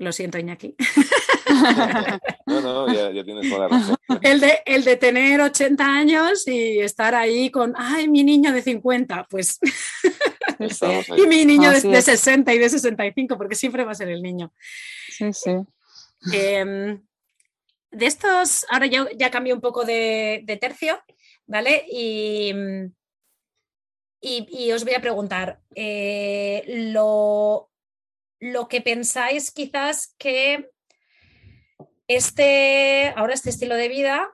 lo 0.00 0.12
siento, 0.12 0.38
Iñaki. 0.38 0.74
no, 2.46 2.60
no, 2.60 2.92
ya, 2.92 3.22
tienes 3.22 3.50
toda 3.50 3.68
la 3.68 3.76
razón. 3.76 3.96
El 4.22 4.40
de, 4.40 4.62
el 4.64 4.82
de 4.82 4.96
tener 4.96 5.40
80 5.42 5.84
años 5.84 6.48
y 6.48 6.80
estar 6.80 7.14
ahí 7.14 7.50
con, 7.50 7.74
ay, 7.76 8.08
mi 8.08 8.24
niño 8.24 8.50
de 8.50 8.62
50, 8.62 9.26
pues. 9.28 9.58
y 11.16 11.26
mi 11.26 11.44
niño 11.44 11.70
de, 11.70 12.02
60 12.02 12.54
y 12.54 12.58
de 12.58 12.70
65, 12.70 13.36
porque 13.36 13.54
siempre 13.54 13.84
va 13.84 13.92
a 13.92 13.94
ser 13.94 14.08
el 14.08 14.22
niño. 14.22 14.52
Sí, 15.10 15.32
sí. 15.34 15.50
Em, 16.32 17.02
de 17.90 18.06
estos, 18.06 18.64
ahora 18.70 18.86
ya, 18.86 19.06
ya 19.16 19.30
cambio 19.30 19.54
un 19.54 19.60
poco 19.60 19.84
de, 19.84 20.58
tercio, 20.60 20.98
¿vale? 21.46 21.84
Y, 21.92 22.54
y, 24.22 24.72
os 24.72 24.84
voy 24.84 24.94
a 24.94 25.00
preguntar, 25.00 25.60
eh, 25.74 26.64
lo, 26.94 27.69
lo 28.40 28.68
que 28.68 28.80
pensáis 28.80 29.50
quizás 29.52 30.14
que 30.18 30.70
este, 32.08 33.12
ahora 33.16 33.34
este 33.34 33.50
estilo 33.50 33.76
de 33.76 33.88
vida 33.88 34.28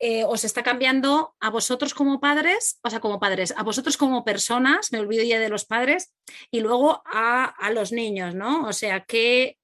eh, 0.00 0.24
os 0.24 0.44
está 0.44 0.62
cambiando 0.62 1.34
a 1.40 1.48
vosotros 1.48 1.94
como 1.94 2.20
padres, 2.20 2.78
o 2.82 2.90
sea, 2.90 3.00
como 3.00 3.20
padres, 3.20 3.54
a 3.56 3.62
vosotros 3.62 3.96
como 3.96 4.24
personas, 4.24 4.92
me 4.92 4.98
olvido 4.98 5.22
ya 5.24 5.38
de 5.38 5.48
los 5.48 5.64
padres, 5.64 6.12
y 6.50 6.60
luego 6.60 7.02
a, 7.06 7.54
los 7.72 7.92
niños, 7.92 8.34
¿no? 8.34 8.66
O 8.66 8.72
sea, 8.72 9.04
que, 9.04 9.56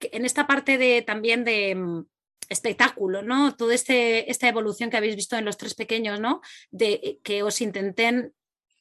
en 0.00 0.24
esta 0.24 0.46
parte 0.46 0.78
de 0.78 1.02
también 1.02 1.44
de 1.44 1.74
mm, 1.74 2.06
espectáculo, 2.48 3.22
¿no? 3.22 3.54
Toda 3.56 3.74
este, 3.74 4.30
esta 4.30 4.48
evolución 4.48 4.88
que 4.88 4.96
habéis 4.96 5.16
visto 5.16 5.36
en 5.36 5.44
los 5.44 5.58
tres 5.58 5.74
pequeños, 5.74 6.20
¿no? 6.20 6.40
De 6.70 7.18
que 7.22 7.42
os 7.42 7.60
intenten, 7.60 8.32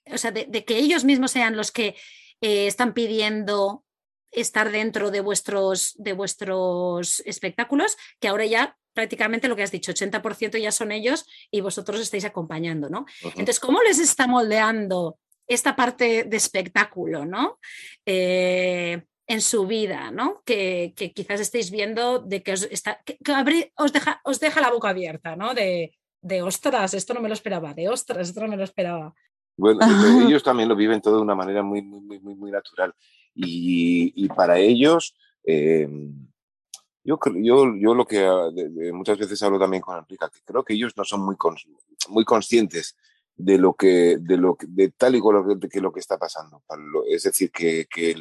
o 0.05 0.17
sea, 0.17 0.32
de, 0.32 0.63
que 0.63 0.78
ellos 0.78 1.03
mismos 1.03 1.32
sean 1.32 1.57
los 1.57 1.72
que 1.72 1.95
eh, 2.41 2.67
están 2.67 2.93
pidiendo 2.93 3.84
estar 4.32 4.71
dentro 4.71 5.11
de 5.11 5.21
vuestros, 5.21 5.93
de 5.97 6.13
vuestros 6.13 7.21
espectáculos, 7.25 7.97
que 8.19 8.27
ahora 8.27 8.45
ya 8.45 8.77
prácticamente 8.93 9.47
lo 9.47 9.55
que 9.55 9.63
has 9.63 9.71
dicho, 9.71 9.91
80% 9.91 10.59
ya 10.61 10.71
son 10.71 10.91
ellos 10.91 11.25
y 11.49 11.61
vosotros 11.61 11.99
estáis 12.01 12.25
acompañando, 12.25 12.89
¿no? 12.89 13.05
Entonces, 13.23 13.59
¿cómo 13.59 13.82
les 13.82 13.99
está 13.99 14.27
moldeando 14.27 15.17
esta 15.47 15.75
parte 15.75 16.23
de 16.23 16.38
espectáculo, 16.38 17.25
¿no? 17.25 17.59
Eh, 18.05 19.01
en 19.27 19.41
su 19.41 19.65
vida, 19.65 20.11
¿no? 20.11 20.41
Que, 20.45 20.93
quizás 21.15 21.39
estéis 21.39 21.71
viendo 21.71 22.19
de 22.19 22.43
que 22.43 22.53
os, 22.53 22.63
está, 22.63 23.01
que, 23.05 23.17
os, 23.77 23.93
deja, 23.93 24.19
os 24.23 24.39
deja 24.39 24.61
la 24.61 24.71
boca 24.71 24.89
abierta, 24.89 25.36
¿no? 25.36 25.53
De, 25.53 25.97
de 26.21 26.41
ostras, 26.41 26.93
esto 26.93 27.13
no 27.13 27.21
me 27.21 27.29
lo 27.29 27.34
esperaba, 27.34 27.73
de 27.73 27.89
ostras, 27.89 28.29
esto 28.29 28.41
no 28.41 28.47
me 28.47 28.57
lo 28.57 28.63
esperaba. 28.63 29.13
Bueno, 29.57 29.79
ellos 30.27 30.43
también 30.43 30.69
lo 30.69 30.75
viven 30.75 31.01
todo 31.01 31.17
de 31.17 31.21
una 31.21 31.36
manera 31.36 31.63
muy, 31.63 31.82
muy, 31.82 32.19
muy, 32.19 32.36
muy 32.36 32.51
natural. 32.51 32.93
Y, 33.34 34.27
para 34.29 34.59
ellos, 34.59 35.15
eh, 35.43 35.88
yo, 37.03 37.19
yo, 37.36 37.75
yo 37.75 37.95
lo 37.95 38.05
que 38.05 38.25
ah, 38.25 38.49
muchas 38.93 39.17
veces 39.17 39.41
hablo 39.41 39.59
también 39.59 39.82
con 39.82 39.97
Enrique, 39.97 40.25
que 40.32 40.41
creo 40.43 40.63
que 40.63 40.73
ellos 40.73 40.93
no 40.95 41.03
son 41.03 41.21
muy, 41.21 41.36
muy 42.09 42.25
conscientes 42.25 42.95
de 43.36 43.57
lo 43.57 43.73
que, 43.73 44.17
de 44.19 44.38
lo 44.38 44.57
de 44.59 44.89
tal 44.89 45.15
y 45.15 45.19
cual 45.19 45.43
lo 45.47 45.59
que, 45.59 45.82
lo 45.82 45.91
que 45.91 45.99
está 45.99 46.17
pasando. 46.17 46.63
Es 47.09 47.23
decir, 47.23 47.51
que, 47.51 47.88
que, 47.89 48.15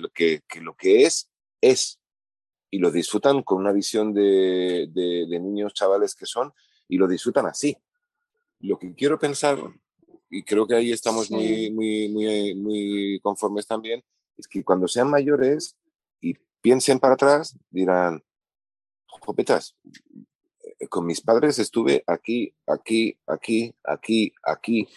que, 0.49 0.61
lo 0.61 0.75
que 0.75 1.05
es, 1.05 1.31
es. 1.61 1.99
Y 2.71 2.79
lo 2.79 2.91
disfrutan 2.91 3.43
con 3.43 3.59
una 3.59 3.73
visión 3.73 4.15
de, 4.15 4.89
de, 4.93 5.27
de 5.29 5.41
niños, 5.41 5.75
chavales 5.75 6.15
que 6.15 6.25
son, 6.25 6.53
y 6.89 6.97
lo 6.99 7.09
disfrutan 7.09 7.47
así. 7.47 7.77
Lo 8.61 8.79
que 8.79 8.95
quiero 8.95 9.19
pensar, 9.19 9.59
y 10.31 10.45
creo 10.45 10.67
que 10.67 10.77
ahí 10.77 10.93
estamos 10.93 11.31
muy, 11.31 11.71
muy, 11.73 12.09
muy, 12.09 12.55
muy 12.55 13.21
conformes 13.23 13.67
también, 13.67 14.05
es 14.41 14.49
que 14.49 14.65
cuando 14.65 14.89
sean 14.89 15.11
mayores 15.11 15.77
y 16.21 16.35
piensen 16.61 16.99
para 16.99 17.15
atrás, 17.15 17.57
dirán, 17.71 18.23
Jopetas, 19.07 19.77
eh, 20.79 20.89
con 20.89 21.07
mis 21.07 21.21
padres 21.21 21.59
estuve 21.59 22.03
aquí, 22.07 22.55
aquí, 22.67 23.19
aquí, 23.27 23.75
aquí, 23.85 24.33
aquí, 24.43 24.89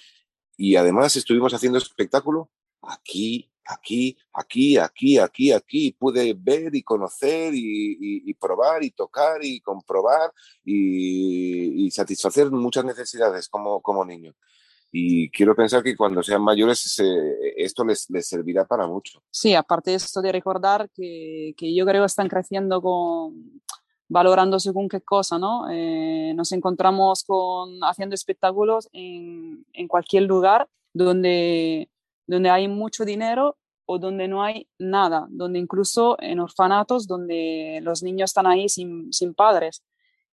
y 0.57 0.75
además 0.75 1.15
estuvimos 1.15 1.53
haciendo 1.53 1.77
espectáculo 1.77 2.49
aquí, 2.81 3.51
aquí, 3.65 4.17
aquí, 4.33 4.77
aquí, 4.77 5.17
aquí, 5.17 5.51
aquí. 5.51 5.91
Pude 5.91 6.33
ver 6.33 6.75
y 6.75 6.83
conocer 6.83 7.53
y, 7.55 8.33
probar 8.35 8.83
y 8.83 8.91
tocar 8.91 9.43
y 9.43 9.61
comprobar 9.61 10.31
y, 10.63 11.89
satisfacer 11.91 12.49
muchas 12.51 12.85
necesidades 12.85 13.47
como, 13.49 13.81
como 13.81 14.05
niño. 14.05 14.33
Y 14.95 15.31
quiero 15.31 15.55
pensar 15.55 15.81
que 15.81 15.97
cuando 15.97 16.21
sean 16.21 16.43
mayores 16.43 17.01
esto 17.57 17.83
les, 17.83 18.07
les, 18.11 18.27
servirá 18.27 18.63
para 18.63 18.85
mucho. 18.85 19.23
Sí, 19.31 19.55
aparte 19.55 19.89
de 19.89 19.97
esto 19.97 20.21
de 20.21 20.31
recordar 20.31 20.87
que, 20.91 21.55
que 21.57 21.73
yo 21.73 21.83
creo 21.83 22.03
que 22.03 22.05
están 22.05 22.29
creciendo 22.29 22.79
con 22.79 23.59
valorando 24.07 24.59
según 24.59 24.87
qué 24.87 25.01
cosa, 25.01 25.39
¿no? 25.39 25.67
Eh, 25.71 26.33
nos 26.35 26.51
encontramos 26.51 27.23
con 27.23 27.79
haciendo 27.83 28.13
espectáculos 28.13 28.87
en, 28.93 29.65
en 29.73 29.87
cualquier 29.87 30.23
lugar 30.23 30.69
donde 30.93 31.89
donde 32.27 32.49
hay 32.49 32.67
mucho 32.67 33.03
dinero 33.03 33.57
o 33.85 33.99
donde 33.99 34.27
no 34.27 34.43
hay 34.43 34.67
nada, 34.79 35.27
donde 35.29 35.59
incluso 35.59 36.17
en 36.19 36.39
orfanatos 36.39 37.07
donde 37.07 37.79
los 37.83 38.01
niños 38.01 38.29
están 38.29 38.47
ahí 38.47 38.69
sin, 38.69 39.11
sin 39.11 39.33
padres. 39.33 39.83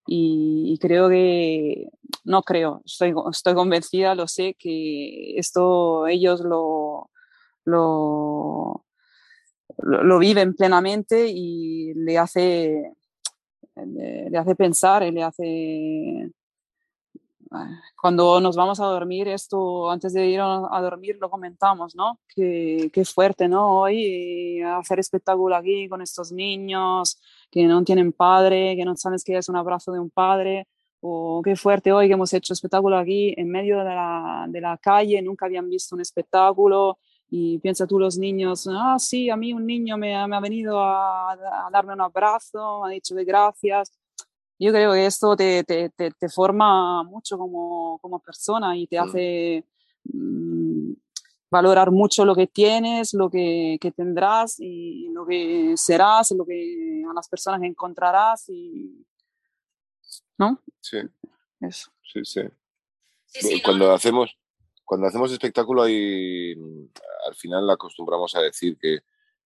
Y, 0.07 0.77
creo 0.81 1.09
que, 1.09 1.89
no 2.23 2.41
creo, 2.41 2.81
estoy, 2.85 3.13
estoy 3.31 3.53
convencida, 3.53 4.15
lo 4.15 4.27
sé, 4.27 4.55
que 4.55 5.37
esto 5.37 6.07
ellos 6.07 6.41
lo, 6.41 7.09
lo, 7.65 8.83
lo, 9.77 10.19
viven 10.19 10.55
plenamente 10.55 11.27
y 11.27 11.93
le 11.93 12.17
hace, 12.17 12.93
le 13.75 14.37
hace 14.37 14.55
pensar, 14.55 15.03
le 15.03 15.23
hace 15.23 16.31
cuando 17.99 18.39
nos 18.39 18.55
vamos 18.55 18.79
a 18.79 18.85
dormir, 18.85 19.27
esto 19.27 19.91
antes 19.91 20.13
de 20.13 20.25
ir 20.25 20.39
a 20.39 20.81
dormir 20.81 21.17
lo 21.19 21.29
comentamos, 21.29 21.95
¿no? 21.95 22.19
Qué, 22.33 22.89
qué 22.93 23.03
fuerte, 23.03 23.49
¿no? 23.49 23.81
Hoy 23.81 24.61
hacer 24.61 24.99
espectáculo 24.99 25.55
aquí 25.55 25.89
con 25.89 26.01
estos 26.01 26.31
niños 26.31 27.19
que 27.51 27.65
no 27.65 27.83
tienen 27.83 28.13
padre, 28.13 28.75
que 28.75 28.85
no 28.85 28.95
sabes 28.95 29.23
qué 29.23 29.37
es 29.37 29.49
un 29.49 29.57
abrazo 29.57 29.91
de 29.91 29.99
un 29.99 30.09
padre, 30.09 30.67
o 31.01 31.41
qué 31.43 31.55
fuerte 31.55 31.91
hoy 31.91 32.07
que 32.07 32.13
hemos 32.13 32.33
hecho 32.33 32.53
espectáculo 32.53 32.97
aquí 32.97 33.33
en 33.35 33.49
medio 33.49 33.79
de 33.79 33.85
la, 33.85 34.45
de 34.47 34.61
la 34.61 34.77
calle, 34.77 35.21
nunca 35.21 35.47
habían 35.47 35.69
visto 35.69 35.95
un 35.95 36.01
espectáculo, 36.01 36.99
y 37.29 37.59
piensa 37.59 37.87
tú 37.87 37.97
los 37.97 38.17
niños, 38.17 38.67
ah, 38.71 38.97
sí, 38.99 39.29
a 39.29 39.37
mí 39.37 39.53
un 39.53 39.65
niño 39.65 39.97
me, 39.97 40.27
me 40.27 40.35
ha 40.35 40.39
venido 40.39 40.79
a, 40.79 41.31
a, 41.31 41.69
darme 41.71 41.93
un 41.93 42.01
abrazo, 42.01 42.81
me 42.83 42.89
ha 42.89 42.93
dicho 42.93 43.15
de 43.15 43.23
gracias, 43.25 43.91
yo 44.61 44.71
creo 44.71 44.93
que 44.93 45.07
esto 45.07 45.35
te, 45.35 45.63
te, 45.63 45.89
te, 45.89 46.29
forma 46.29 47.03
mucho 47.03 47.35
como, 47.35 47.97
como, 47.99 48.19
persona 48.19 48.77
y 48.77 48.85
te 48.85 48.99
mm. 48.99 49.03
hace 49.03 49.65
mm, 50.03 50.91
valorar 51.51 51.91
mucho 51.91 52.25
lo 52.25 52.33
que 52.33 52.47
tienes, 52.47 53.13
lo 53.13 53.29
que, 53.29 53.77
que, 53.79 53.91
tendrás 53.91 54.59
y 54.59 55.09
lo 55.09 55.25
que 55.25 55.73
serás, 55.75 56.31
lo 56.31 56.45
que 56.45 57.03
a 57.09 57.13
las 57.13 57.27
personas 57.27 57.59
que 57.59 57.67
encontrarás 57.67 58.49
y 58.49 59.05
¿no? 60.37 60.59
Sí. 60.79 60.97
Eso. 61.59 61.91
Sí, 62.01 62.21
sí. 62.25 63.61
cuando 63.61 63.91
hacemos 63.91 64.37
cuando 64.83 65.07
hacemos 65.07 65.31
espectáculo 65.31 65.87
y 65.87 66.53
al 67.27 67.35
final 67.35 67.69
acostumbramos 67.69 68.35
a 68.35 68.41
decir 68.41 68.77
que 68.79 69.03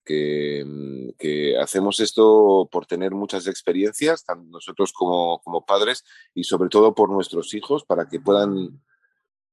Mm, 0.08 1.10
que, 1.18 1.58
hacemos 1.58 2.00
esto 2.00 2.70
por 2.72 2.86
tener 2.86 3.12
muchas 3.12 3.48
experiencias, 3.48 4.24
tanto 4.24 4.46
nosotros 4.52 4.94
como, 4.94 5.42
como 5.44 5.66
padres 5.66 6.04
y 6.34 6.44
sobre 6.44 6.70
todo 6.70 6.94
por 6.94 7.10
nuestros 7.10 7.54
hijos, 7.54 7.84
para 7.86 8.08
que 8.08 8.20
puedan 8.20 8.84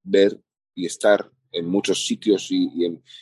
ver 0.03 0.39
y 0.75 0.87
estar 0.87 1.31
en 1.53 1.67
muchos 1.67 2.05
sitios 2.05 2.51
y, 2.51 2.71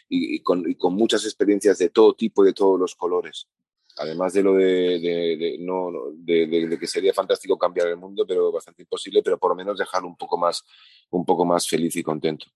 y, 0.09 0.41
con, 0.41 0.69
y, 0.69 0.77
con, 0.77 0.95
muchas 0.95 1.25
experiencias 1.25 1.79
de 1.79 1.91
todo 1.91 2.15
tipo 2.15 2.45
y 2.45 2.49
de 2.49 2.53
todos 2.53 2.79
los 2.79 2.95
colores. 2.95 3.49
Además 3.97 4.33
de 4.33 4.43
lo 4.43 4.55
de, 4.55 4.99
de, 5.01 5.57
no, 5.61 5.91
de, 6.15 6.47
de, 6.47 6.79
que 6.79 6.87
sería 6.87 7.13
fantástico 7.13 7.59
cambiar 7.59 7.89
el 7.89 7.97
mundo, 7.97 8.25
pero 8.27 8.53
bastante 8.53 8.83
imposible, 8.83 9.23
pero 9.23 9.39
por 9.39 9.51
lo 9.51 9.57
menos 9.57 9.79
dejarlo 9.79 10.09
un 10.09 10.17
poco 10.17 10.39
más, 10.39 10.65
un 11.11 11.25
poco 11.25 11.45
más 11.45 11.69
feliz 11.69 11.97
y 11.97 12.03
contento. 12.03 12.47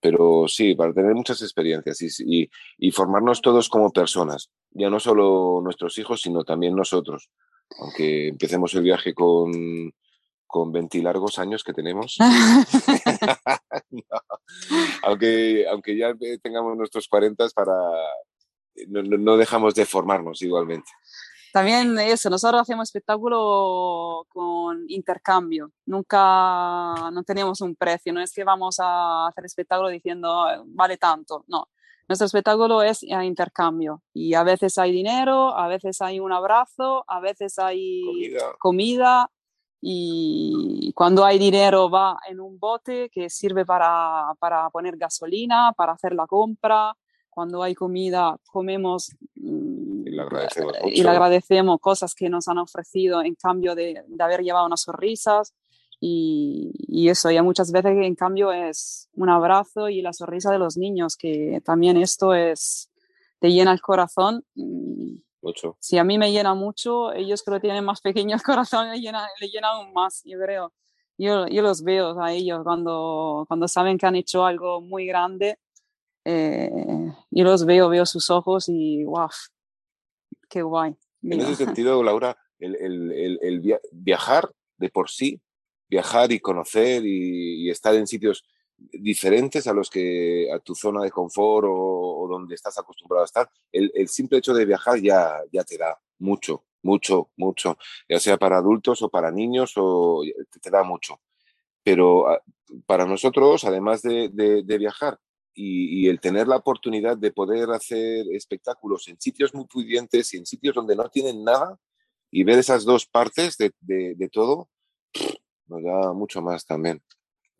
Pero 0.00 0.46
sí, 0.46 0.74
para 0.74 0.94
tener 0.94 1.14
muchas 1.14 1.42
experiencias 1.42 2.20
y, 2.20 2.48
y, 2.78 2.90
formarnos 2.90 3.42
todos 3.42 3.68
como 3.68 3.90
personas, 3.90 4.50
ya 4.70 4.88
no 4.88 5.00
solo 5.00 5.60
nuestros 5.62 5.98
hijos, 5.98 6.22
sino 6.22 6.44
también 6.44 6.76
nosotros. 6.76 7.30
Aunque 7.80 8.28
empecemos 8.28 8.74
el 8.74 8.82
viaje 8.82 9.14
con, 9.14 9.92
con 10.54 10.70
20 10.70 11.02
largos 11.02 11.40
años 11.40 11.64
que 11.64 11.72
tenemos. 11.72 12.16
aunque, 15.02 15.66
aunque 15.68 15.98
ya 15.98 16.14
tengamos 16.40 16.76
nuestros 16.76 17.08
40 17.08 17.48
para 17.56 17.72
no, 18.86 19.02
no, 19.02 19.36
dejamos 19.36 19.74
de 19.74 19.84
formarnos 19.84 20.42
igualmente. 20.42 20.88
También 21.52 21.98
eso, 21.98 22.30
nosotros 22.30 22.62
hacemos 22.62 22.88
espectáculo 22.88 24.26
con 24.28 24.84
intercambio, 24.86 25.72
nunca, 25.86 27.10
no 27.10 27.24
tenemos 27.26 27.60
un 27.60 27.74
precio, 27.74 28.12
no 28.12 28.20
es 28.20 28.32
que 28.32 28.44
vamos 28.44 28.76
a 28.78 29.26
hacer 29.26 29.46
espectáculo 29.46 29.88
diciendo 29.88 30.46
vale 30.66 30.98
tanto, 30.98 31.44
no. 31.48 31.66
Nuestro 32.06 32.26
espectáculo 32.26 32.80
es 32.80 33.04
a 33.10 33.24
intercambio 33.24 34.02
y 34.12 34.34
a 34.34 34.44
veces 34.44 34.78
hay 34.78 34.92
dinero, 34.92 35.56
a 35.56 35.66
veces 35.66 36.00
hay 36.00 36.20
un 36.20 36.32
abrazo, 36.32 37.04
a 37.08 37.18
veces 37.18 37.58
hay 37.58 38.04
comida, 38.04 38.52
comida 38.58 39.30
y 39.80 40.92
cuando 40.94 41.24
hay 41.24 41.38
dinero 41.38 41.90
va 41.90 42.18
en 42.28 42.40
un 42.40 42.58
bote 42.58 43.10
que 43.10 43.28
sirve 43.28 43.66
para, 43.66 44.32
para 44.38 44.70
poner 44.70 44.96
gasolina, 44.96 45.72
para 45.76 45.92
hacer 45.92 46.14
la 46.14 46.26
compra, 46.26 46.96
cuando 47.34 47.62
hay 47.62 47.74
comida 47.74 48.36
comemos 48.46 49.10
y 49.34 50.10
le, 50.10 50.22
agradecemos 50.22 50.72
y 50.86 51.02
le 51.02 51.08
agradecemos 51.08 51.80
cosas 51.80 52.14
que 52.14 52.28
nos 52.28 52.46
han 52.48 52.58
ofrecido 52.58 53.22
en 53.22 53.34
cambio 53.34 53.74
de, 53.74 54.04
de 54.06 54.24
haber 54.24 54.42
llevado 54.42 54.66
unas 54.66 54.82
sonrisas. 54.82 55.52
Y, 56.00 56.72
y, 56.76 57.08
eso 57.08 57.30
ya 57.30 57.42
muchas 57.42 57.72
veces 57.72 57.96
en 57.96 58.14
cambio 58.14 58.52
es 58.52 59.08
un 59.14 59.30
abrazo 59.30 59.88
y 59.88 60.02
la 60.02 60.12
sonrisa 60.12 60.50
de 60.50 60.58
los 60.58 60.76
niños 60.76 61.16
que 61.16 61.62
también 61.64 61.96
esto 61.96 62.34
es 62.34 62.90
te 63.38 63.50
llena 63.50 63.72
el 63.72 63.80
corazón 63.80 64.44
mm, 65.44 65.46
mucho. 65.46 65.76
si 65.80 65.98
a 65.98 66.04
mí 66.04 66.18
me 66.18 66.32
llena 66.32 66.54
mucho 66.54 67.12
ellos 67.12 67.42
creo 67.42 67.58
que 67.58 67.68
tienen 67.68 67.84
más 67.84 68.00
pequeño 68.00 68.36
el 68.36 68.42
corazón 68.42 68.90
le 68.90 69.00
llena, 69.00 69.28
le 69.40 69.48
llena 69.48 69.68
aún 69.68 69.92
más 69.92 70.22
yo 70.24 70.38
creo 70.38 70.72
yo, 71.16 71.46
yo 71.46 71.62
los 71.62 71.82
veo 71.84 72.20
a 72.20 72.32
ellos 72.32 72.62
cuando, 72.64 73.44
cuando 73.46 73.68
saben 73.68 73.98
que 73.98 74.06
han 74.06 74.16
hecho 74.16 74.44
algo 74.44 74.80
muy 74.80 75.06
grande 75.06 75.58
eh, 76.24 76.70
y 77.30 77.42
los 77.42 77.64
veo, 77.66 77.88
veo 77.88 78.06
sus 78.06 78.30
ojos 78.30 78.68
y 78.68 79.04
wow, 79.04 79.28
qué 80.48 80.62
guay. 80.62 80.96
En 81.22 81.40
ese 81.40 81.54
sentido, 81.66 82.02
Laura, 82.02 82.36
el, 82.58 82.76
el, 82.76 83.38
el, 83.40 83.80
viajar 83.92 84.50
de 84.78 84.88
por 84.88 85.10
sí, 85.10 85.40
viajar 85.88 86.32
y 86.32 86.40
conocer 86.40 87.02
y, 87.04 87.70
estar 87.70 87.94
en 87.94 88.06
sitios 88.06 88.44
diferentes 88.76 89.66
a 89.66 89.72
los 89.72 89.90
que 89.90 90.48
a 90.52 90.58
tu 90.60 90.74
zona 90.74 91.02
de 91.02 91.10
confort 91.10 91.66
o, 91.68 92.26
donde 92.28 92.54
estás 92.54 92.78
acostumbrado 92.78 93.22
a 93.22 93.26
estar, 93.26 93.50
el, 93.72 94.08
simple 94.08 94.38
hecho 94.38 94.54
de 94.54 94.64
viajar 94.64 95.00
ya, 95.00 95.40
ya 95.52 95.64
te 95.64 95.78
da 95.78 95.98
mucho, 96.18 96.64
mucho, 96.82 97.30
mucho, 97.36 97.78
ya 98.08 98.18
sea 98.18 98.36
para 98.36 98.58
adultos 98.58 99.02
o 99.02 99.08
para 99.08 99.30
niños, 99.30 99.72
o 99.76 100.22
te, 100.60 100.70
da 100.70 100.82
mucho. 100.82 101.20
Pero 101.82 102.28
ah, 102.28 102.42
para 102.86 103.06
nosotros, 103.06 103.64
además 103.64 104.02
de, 104.02 104.30
de 104.30 104.78
viajar, 104.78 105.18
y, 105.54 106.08
el 106.08 106.20
tener 106.20 106.48
la 106.48 106.56
oportunidad 106.56 107.16
de 107.16 107.32
poder 107.32 107.70
hacer 107.70 108.26
espectáculos 108.32 109.08
en 109.08 109.20
sitios 109.20 109.54
muy 109.54 109.66
pudientes 109.66 110.34
y 110.34 110.38
en 110.38 110.46
sitios 110.46 110.74
donde 110.74 110.96
no 110.96 111.08
tienen 111.08 111.44
nada 111.44 111.78
y 112.30 112.42
ver 112.44 112.58
esas 112.58 112.84
dos 112.84 113.06
partes 113.06 113.56
de, 113.56 113.72
de, 113.80 114.28
todo, 114.28 114.68
nos 115.66 115.82
da 115.82 116.12
mucho 116.12 116.42
más 116.42 116.66
también. 116.66 117.00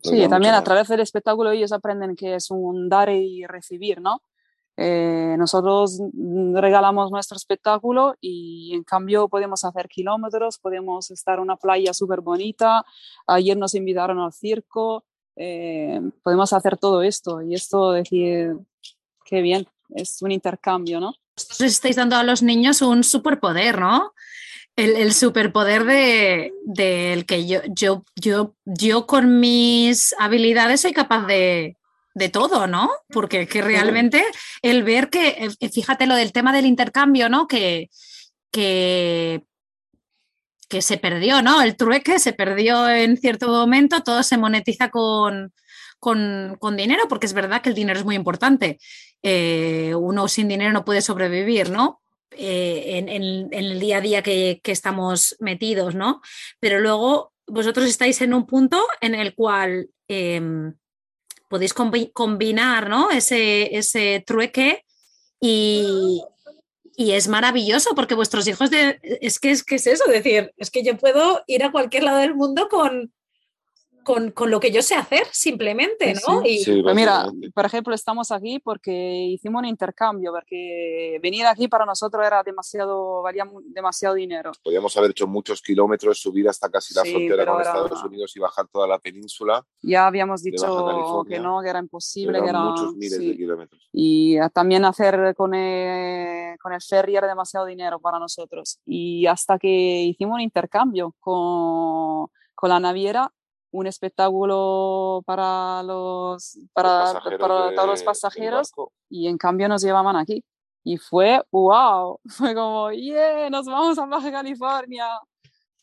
Sí, 0.09 0.27
también 0.29 0.53
a 0.53 0.63
través 0.63 0.87
del 0.87 0.99
espectáculo 0.99 1.51
ellos 1.51 1.71
aprenden 1.71 2.15
que 2.15 2.35
es 2.35 2.51
un 2.51 2.89
dar 2.89 3.09
y 3.09 3.45
recibir, 3.45 4.01
¿no? 4.01 4.21
Eh, 4.77 5.35
nosotros 5.37 6.01
regalamos 6.53 7.09
nuestro 7.09 7.37
espectáculo 7.37 8.15
y 8.19 8.73
en 8.73 8.83
cambio 8.83 9.29
podemos 9.29 9.63
hacer 9.63 9.87
kilómetros, 9.87 10.59
podemos 10.59 11.11
estar 11.11 11.35
en 11.37 11.43
una 11.43 11.55
playa 11.55 11.93
súper 11.93 12.21
bonita. 12.21 12.83
Ayer 13.25 13.55
nos 13.55 13.73
invitaron 13.73 14.19
al 14.19 14.33
circo, 14.33 15.05
eh, 15.37 16.01
podemos 16.23 16.51
hacer 16.51 16.77
todo 16.77 17.01
esto 17.03 17.41
y 17.41 17.55
esto 17.55 17.91
decir, 17.91 18.57
qué 19.23 19.41
bien, 19.41 19.65
es 19.89 20.21
un 20.21 20.31
intercambio, 20.31 20.99
¿no? 20.99 21.13
Les 21.59 21.73
estáis 21.73 21.95
dando 21.95 22.15
a 22.15 22.23
los 22.23 22.41
niños 22.41 22.81
un 22.81 23.03
superpoder, 23.03 23.79
¿no? 23.79 24.13
El, 24.75 24.95
el 24.97 25.13
superpoder 25.13 25.85
de, 25.85 26.53
del 26.65 27.25
que 27.25 27.47
yo, 27.47 27.61
yo, 27.67 28.03
yo, 28.15 28.55
yo 28.65 29.07
con 29.07 29.39
mis 29.39 30.13
habilidades 30.19 30.81
soy 30.81 30.91
capaz 30.91 31.25
de, 31.27 31.77
de 32.13 32.29
todo, 32.29 32.67
¿no? 32.67 32.89
Porque 33.09 33.47
que 33.47 33.61
realmente 33.61 34.23
el 34.61 34.83
ver 34.83 35.09
que, 35.09 35.49
eh, 35.59 35.69
fíjate 35.69 36.07
lo 36.07 36.15
del 36.15 36.33
tema 36.33 36.51
del 36.51 36.65
intercambio, 36.65 37.29
¿no? 37.29 37.47
Que, 37.47 37.89
que 38.51 39.43
que 40.67 40.81
se 40.81 40.97
perdió, 40.97 41.41
¿no? 41.41 41.61
El 41.61 41.75
trueque 41.75 42.19
se 42.19 42.33
perdió 42.33 42.89
en 42.89 43.17
cierto 43.17 43.47
momento, 43.47 44.01
todo 44.01 44.23
se 44.23 44.37
monetiza 44.37 44.89
con, 44.89 45.53
con, 45.99 46.77
dinero, 46.77 47.03
porque 47.07 47.25
es 47.25 47.33
verdad 47.33 47.61
que 47.61 47.69
el 47.69 47.75
dinero 47.75 47.99
es 47.99 48.05
muy 48.05 48.15
importante. 48.15 48.79
Eh, 49.23 49.93
uno 49.95 50.27
sin 50.27 50.47
dinero 50.47 50.71
no 50.71 50.85
puede 50.85 51.01
sobrevivir, 51.01 51.69
¿no? 51.69 52.01
Eh, 52.31 52.97
en, 52.97 53.53
el 53.53 53.79
día 53.79 53.97
a 53.97 54.01
día 54.01 54.21
que, 54.21 54.59
estamos 54.65 55.35
metidos, 55.39 55.95
¿no? 55.95 56.21
Pero 56.59 56.79
luego 56.79 57.33
vosotros 57.47 57.85
estáis 57.87 58.21
en 58.21 58.33
un 58.33 58.45
punto 58.45 58.83
en 59.01 59.15
el 59.15 59.35
cual 59.35 59.89
em, 60.07 60.73
podéis 61.47 61.73
combinar, 61.73 62.89
¿no? 62.89 63.11
Ese, 63.11 63.75
ese 63.77 64.23
trueque 64.25 64.83
y, 65.39 66.23
y 66.95 67.11
es 67.11 67.27
maravilloso 67.27 67.95
porque 67.95 68.15
vuestros 68.15 68.47
hijos 68.47 68.69
de, 68.69 68.99
es 69.21 69.39
que 69.39 69.51
es 69.51 69.63
que 69.63 69.75
es 69.75 69.87
eso, 69.87 70.05
decir, 70.09 70.51
es 70.57 70.71
que 70.71 70.83
yo 70.83 70.97
puedo 70.97 71.43
ir 71.47 71.63
a 71.63 71.71
cualquier 71.71 72.03
lado 72.03 72.19
del 72.19 72.35
mundo 72.35 72.67
con, 72.69 73.13
con, 74.05 74.31
con, 74.31 74.51
lo 74.51 74.59
que 74.59 74.71
yo 74.71 74.81
sé 74.81 74.95
hacer 74.95 75.23
simplemente, 75.31 76.13
¿no? 76.27 76.41
y, 76.45 76.63
pues 76.81 76.95
mira, 76.95 77.25
por 77.53 77.65
ejemplo, 77.65 77.93
estamos 77.93 78.31
aquí 78.31 78.59
porque 78.59 78.91
hicimos 79.31 79.59
un 79.59 79.65
intercambio, 79.65 80.31
porque 80.31 81.19
venir 81.21 81.45
aquí 81.47 81.67
para 81.67 81.85
nosotros 81.85 82.25
era 82.25 82.43
demasiado, 82.43 83.23
valía 83.23 83.49
demasiado 83.65 84.15
dinero. 84.15 84.51
Podríamos 84.63 84.95
haber 84.95 85.11
hecho 85.11 85.27
muchos 85.27 85.61
kilómetros, 85.61 86.19
subir 86.19 86.47
hasta 86.47 86.69
casi 86.69 86.93
la 86.93 87.03
frontera 87.03 87.45
con 87.45 87.61
Estados 87.61 88.03
Unidos 88.03 88.31
y 88.35 88.39
bajar 88.39 88.67
toda 88.67 88.87
la 88.87 88.99
península. 88.99 89.65
Ya 89.81 90.05
habíamos 90.05 90.43
dicho 90.43 91.25
que 91.27 91.39
no, 91.39 91.61
que 91.61 91.69
era 91.69 91.79
imposible. 91.79 92.41
que 92.41 92.53
muchos 92.53 92.95
miles 92.95 93.19
de 93.19 93.35
kilómetros. 93.35 93.89
Y 93.91 94.37
también 94.53 94.85
hacer 94.85 95.33
con 95.35 95.55
el, 95.55 96.57
con 96.59 96.73
el 96.73 96.81
ferry 96.81 97.15
era 97.15 97.27
demasiado 97.27 97.65
dinero 97.65 97.99
para 97.99 98.19
nosotros. 98.19 98.79
Y 98.85 99.25
hasta 99.25 99.57
que 99.57 100.03
hicimos 100.03 100.35
un 100.35 100.41
intercambio 100.41 101.15
con, 101.19 102.27
con 102.53 102.69
la 102.69 102.79
naviera, 102.79 103.31
un 103.75 103.87
espectáculo 103.87 105.21
para 105.25 105.83
los 105.83 106.57
para, 106.73 107.21
para 107.39 107.75
todos 107.75 107.87
los 107.87 108.03
pasajeros 108.03 108.71
y 109.09 109.27
en 109.27 109.37
cambio 109.37 109.67
nos 109.67 109.81
llevaban 109.81 110.15
aquí. 110.15 110.43
Y 110.83 110.97
fue 110.97 111.41
wow 111.51 112.19
fue 112.29 112.53
como 112.53 112.91
yeah 112.91 113.49
nos 113.49 113.65
vamos 113.65 113.97
a 113.97 114.05
Baja 114.05 114.31
California 114.31 115.07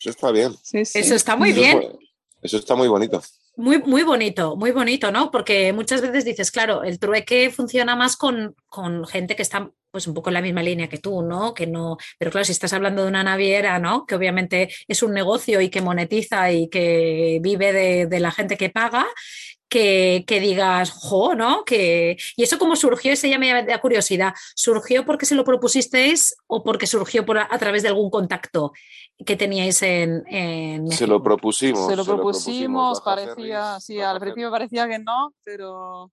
eso 0.03 0.11
está 0.11 0.33
bien. 0.33 0.53
Eso 0.73 1.15
está 1.15 1.37
muy 1.37 1.53
bien. 1.53 1.97
eso 2.43 2.57
está 2.57 2.75
muy 2.75 2.89
bonito. 2.89 3.23
Muy, 3.55 3.81
muy 3.83 4.03
bonito, 4.03 4.57
muy 4.57 4.73
bonito, 4.73 5.13
¿no? 5.13 5.31
Porque 5.31 5.73
muchas 5.73 6.01
veces 6.01 6.25
dices, 6.25 6.51
claro, 6.51 6.83
el 6.83 6.99
trueque 6.99 7.51
funciona 7.51 7.95
más 7.95 8.17
con, 8.17 8.57
con 8.67 9.07
gente 9.07 9.37
que 9.37 9.43
está 9.43 9.71
pues 9.93 10.07
un 10.07 10.15
poco 10.15 10.31
en 10.31 10.35
la 10.35 10.43
misma 10.43 10.63
línea 10.63 10.89
que 10.89 10.99
tú, 10.99 11.23
¿no? 11.23 11.55
Que 11.55 11.67
no, 11.67 11.99
pero 12.19 12.31
claro, 12.31 12.45
si 12.45 12.53
estás 12.53 12.73
hablando 12.73 13.03
de 13.03 13.09
una 13.09 13.23
naviera, 13.23 13.79
¿no? 13.79 14.07
Que 14.07 14.15
obviamente 14.15 14.71
es 14.89 15.03
un 15.03 15.13
negocio 15.13 15.61
y 15.61 15.69
que 15.69 15.83
monetiza 15.83 16.51
y 16.51 16.69
que 16.69 17.39
vive 17.43 17.73
de, 17.73 18.07
de 18.07 18.21
la 18.21 18.33
gente 18.33 18.57
que 18.57 18.71
paga, 18.71 19.07
que, 19.69 20.25
que, 20.27 20.41
digas, 20.41 20.91
jo, 20.91 21.35
¿no? 21.35 21.65
Que, 21.65 22.17
y 22.37 22.43
eso 22.43 22.59
cómo 22.59 22.75
surgió, 22.75 23.13
ese 23.13 23.31
ya 23.31 23.39
me 23.39 23.65
da 23.65 23.81
curiosidad. 23.81 24.35
¿Surgió 24.55 25.07
porque 25.07 25.27
se 25.27 25.35
lo 25.35 25.45
propusisteis 25.45 26.37
o 26.47 26.63
porque 26.63 26.87
surgió 26.87 27.25
por 27.25 27.39
a, 27.39 27.59
través 27.59 27.83
de 27.83 27.89
algún 27.89 28.11
contacto 28.11 28.73
que 29.25 29.37
teníais 29.37 29.83
en, 29.83 30.25
en 30.27 30.91
Se 30.91 31.07
lo 31.07 31.23
propusimos. 31.23 31.87
Se 31.87 31.97
lo 31.97 32.05
propusimos, 32.05 33.01
parecía, 33.01 33.79
sí, 33.81 34.01
al 34.01 34.21
principio 34.21 34.51
parecía 34.51 34.89
que 34.89 34.99
no, 34.99 35.33
pero 35.45 36.11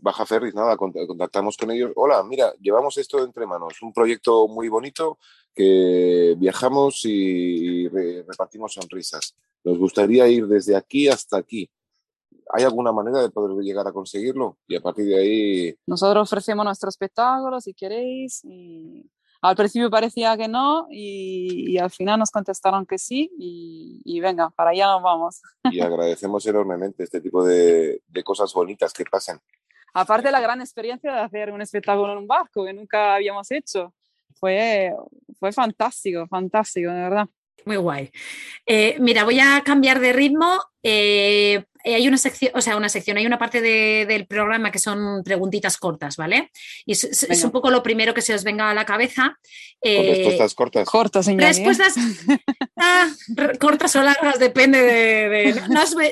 Baja 0.00 0.26
Ferris, 0.26 0.54
nada, 0.54 0.76
contactamos 0.76 1.56
con 1.56 1.70
ellos. 1.70 1.92
Hola, 1.96 2.22
mira, 2.22 2.52
llevamos 2.60 2.96
esto 2.98 3.22
entre 3.24 3.46
manos, 3.46 3.82
un 3.82 3.92
proyecto 3.92 4.48
muy 4.48 4.68
bonito 4.68 5.18
que 5.54 6.34
viajamos 6.38 7.00
y 7.04 7.88
repartimos 7.88 8.72
sonrisas. 8.72 9.34
Nos 9.64 9.78
gustaría 9.78 10.28
ir 10.28 10.46
desde 10.46 10.76
aquí 10.76 11.08
hasta 11.08 11.36
aquí. 11.38 11.68
¿Hay 12.52 12.64
alguna 12.64 12.92
manera 12.92 13.20
de 13.22 13.30
poder 13.30 13.56
llegar 13.62 13.86
a 13.86 13.92
conseguirlo? 13.92 14.58
Y 14.66 14.76
a 14.76 14.80
partir 14.80 15.06
de 15.06 15.18
ahí... 15.18 15.76
Nosotros 15.86 16.28
ofrecemos 16.28 16.64
nuestro 16.64 16.88
espectáculo 16.88 17.60
si 17.60 17.74
queréis 17.74 18.44
y 18.44 19.08
al 19.42 19.56
principio 19.56 19.90
parecía 19.90 20.36
que 20.36 20.48
no 20.48 20.86
y, 20.90 21.78
al 21.78 21.90
final 21.90 22.18
nos 22.18 22.30
contestaron 22.30 22.84
que 22.84 22.98
sí 22.98 23.30
y, 23.38 24.20
venga, 24.20 24.50
para 24.50 24.70
allá 24.70 24.86
nos 24.86 25.02
vamos. 25.02 25.42
Y 25.70 25.80
agradecemos 25.80 26.44
enormemente 26.46 27.04
este 27.04 27.20
tipo 27.20 27.44
de, 27.44 28.02
cosas 28.24 28.52
bonitas 28.52 28.92
que 28.92 29.04
pasan. 29.04 29.40
Aparte 29.94 30.30
la 30.30 30.40
gran 30.40 30.60
experiencia 30.60 31.12
de 31.12 31.20
hacer 31.20 31.50
un 31.50 31.62
espectáculo 31.62 32.12
en 32.12 32.18
un 32.18 32.26
barco 32.26 32.64
que 32.64 32.72
nunca 32.72 33.14
habíamos 33.14 33.50
hecho. 33.50 33.92
Fue, 34.34 34.94
fue 35.38 35.52
fantástico, 35.52 36.26
fantástico, 36.26 36.90
de 36.90 37.00
verdad. 37.00 37.28
Muy 37.64 37.76
guay. 37.76 38.10
Eh, 38.66 38.96
mira, 39.00 39.24
voy 39.24 39.40
a 39.40 39.62
cambiar 39.64 40.00
de 40.00 40.12
ritmo. 40.12 40.60
Eh, 40.82 41.54
eh, 41.54 41.64
hay 41.84 42.06
una 42.08 42.18
sección, 42.18 42.52
o 42.54 42.60
sea, 42.60 42.76
una 42.76 42.88
sección, 42.88 43.16
hay 43.16 43.26
una 43.26 43.38
parte 43.38 43.60
del 43.60 44.26
programa 44.26 44.70
que 44.70 44.78
son 44.78 45.22
preguntitas 45.24 45.76
cortas, 45.76 46.16
¿vale? 46.16 46.50
Y 46.84 46.92
es, 46.92 47.44
un 47.44 47.50
poco 47.50 47.70
lo 47.70 47.82
primero 47.82 48.14
que 48.14 48.22
se 48.22 48.34
os 48.34 48.44
venga 48.44 48.70
a 48.70 48.74
la 48.74 48.84
cabeza. 48.84 49.38
respuestas 49.82 50.54
cortas. 50.54 50.88
Cortas, 50.88 51.26
Respuestas 51.26 51.94
ah, 52.76 53.08
cortas 53.58 53.96
o 53.96 54.02
largas, 54.02 54.38
depende 54.38 54.80
de. 54.80 55.62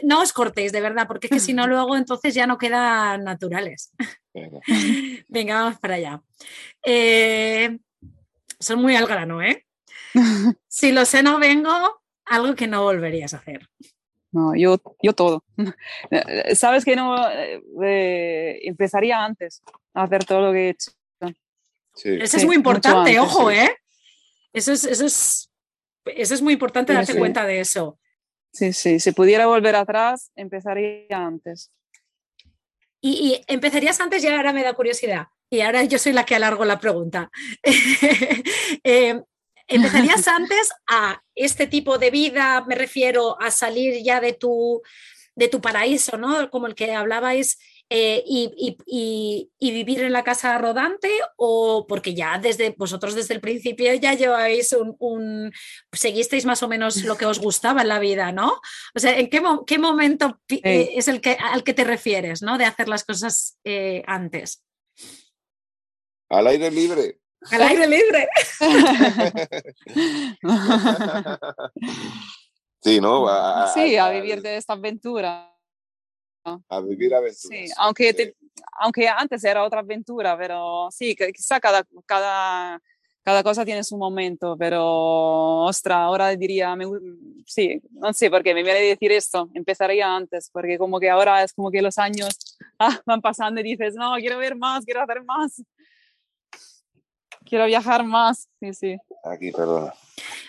no, 0.05 0.21
os, 0.21 0.33
cortéis, 0.33 0.73
de 0.73 0.81
verdad, 0.81 1.07
porque 1.07 1.27
es 1.27 1.33
que 1.33 1.41
si 1.41 1.55
no, 1.55 1.67
luego 1.67 1.97
entonces 1.97 2.35
ya 2.35 2.47
no 2.47 2.59
quedan 2.59 3.25
naturales. 3.25 3.93
Venga, 5.29 5.55
vamos 5.63 5.79
para 5.79 5.95
allá. 5.95 6.23
son 8.59 8.81
muy 8.81 8.97
al 8.97 9.07
grano, 9.07 9.43
¿eh? 9.43 9.65
si 10.69 10.93
lo 10.93 11.05
sé, 11.05 11.23
no 11.23 11.39
vengo, 11.39 12.03
algo 12.25 12.55
que 12.55 12.67
no 12.67 12.83
volverías 12.83 13.35
a 13.35 13.39
hacer. 13.39 13.69
No, 14.31 14.55
yo, 14.55 14.81
yo 15.03 15.13
todo. 15.15 15.45
Sabes 16.55 16.85
que 16.85 16.97
no 16.97 17.17
eh, 17.83 18.61
empezaría 18.63 19.25
antes 19.25 19.63
a 19.95 20.03
hacer 20.03 20.25
todo 20.25 20.47
lo 20.47 20.53
que 20.53 20.67
he 20.67 20.69
hecho. 20.71 20.91
Eso 22.05 22.37
es 22.37 22.45
muy 22.45 22.55
importante, 22.55 23.19
ojo, 23.19 23.51
¿eh? 23.51 23.77
Eso 24.53 24.73
es, 24.73 24.85
eso 24.85 25.05
es, 25.05 25.51
eso 26.05 26.35
es 26.35 26.43
muy 26.43 26.53
importante 26.53 26.93
darte 26.93 27.19
cuenta 27.19 27.45
de 27.45 27.61
eso. 27.61 27.99
Sí, 28.53 28.73
sí, 28.73 29.01
si 29.01 29.13
pudiera 29.13 29.47
volver 29.47 29.77
atrás, 29.77 30.31
empezaría 30.37 31.07
antes. 31.11 31.73
Y, 33.01 33.11
y, 33.11 33.45
empezarías 33.53 34.01
antes 34.01 34.23
y 34.25 34.29
ahora 34.29 34.53
me 34.53 34.63
da 34.63 34.75
curiosidad. 34.75 35.29
Y 35.51 35.61
ahora 35.61 35.85
yo 35.85 35.99
soy 35.99 36.13
la 36.13 36.25
que 36.25 36.35
alargo 36.35 36.65
la 36.65 36.79
pregunta. 36.79 37.31
eh, 38.85 39.23
¿Empezarías 39.69 40.27
antes 40.29 40.71
a 40.89 41.23
este 41.35 41.67
tipo 41.67 41.99
de 41.99 42.11
vida? 42.11 42.65
Me 42.67 42.75
refiero 42.75 43.41
a 43.41 43.51
salir 43.51 44.03
ya 44.03 44.21
de 44.21 44.33
tu, 44.33 44.83
de 45.37 45.49
tu 45.49 45.61
paraíso, 45.61 46.17
¿no? 46.17 46.51
Como 46.51 46.67
el 46.67 46.75
que 46.75 46.95
hablabais, 46.95 47.59
eh, 47.91 48.23
y, 48.27 48.77
vivir 49.59 50.03
en 50.03 50.13
la 50.13 50.23
casa 50.23 50.59
rodante 50.59 51.11
o 51.37 51.87
porque 51.89 52.15
ya 52.15 52.39
desde 52.39 52.75
vosotros 52.77 53.15
desde 53.15 53.33
el 53.33 53.41
principio 53.41 53.95
ya 53.95 54.13
lleváis 54.13 54.77
un, 54.99 55.51
seguisteis 55.93 56.45
más 56.45 56.63
o 56.63 56.69
menos 56.69 57.03
lo 57.05 57.17
que 57.17 57.25
os 57.25 57.39
gustaba 57.39 57.81
en 57.81 57.89
la 57.89 57.99
vida, 57.99 58.31
¿no? 58.31 58.61
O 58.95 58.99
sea, 58.99 59.19
¿en 59.19 59.31
qué, 59.31 59.43
qué 59.67 59.79
momento 59.79 60.39
eh, 60.51 60.91
es 60.97 61.09
el 61.09 61.23
que, 61.23 61.39
al 61.41 61.65
que 61.65 61.73
te 61.73 61.85
refieres, 61.85 62.43
¿no? 62.43 62.59
De 62.59 62.67
hacer 62.67 62.89
las 62.89 63.05
cosas 63.05 63.59
eh, 63.65 64.03
antes. 64.07 64.63
Al 66.29 66.47
aire 66.47 66.71
libre. 66.71 67.21
Al 67.51 67.63
aire 67.63 67.87
libre. 67.87 68.29
sí, 72.83 73.01
¿no? 73.01 73.27
sí, 73.73 73.97
a 73.97 74.11
vivir 74.11 74.43
de 74.43 74.57
esta 74.57 74.75
aventura. 74.75 75.55
A 76.45 76.81
vivir 76.81 77.15
aventuras. 77.15 77.39
Sí, 77.39 77.67
aunque, 77.77 78.35
aunque 78.81 79.09
antes 79.09 79.45
era 79.45 79.65
otra 79.65 79.81
aventura, 79.81 80.37
pero 80.37 80.89
sí, 80.91 81.17
quizá 81.35 81.61
cada, 81.61 81.85
cada, 82.07 82.81
cada 83.23 83.43
cosa 83.43 83.65
tiene 83.65 83.85
su 83.85 83.97
momento, 83.97 84.57
pero 84.59 85.65
ostra, 85.65 86.05
ahora 86.05 86.35
diría, 86.35 86.75
sí, 87.47 87.81
no 87.91 88.13
sé 88.13 88.31
por 88.31 88.43
qué 88.43 88.55
me 88.55 88.63
viene 88.63 88.79
a 88.79 88.83
decir 88.83 89.13
esto, 89.13 89.49
empezaría 89.55 90.15
antes, 90.15 90.51
porque 90.51 90.79
como 90.79 90.99
que 90.99 91.11
ahora 91.11 91.43
es 91.43 91.53
como 91.53 91.71
que 91.71 91.83
los 91.83 91.99
años 91.99 92.37
ah, 92.79 92.99
van 93.05 93.21
pasando 93.21 93.61
y 93.61 93.65
dices, 93.65 93.95
no, 93.95 94.15
quiero 94.17 94.39
ver 94.39 94.57
más, 94.57 94.85
quiero 94.85 95.03
hacer 95.03 95.23
más. 95.25 95.63
Quiero 97.49 97.67
viajar 97.67 98.05
más. 98.05 98.49
Sí, 98.61 98.75
sí. 98.75 98.97
Aquí, 99.25 99.51
perdona. 99.51 99.95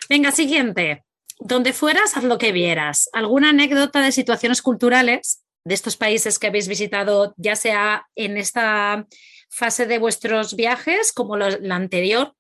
Venga, 0.10 0.32
siguiente. 0.32 1.06
Donde 1.40 1.74
fueras, 1.74 2.18
haz 2.18 2.24
lo 2.24 2.38
que 2.38 2.52
vieras. 2.52 3.10
¿Alguna 3.14 3.50
anécdota 3.50 4.02
de 4.02 4.12
situaciones 4.12 4.62
culturales 4.62 5.44
de 5.64 5.74
estos 5.74 5.98
países 5.98 6.40
que 6.40 6.48
habéis 6.48 6.68
visitado, 6.68 7.34
ya 7.38 7.56
sea 7.56 8.08
en 8.16 8.38
esta 8.38 9.08
fase 9.50 9.86
de 9.86 10.00
vuestros 10.00 10.56
viajes 10.56 11.12
como 11.14 11.38
la 11.38 11.76
anterior, 11.76 12.34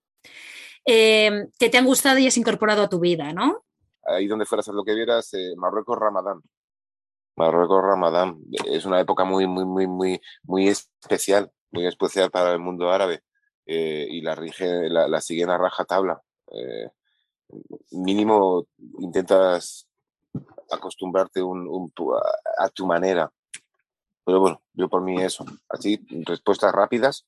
eh, 0.85 1.47
que 1.59 1.69
te 1.69 1.77
han 1.77 1.85
gustado 1.85 2.17
y 2.17 2.27
has 2.27 2.37
incorporado 2.37 2.83
a 2.83 2.89
tu 2.89 2.99
vida, 2.99 3.33
¿no? 3.33 3.63
Ahí 4.03 4.27
donde 4.27 4.45
fueras, 4.45 4.67
haz 4.67 4.75
lo 4.75 4.83
que 4.83 4.95
vieras, 4.95 5.33
eh, 5.33 5.53
Marruecos, 5.55 5.97
Ramadán. 5.97 6.41
Marruecos, 7.35 7.81
Ramadán. 7.83 8.39
Es 8.65 8.85
una 8.85 8.99
época 8.99 9.23
muy, 9.23 9.47
muy, 9.47 9.65
muy, 9.65 9.87
muy, 9.87 10.21
muy 10.43 10.67
especial, 10.67 11.51
muy 11.71 11.85
especial 11.85 12.31
para 12.31 12.51
el 12.51 12.59
mundo 12.59 12.89
árabe. 12.89 13.21
Eh, 13.71 14.07
y 14.09 14.21
la, 14.21 14.33
rige, 14.33 14.89
la, 14.89 15.21
siguen 15.21 15.51
a 15.51 15.57
rajatabla. 15.59 16.19
Eh, 16.51 16.89
mínimo 17.91 18.65
intentas 18.97 19.87
acostumbrarte 20.71 21.43
un, 21.43 21.93
a, 22.57 22.69
tu 22.69 22.87
manera. 22.87 23.31
Pero 24.25 24.39
bueno, 24.39 24.63
yo 24.73 24.89
por 24.89 25.03
mí 25.03 25.21
eso. 25.21 25.45
Así, 25.69 26.03
respuestas 26.25 26.73
rápidas. 26.73 27.27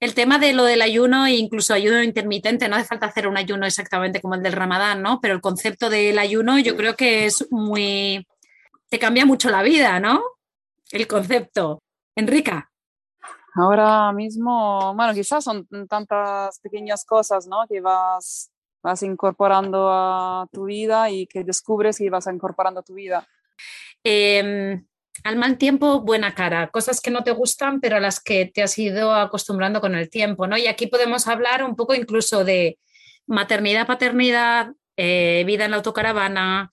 El 0.00 0.12
tema 0.12 0.38
de 0.38 0.52
lo 0.52 0.64
del 0.64 0.82
ayuno 0.82 1.24
e 1.24 1.36
incluso 1.36 1.72
ayuno 1.72 2.02
intermitente, 2.02 2.68
no 2.68 2.76
hace 2.76 2.84
falta 2.84 3.06
hacer 3.06 3.26
un 3.26 3.38
ayuno 3.38 3.64
exactamente 3.64 4.20
como 4.20 4.34
el 4.34 4.42
del 4.42 4.52
ramadán, 4.52 5.00
¿no? 5.00 5.18
Pero 5.22 5.32
el 5.32 5.40
concepto 5.40 5.88
del 5.88 6.18
ayuno 6.18 6.58
yo 6.58 6.76
creo 6.76 6.94
que 6.94 7.24
es 7.24 7.50
muy... 7.50 8.26
te 8.90 8.98
cambia 8.98 9.24
mucho 9.24 9.48
la 9.48 9.62
vida, 9.62 9.98
¿no? 9.98 10.22
El 10.90 11.06
concepto. 11.06 11.82
Enrica. 12.14 12.70
Ahora 13.58 14.12
mismo, 14.12 14.94
bueno, 14.94 15.12
quizás 15.14 15.42
son 15.42 15.66
tantas 15.88 16.60
pequeñas 16.60 17.04
cosas, 17.04 17.46
¿no? 17.46 17.66
Que 17.68 17.80
vas 17.80 18.50
vas 18.82 19.02
incorporando 19.02 19.88
a 19.90 20.46
tu 20.52 20.64
vida 20.64 21.10
y 21.10 21.26
que 21.26 21.44
descubres 21.44 22.00
y 22.00 22.08
vas 22.08 22.26
incorporando 22.26 22.80
a 22.80 22.82
tu 22.82 22.94
vida. 22.94 23.26
Em, 24.04 24.86
al 25.24 25.36
mal 25.36 25.58
tiempo, 25.58 26.00
buena 26.00 26.34
cara, 26.34 26.70
cosas 26.70 27.00
que 27.00 27.10
no 27.10 27.24
te 27.24 27.32
gustan, 27.32 27.80
pero 27.80 27.96
a 27.96 28.00
las 28.00 28.20
que 28.20 28.46
te 28.46 28.62
has 28.62 28.78
ido 28.78 29.12
acostumbrando 29.14 29.80
con 29.80 29.94
el 29.94 30.08
tiempo, 30.08 30.46
¿no? 30.46 30.56
Y 30.56 30.68
aquí 30.68 30.86
podemos 30.86 31.26
hablar 31.26 31.64
un 31.64 31.74
poco 31.74 31.94
incluso 31.94 32.44
de 32.44 32.78
maternidad, 33.26 33.86
paternidad, 33.86 34.72
eh, 34.96 35.42
vida 35.46 35.64
en 35.64 35.72
la 35.72 35.78
autocaravana. 35.78 36.72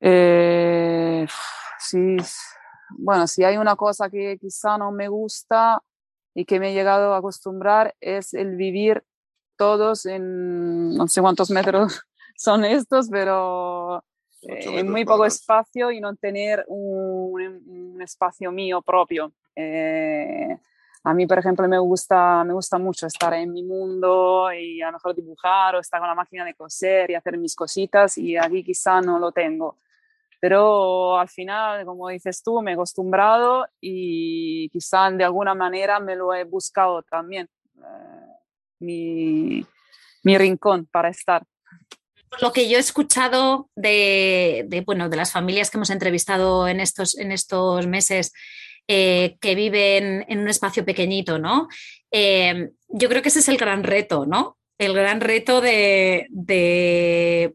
Eh, 0.00 1.26
sí, 1.78 2.16
bueno, 2.90 3.26
si 3.26 3.44
hay 3.44 3.58
una 3.58 3.76
cosa 3.76 4.08
que 4.08 4.38
quizá 4.40 4.78
no 4.78 4.90
me 4.90 5.08
gusta 5.08 5.82
y 6.38 6.44
que 6.44 6.60
me 6.60 6.70
he 6.70 6.72
llegado 6.72 7.14
a 7.14 7.16
acostumbrar 7.16 7.96
es 8.00 8.32
el 8.32 8.54
vivir 8.54 9.02
todos 9.56 10.06
en 10.06 10.94
no 10.94 11.08
sé 11.08 11.20
cuántos 11.20 11.50
metros 11.50 12.00
son 12.36 12.64
estos, 12.64 13.08
pero 13.10 14.04
en 14.42 14.88
muy 14.88 15.04
poco 15.04 15.26
espacio 15.26 15.90
y 15.90 16.00
no 16.00 16.14
tener 16.14 16.64
un, 16.68 18.00
espacio 18.00 18.52
mío 18.52 18.80
propio. 18.82 19.32
Eh, 19.56 20.56
a 21.02 21.12
mí, 21.12 21.26
por 21.26 21.40
ejemplo, 21.40 21.66
me 21.66 21.80
gusta, 21.80 22.44
me 22.44 22.52
gusta 22.52 22.78
mucho 22.78 23.08
estar 23.08 23.34
en 23.34 23.52
mi 23.52 23.64
mundo 23.64 24.52
y 24.52 24.80
a 24.80 24.86
lo 24.86 24.92
mejor 24.92 25.16
dibujar 25.16 25.74
o 25.74 25.80
estar 25.80 25.98
con 25.98 26.08
la 26.08 26.14
máquina 26.14 26.44
de 26.44 26.54
coser 26.54 27.10
y 27.10 27.16
hacer 27.16 27.36
mis 27.36 27.56
cositas 27.56 28.16
y 28.16 28.36
aquí 28.36 28.62
quizá 28.62 29.00
no 29.00 29.18
lo 29.18 29.32
tengo. 29.32 29.78
Pero 30.40 31.18
al 31.18 31.28
final, 31.28 31.84
como 31.84 32.08
dices 32.08 32.42
tú, 32.42 32.62
me 32.62 32.70
he 32.70 32.74
acostumbrado 32.74 33.66
y 33.80 34.68
quizá 34.70 35.10
de 35.10 35.24
alguna 35.24 35.54
manera 35.54 35.98
me 35.98 36.14
lo 36.14 36.32
he 36.32 36.44
buscado 36.44 37.02
también. 37.02 37.48
Eh, 37.76 38.28
mi, 38.80 39.66
rincón 40.24 40.86
para 40.86 41.08
estar. 41.08 41.44
Lo 42.40 42.52
que 42.52 42.68
yo 42.68 42.76
he 42.76 42.80
escuchado 42.80 43.70
de, 43.74 44.82
bueno, 44.84 45.08
de 45.08 45.16
las 45.16 45.32
familias 45.32 45.70
que 45.70 45.78
hemos 45.78 45.90
entrevistado 45.90 46.68
en 46.68 46.80
estos, 46.80 47.18
en 47.18 47.32
estos 47.32 47.86
meses 47.86 48.32
eh, 48.86 49.36
que 49.40 49.54
viven 49.54 50.24
en 50.28 50.38
un 50.38 50.48
espacio 50.48 50.84
pequeñito, 50.84 51.38
¿no? 51.38 51.68
Eh, 52.10 52.70
yo 52.88 53.08
creo 53.08 53.22
que 53.22 53.28
ese 53.28 53.40
es 53.40 53.48
el 53.48 53.56
gran 53.56 53.82
reto, 53.82 54.26
¿no? 54.26 54.58
El 54.76 54.92
gran 54.94 55.20
reto 55.20 55.60
de, 55.60 56.26
de 56.30 57.54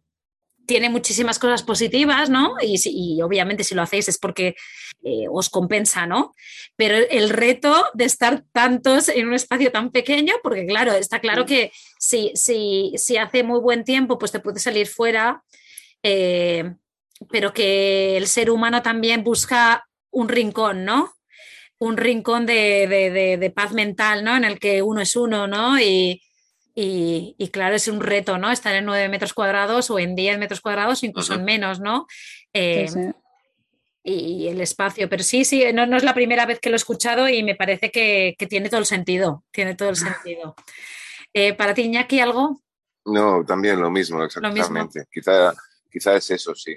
tiene 0.65 0.89
muchísimas 0.89 1.39
cosas 1.39 1.63
positivas, 1.63 2.29
¿no? 2.29 2.55
Y, 2.61 3.21
obviamente 3.21 3.63
si 3.63 3.75
lo 3.75 3.81
hacéis 3.81 4.07
es 4.09 4.17
porque 4.17 4.55
eh, 5.03 5.25
os 5.31 5.49
compensa, 5.49 6.05
¿no? 6.05 6.33
Pero 6.75 6.95
el 6.95 7.29
reto 7.29 7.85
de 7.93 8.05
estar 8.05 8.43
tantos 8.51 9.09
en 9.09 9.27
un 9.27 9.33
espacio 9.33 9.71
tan 9.71 9.91
pequeño, 9.91 10.35
porque 10.41 10.65
claro, 10.65 10.93
está 10.93 11.19
claro 11.19 11.45
que 11.45 11.71
si, 11.99 12.31
si, 12.35 12.93
si 12.95 13.17
hace 13.17 13.43
muy 13.43 13.59
buen 13.59 13.83
tiempo, 13.83 14.17
pues 14.17 14.31
te 14.31 14.39
puedes 14.39 14.63
salir 14.63 14.87
fuera, 14.87 15.43
eh, 16.01 16.73
pero 17.29 17.53
que 17.53 18.17
el 18.17 18.27
ser 18.27 18.49
humano 18.49 18.81
también 18.81 19.23
busca 19.23 19.87
un 20.11 20.29
rincón, 20.29 20.85
¿no? 20.85 21.13
Un 21.79 21.97
rincón 21.97 22.45
de, 22.45 23.37
de 23.39 23.49
paz 23.49 23.73
mental, 23.73 24.23
¿no? 24.23 24.37
En 24.37 24.45
el 24.45 24.59
que 24.59 24.81
uno 24.81 25.01
es 25.01 25.15
uno, 25.15 25.47
¿no? 25.47 25.79
Y, 25.79 26.21
y, 26.75 27.49
claro, 27.51 27.75
es 27.75 27.87
un 27.87 28.01
reto, 28.01 28.37
¿no? 28.39 28.51
Estar 28.51 28.73
en 28.75 28.85
9 28.85 29.07
metros 29.07 29.33
cuadrados 29.33 29.91
o 29.91 29.99
en 29.99 30.15
10 30.15 30.39
metros 30.39 30.59
cuadrados, 30.59 31.03
incluso 31.03 31.35
en 31.35 31.45
menos, 31.45 31.79
¿no? 31.79 32.07
Eh, 32.51 32.87
y, 34.03 34.47
el 34.47 34.59
espacio. 34.59 35.07
Pero 35.07 35.21
sí, 35.23 35.45
sí, 35.45 35.63
no, 35.71 35.85
no, 35.85 35.97
es 35.97 36.03
la 36.03 36.15
primera 36.15 36.47
vez 36.47 36.59
que 36.59 36.69
lo 36.69 36.75
he 36.75 36.77
escuchado 36.77 37.29
y 37.29 37.43
me 37.43 37.55
parece 37.55 37.91
que, 37.91 38.35
tiene 38.49 38.69
todo 38.69 38.79
el 38.79 38.87
sentido. 38.87 39.43
Tiene 39.51 39.75
todo 39.75 39.89
el 39.89 39.95
sentido. 39.95 40.55
Eh, 41.31 41.53
¿Para 41.53 41.75
ti, 41.75 41.83
Iñaki, 41.83 42.19
algo? 42.19 42.59
No, 43.05 43.45
también 43.45 43.79
lo 43.79 43.91
mismo, 43.91 44.23
exactamente. 44.23 45.05
Quizá, 45.11 45.53
quizá 45.91 46.15
es 46.15 46.31
eso, 46.31 46.55
sí. 46.55 46.75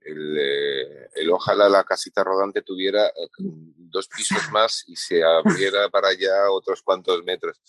El, 0.00 0.38
eh, 0.40 1.08
el, 1.16 1.30
ojalá 1.30 1.68
la 1.68 1.84
casita 1.84 2.24
rodante 2.24 2.62
tuviera 2.62 3.12
dos 3.38 4.08
pisos 4.08 4.50
más 4.52 4.84
y 4.86 4.96
se 4.96 5.22
abriera 5.22 5.90
para 5.90 6.08
allá 6.08 6.50
otros 6.50 6.80
cuantos 6.80 7.22
metros 7.24 7.60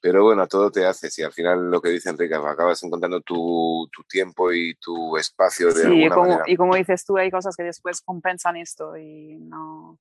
pero 0.00 0.24
bueno, 0.24 0.46
todo 0.46 0.70
te 0.70 0.86
hace. 0.86 1.10
Si 1.10 1.22
al 1.22 1.32
final 1.32 1.70
lo 1.70 1.80
que 1.80 1.90
dice 1.90 2.10
Enrique, 2.10 2.34
acabas 2.34 2.82
encontrando 2.82 3.20
tu, 3.20 3.88
tu 3.92 4.02
tiempo 4.04 4.52
y 4.52 4.74
tu 4.76 5.16
espacio 5.16 5.72
de 5.72 5.82
sí, 5.82 6.08
como, 6.08 6.40
Y 6.46 6.56
como 6.56 6.74
dices 6.74 7.04
tú, 7.04 7.18
hay 7.18 7.30
cosas 7.30 7.54
que 7.56 7.64
después 7.64 8.00
compensan 8.00 8.56
esto 8.56 8.96
y 8.96 9.36
no. 9.36 9.98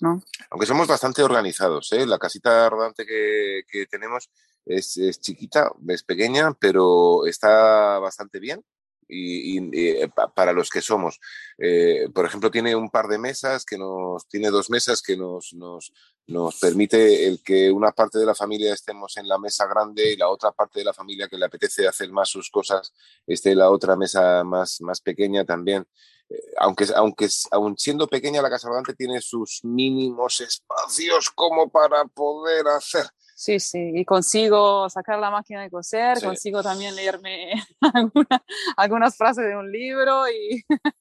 ¿no? 0.00 0.22
Aunque 0.50 0.66
somos 0.66 0.86
bastante 0.86 1.22
organizados, 1.22 1.92
¿eh? 1.92 2.04
la 2.04 2.18
casita 2.18 2.68
rodante 2.68 3.06
que, 3.06 3.62
que 3.70 3.86
tenemos 3.86 4.28
es, 4.66 4.96
es, 4.96 5.20
chiquita, 5.20 5.70
es 5.88 6.02
pequeña, 6.02 6.52
pero 6.58 7.26
está 7.26 7.98
bastante 8.00 8.40
bien 8.40 8.64
y, 9.08 9.58
eh, 9.78 10.08
para 10.34 10.52
los 10.52 10.70
que 10.70 10.80
somos. 10.80 11.20
Eh, 11.58 12.08
por 12.14 12.26
ejemplo, 12.26 12.50
tiene 12.50 12.74
un 12.74 12.90
par 12.90 13.08
de 13.08 13.18
mesas, 13.18 13.64
que 13.64 13.78
nos, 13.78 14.26
tiene 14.28 14.50
dos 14.50 14.70
mesas 14.70 15.02
que 15.02 15.16
nos, 15.16 15.52
nos, 15.54 15.92
nos, 16.26 16.58
permite 16.58 17.26
el 17.26 17.42
que 17.42 17.70
una 17.70 17.92
parte 17.92 18.18
de 18.18 18.26
la 18.26 18.34
familia 18.34 18.74
estemos 18.74 19.16
en 19.16 19.28
la 19.28 19.38
mesa 19.38 19.66
grande 19.66 20.12
y 20.12 20.16
la 20.16 20.28
otra 20.28 20.52
parte 20.52 20.80
de 20.80 20.86
la 20.86 20.94
familia 20.94 21.28
que 21.28 21.38
le 21.38 21.46
apetece 21.46 21.86
hacer 21.86 22.10
más 22.10 22.28
sus 22.28 22.50
cosas 22.50 22.92
esté 23.26 23.52
en 23.52 23.58
la 23.58 23.70
otra 23.70 23.96
mesa 23.96 24.44
más, 24.44 24.80
más 24.80 25.00
pequeña 25.00 25.44
también. 25.44 25.86
Eh, 26.28 26.54
aunque, 26.58 26.86
aunque 26.94 27.28
aun 27.50 27.76
siendo 27.76 28.06
pequeña 28.08 28.40
la 28.40 28.50
casa 28.50 28.68
rodante 28.68 28.94
tiene 28.94 29.20
sus 29.20 29.60
mínimos 29.62 30.40
espacios 30.40 31.30
como 31.30 31.68
para 31.68 32.04
poder 32.06 32.66
hacer 32.68 33.04
Sí, 33.44 33.60
sí, 33.60 33.90
y 33.92 34.06
consigo 34.06 34.88
sacar 34.88 35.18
la 35.18 35.30
máquina 35.30 35.60
de 35.60 35.68
coser, 35.68 36.18
consigo 36.22 36.62
también 36.62 36.96
leerme 36.96 37.52
algunas 38.78 39.14
frases 39.18 39.44
de 39.44 39.54
un 39.54 39.70
libro 39.70 40.26
y 40.30 40.64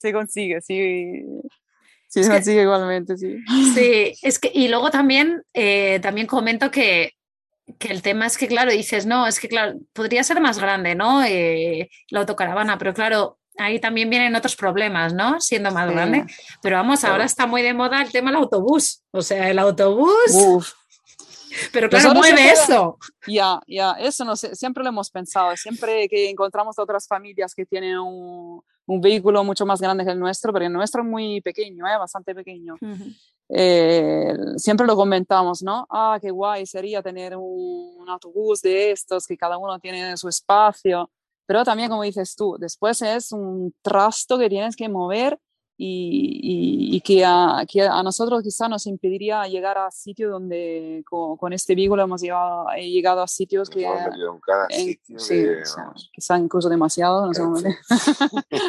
se 0.00 0.10
consigue, 0.10 0.62
sí. 0.62 1.26
Sí, 2.08 2.24
se 2.24 2.30
consigue 2.30 2.62
igualmente, 2.62 3.18
sí. 3.18 3.36
Sí, 3.74 4.14
es 4.22 4.38
que, 4.38 4.50
y 4.54 4.68
luego 4.68 4.90
también, 4.90 5.42
eh, 5.52 6.00
también 6.00 6.26
comento 6.26 6.70
que, 6.70 7.12
que, 7.78 7.88
el 7.88 8.00
tema 8.00 8.24
es 8.24 8.38
que, 8.38 8.48
claro, 8.48 8.70
dices, 8.70 9.04
no, 9.04 9.26
es 9.26 9.38
que, 9.38 9.48
claro, 9.48 9.78
podría 9.92 10.24
ser 10.24 10.40
más 10.40 10.58
grande, 10.58 10.94
¿no? 10.94 11.22
Eh, 11.22 11.90
la 12.08 12.20
autocaravana, 12.20 12.78
pero 12.78 12.94
claro, 12.94 13.38
ahí 13.58 13.78
también 13.78 14.08
vienen 14.08 14.34
otros 14.34 14.56
problemas, 14.56 15.12
¿no? 15.12 15.38
Siendo 15.38 15.70
más 15.70 15.90
grande. 15.90 16.24
Pero 16.62 16.76
vamos, 16.76 17.04
ahora 17.04 17.26
está 17.26 17.46
muy 17.46 17.60
de 17.60 17.74
moda 17.74 18.00
el 18.00 18.10
tema 18.10 18.30
del 18.30 18.40
autobús. 18.40 19.02
O 19.10 19.20
sea, 19.20 19.50
el 19.50 19.58
autobús. 19.58 20.74
Pero 21.72 21.88
claro, 21.88 22.14
mueve 22.14 22.50
eso. 22.50 22.98
Ya, 23.26 23.60
ya, 23.66 23.92
eso 23.92 24.24
no 24.24 24.36
sé, 24.36 24.54
siempre 24.54 24.82
lo 24.82 24.90
hemos 24.90 25.10
pensado. 25.10 25.56
Siempre 25.56 26.08
que 26.08 26.30
encontramos 26.30 26.78
otras 26.78 27.06
familias 27.06 27.54
que 27.54 27.66
tienen 27.66 27.98
un, 27.98 28.62
un, 28.86 29.00
vehículo 29.00 29.44
mucho 29.44 29.66
más 29.66 29.80
grande 29.80 30.04
que 30.04 30.10
el 30.10 30.18
nuestro, 30.18 30.52
pero 30.52 30.66
el 30.66 30.72
nuestro 30.72 31.02
es 31.02 31.08
muy 31.08 31.40
pequeño, 31.40 31.86
¿eh? 31.86 31.98
bastante 31.98 32.34
pequeño. 32.34 32.76
Eh, 33.48 34.34
siempre 34.56 34.86
lo 34.86 34.96
comentamos, 34.96 35.62
¿no? 35.62 35.86
Ah, 35.90 36.18
qué 36.20 36.30
guay 36.30 36.66
sería 36.66 37.02
tener 37.02 37.36
un, 37.36 37.96
un 37.98 38.08
autobús 38.08 38.62
de 38.62 38.90
estos, 38.92 39.26
que 39.26 39.36
cada 39.36 39.58
uno 39.58 39.78
tiene 39.78 40.16
su 40.16 40.28
espacio. 40.28 41.10
Pero 41.46 41.62
también, 41.62 41.90
como 41.90 42.02
dices 42.02 42.34
tú, 42.36 42.56
después 42.58 43.02
es 43.02 43.32
un 43.32 43.74
trasto 43.82 44.38
que 44.38 44.48
tienes 44.48 44.76
que 44.76 44.88
mover 44.88 45.38
y, 45.76 46.96
y, 46.96 47.00
que, 47.00 47.24
a, 47.24 47.64
que, 47.68 47.82
a, 47.82 48.02
nosotros 48.04 48.42
quizá 48.42 48.68
nos 48.68 48.86
impediría 48.86 49.46
llegar 49.48 49.76
a 49.76 49.90
sitios 49.90 50.30
donde 50.30 51.02
con, 51.04 51.52
este 51.52 51.74
vínculo 51.74 52.04
hemos 52.04 52.20
llegado, 52.20 52.66
he 52.76 52.88
llegado 52.88 53.22
a 53.22 53.26
sitios 53.26 53.68
que... 53.68 53.84
En 53.84 54.40
cada 54.40 54.68
sitio 54.68 55.18
sí, 55.18 55.44
quizá 56.12 56.38
incluso 56.38 56.68
demasiado, 56.68 57.26
no 57.26 57.56
sé 57.56 57.76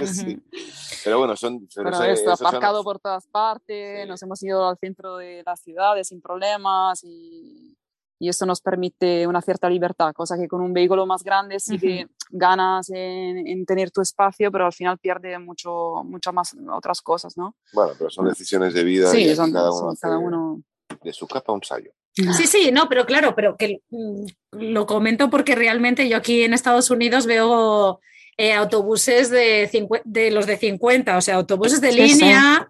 sí. 0.08 0.42
Pero 1.04 1.20
bueno, 1.20 1.36
son... 1.36 1.68
Pero, 1.76 2.04
esto, 2.04 2.32
aparcado 2.32 2.84
por 2.84 3.00
todas 3.00 3.28
partes, 3.28 4.08
nos 4.08 4.22
hemos 4.24 4.42
ido 4.42 4.68
al 4.68 4.78
centro 4.78 5.18
de 5.18 5.44
las 5.46 5.62
ciudades 5.62 6.08
sin 6.08 6.22
problemas 6.22 7.04
y 7.04 7.78
y 8.20 8.30
eso 8.30 8.46
nos 8.46 8.62
permite 8.62 9.28
una 9.28 9.42
cierta 9.42 9.70
libertad, 9.70 10.14
cosa 10.14 10.38
que 10.38 10.48
con 10.48 10.62
un 10.62 10.74
vehículo 10.74 11.06
más 11.06 11.24
grande 11.24 11.60
sí 11.60 11.78
que 11.78 12.08
ganas 12.30 12.90
en, 12.90 13.48
en, 13.48 13.66
tener 13.66 13.92
tu 13.92 14.02
espacio, 14.02 14.52
pero 14.52 14.66
al 14.66 14.74
final 14.74 14.98
pierde 14.98 15.38
mucho, 15.40 16.04
muchas 16.04 16.34
más 16.34 16.56
otras 16.72 17.02
cosas, 17.02 17.38
¿no? 17.38 17.56
Bueno, 17.74 17.94
pero 17.98 18.10
son 18.10 18.28
decisiones 18.28 18.74
de 18.74 18.84
vida 18.84 19.10
sí, 19.12 19.24
y 19.24 19.36
son, 19.36 19.52
cada, 19.52 19.72
uno 19.72 19.94
cada, 20.00 20.18
uno 20.18 20.62
de 21.04 21.14
su 21.14 21.28
capa 21.28 21.52
un 21.54 21.64
sallo. 21.64 21.92
Sí, 22.14 22.48
sí, 22.48 22.72
no, 22.72 22.88
pero 22.88 23.06
claro, 23.06 23.36
pero 23.36 23.58
que 23.58 23.82
mm, 23.90 24.26
lo 24.52 24.86
comento 24.86 25.30
porque 25.30 25.54
realmente 25.54 26.08
yo 26.08 26.16
aquí 26.16 26.44
en 26.44 26.54
Estados 26.54 26.90
Unidos 26.90 27.26
veo 27.26 28.00
eh, 28.38 28.54
autobuses 28.54 29.30
de, 29.30 29.70
de, 30.06 30.32
los 30.32 30.46
de 30.46 30.58
50, 30.58 31.18
o 31.18 31.22
sea, 31.22 31.36
autobuses 31.36 31.82
de 31.82 31.92
línea, 31.92 32.70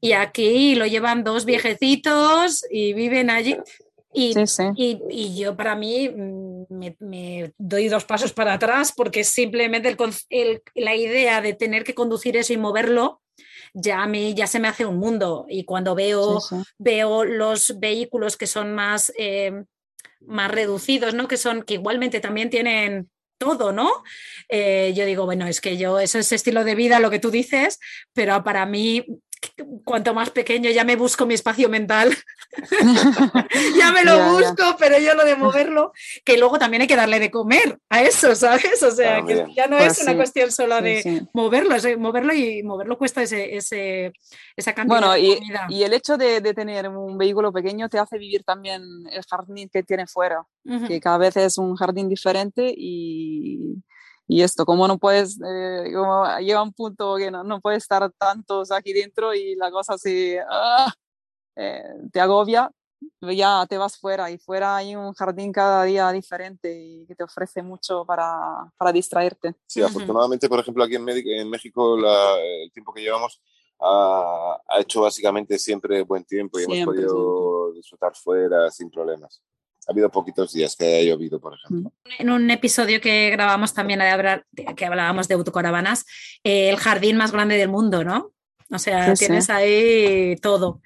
y 0.00 0.12
aquí 0.12 0.74
lo 0.74 0.86
llevan 0.86 1.24
dos 1.24 1.44
viejecitos 1.44 2.64
y 2.70 2.94
viven 2.94 3.28
allí. 3.28 3.56
Y, 4.16 4.98
y, 5.10 5.36
yo 5.36 5.56
para 5.56 5.76
mí 5.76 6.08
mm, 6.08 6.64
me, 7.00 7.52
doy 7.58 7.88
dos 7.88 8.04
pasos 8.04 8.32
para 8.32 8.54
atrás 8.54 8.92
porque 8.96 9.24
simplemente 9.24 9.94
el, 10.30 10.62
la 10.74 10.96
idea 10.96 11.42
de 11.42 11.52
tener 11.52 11.84
que 11.84 11.94
conducir 11.94 12.36
eso 12.36 12.54
y 12.54 12.56
moverlo 12.56 13.20
ya 13.74 14.02
a 14.02 14.06
mí 14.06 14.34
ya 14.34 14.46
se 14.46 14.58
me 14.58 14.68
hace 14.68 14.86
un 14.86 14.96
mundo 14.96 15.44
y 15.48 15.64
cuando 15.64 15.94
veo, 15.94 16.40
veo 16.78 17.24
los 17.24 17.78
vehículos 17.78 18.38
que 18.38 18.46
son 18.46 18.74
más, 18.74 19.12
eh, 19.18 19.64
más 20.20 20.50
reducidos, 20.50 21.12
¿no? 21.12 21.28
que 21.28 21.36
son 21.36 21.62
que 21.62 21.74
igualmente 21.74 22.20
también 22.20 22.48
tienen 22.48 23.10
todo, 23.38 23.72
¿no? 23.72 24.02
Eh, 24.48 24.94
yo 24.96 25.04
digo, 25.04 25.26
bueno, 25.26 25.46
es 25.46 25.60
que 25.60 25.76
yo, 25.76 25.98
eso 26.00 26.18
es 26.18 26.32
estilo 26.32 26.64
de 26.64 26.74
vida, 26.74 27.00
lo 27.00 27.10
que 27.10 27.18
tú 27.18 27.30
dices, 27.30 27.78
pero 28.14 28.42
para 28.42 28.64
mí 28.64 29.04
cuanto 29.84 30.14
más 30.14 30.30
pequeño 30.30 30.70
ya 30.70 30.84
me 30.84 30.96
busco 30.96 31.26
mi 31.26 31.34
espacio 31.34 31.68
mental, 31.68 32.14
ya 33.78 33.92
me 33.92 34.04
lo 34.04 34.30
busco, 34.30 34.76
pero 34.78 34.98
yo 34.98 35.14
lo 35.14 35.24
de 35.24 35.36
moverlo, 35.36 35.92
que 36.24 36.38
luego 36.38 36.58
también 36.58 36.82
hay 36.82 36.88
que 36.88 36.96
darle 36.96 37.18
de 37.18 37.30
comer 37.30 37.78
a 37.88 38.02
eso, 38.02 38.34
¿sabes? 38.34 38.82
O 38.82 38.90
sea, 38.90 39.22
que 39.24 39.46
ya 39.54 39.66
no 39.66 39.78
es 39.78 39.94
pues 39.94 40.02
una 40.02 40.16
cuestión 40.16 40.50
solo 40.50 40.80
de 40.80 41.26
moverlo, 41.32 41.74
es, 41.74 41.98
moverlo 41.98 42.34
y 42.34 42.62
moverlo 42.62 42.98
cuesta 42.98 43.22
ese, 43.22 43.56
ese 43.56 44.12
esa 44.56 44.74
cantidad 44.74 45.00
bueno, 45.00 45.12
de 45.12 45.20
y, 45.20 45.40
y 45.70 45.82
el 45.84 45.92
hecho 45.92 46.16
de, 46.16 46.40
de, 46.40 46.54
tener 46.54 46.88
un 46.88 47.18
vehículo 47.18 47.52
pequeño 47.52 47.88
te 47.88 47.98
hace 47.98 48.18
vivir 48.18 48.42
también 48.44 48.82
el 49.10 49.22
jardín 49.28 49.68
que 49.68 49.82
tiene 49.82 50.06
fuera, 50.06 50.42
que 50.88 51.00
cada 51.00 51.18
vez 51.18 51.36
es 51.36 51.58
un 51.58 51.76
jardín 51.76 52.08
diferente 52.08 52.72
y 52.76 53.76
y 54.28 54.42
esto, 54.42 54.66
como 54.66 54.88
no 54.88 54.98
puedes, 54.98 55.38
eh, 55.40 55.90
como 55.94 56.26
llega 56.40 56.62
un 56.62 56.72
punto 56.72 57.16
que 57.16 57.30
no, 57.30 57.44
no 57.44 57.60
puedes 57.60 57.84
estar 57.84 58.10
tantos 58.12 58.72
aquí 58.72 58.92
dentro 58.92 59.34
y 59.34 59.54
la 59.54 59.70
cosa 59.70 59.94
así 59.94 60.36
ah, 60.50 60.92
eh, 61.54 61.84
te 62.12 62.20
agobia, 62.20 62.70
ya 63.20 63.64
te 63.68 63.78
vas 63.78 63.98
fuera 63.98 64.30
y 64.30 64.38
fuera 64.38 64.76
hay 64.76 64.96
un 64.96 65.12
jardín 65.12 65.52
cada 65.52 65.84
día 65.84 66.10
diferente 66.10 66.72
y 66.76 67.06
que 67.06 67.14
te 67.14 67.22
ofrece 67.22 67.62
mucho 67.62 68.04
para, 68.04 68.70
para 68.76 68.90
distraerte. 68.90 69.54
Sí, 69.66 69.82
afortunadamente, 69.82 70.48
por 70.48 70.58
ejemplo, 70.58 70.82
aquí 70.82 70.96
en, 70.96 71.08
en 71.08 71.48
México 71.48 71.96
el 71.96 72.72
tiempo 72.72 72.92
que 72.92 73.02
llevamos 73.02 73.40
ha, 73.78 74.58
ha, 74.68 74.80
hecho 74.80 75.02
básicamente 75.02 75.58
siempre 75.58 76.02
buen 76.02 76.24
tiempo 76.24 76.58
y 76.58 76.64
hemos 76.64 76.84
podido 76.84 77.72
disfrutar 77.74 78.16
fuera 78.16 78.70
sin 78.70 78.90
problemas 78.90 79.42
ha 79.86 79.92
habido 79.92 80.10
poquitos 80.10 80.52
días 80.52 80.74
que 80.76 80.84
haya 80.84 81.12
llovido, 81.12 81.40
por 81.40 81.54
ejemplo. 81.54 81.92
En 82.18 82.30
un 82.30 82.50
episodio 82.50 83.00
que 83.00 83.30
grabamos 83.30 83.72
también 83.72 84.00
de 84.00 84.08
hablar, 84.08 84.44
que 84.76 84.84
hablábamos 84.84 85.28
de 85.28 85.34
autocaravanas, 85.34 86.04
eh, 86.42 86.70
el 86.70 86.76
jardín 86.76 87.16
más 87.16 87.32
grande 87.32 87.56
del 87.56 87.68
mundo, 87.68 88.02
¿no? 88.02 88.32
O 88.72 88.78
sea, 88.80 89.14
tienes 89.14 89.48
ahí 89.48 90.34
todo. 90.42 90.80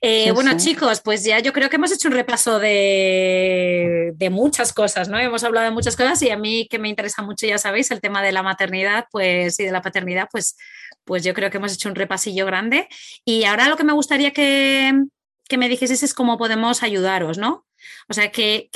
Eh, 0.00 0.32
bueno, 0.32 0.56
chicos, 0.56 1.00
pues 1.02 1.22
ya 1.22 1.38
yo 1.38 1.52
creo 1.52 1.70
que 1.70 1.76
hemos 1.76 1.92
hecho 1.92 2.08
un 2.08 2.14
repaso 2.14 2.58
de, 2.58 4.12
de, 4.16 4.30
muchas 4.30 4.72
cosas, 4.72 5.08
¿no? 5.08 5.18
Hemos 5.20 5.44
hablado 5.44 5.66
de 5.66 5.70
muchas 5.70 5.94
cosas 5.94 6.20
y 6.22 6.30
a 6.30 6.36
mí 6.36 6.66
que 6.68 6.80
me 6.80 6.88
interesa 6.88 7.22
mucho, 7.22 7.46
ya 7.46 7.58
sabéis, 7.58 7.92
el 7.92 8.00
tema 8.00 8.22
de 8.22 8.32
la 8.32 8.42
maternidad, 8.42 9.06
pues 9.12 9.60
y 9.60 9.64
de 9.64 9.70
la 9.70 9.82
paternidad, 9.82 10.28
pues, 10.32 10.56
pues 11.04 11.22
yo 11.22 11.32
creo 11.32 11.48
que 11.48 11.58
hemos 11.58 11.72
hecho 11.72 11.88
un 11.88 11.94
repasillo 11.94 12.44
grande. 12.44 12.88
Y 13.24 13.44
ahora 13.44 13.68
lo 13.68 13.76
que 13.76 13.84
me 13.84 13.92
gustaría 13.92 14.32
que, 14.32 14.92
que 15.48 15.58
me 15.58 15.68
dijeses 15.68 16.02
es 16.02 16.14
cómo 16.14 16.38
podemos 16.38 16.82
ayudaros, 16.82 17.38
¿no? 17.38 17.64
O 18.08 18.14
sea, 18.14 18.30
que, 18.30 18.68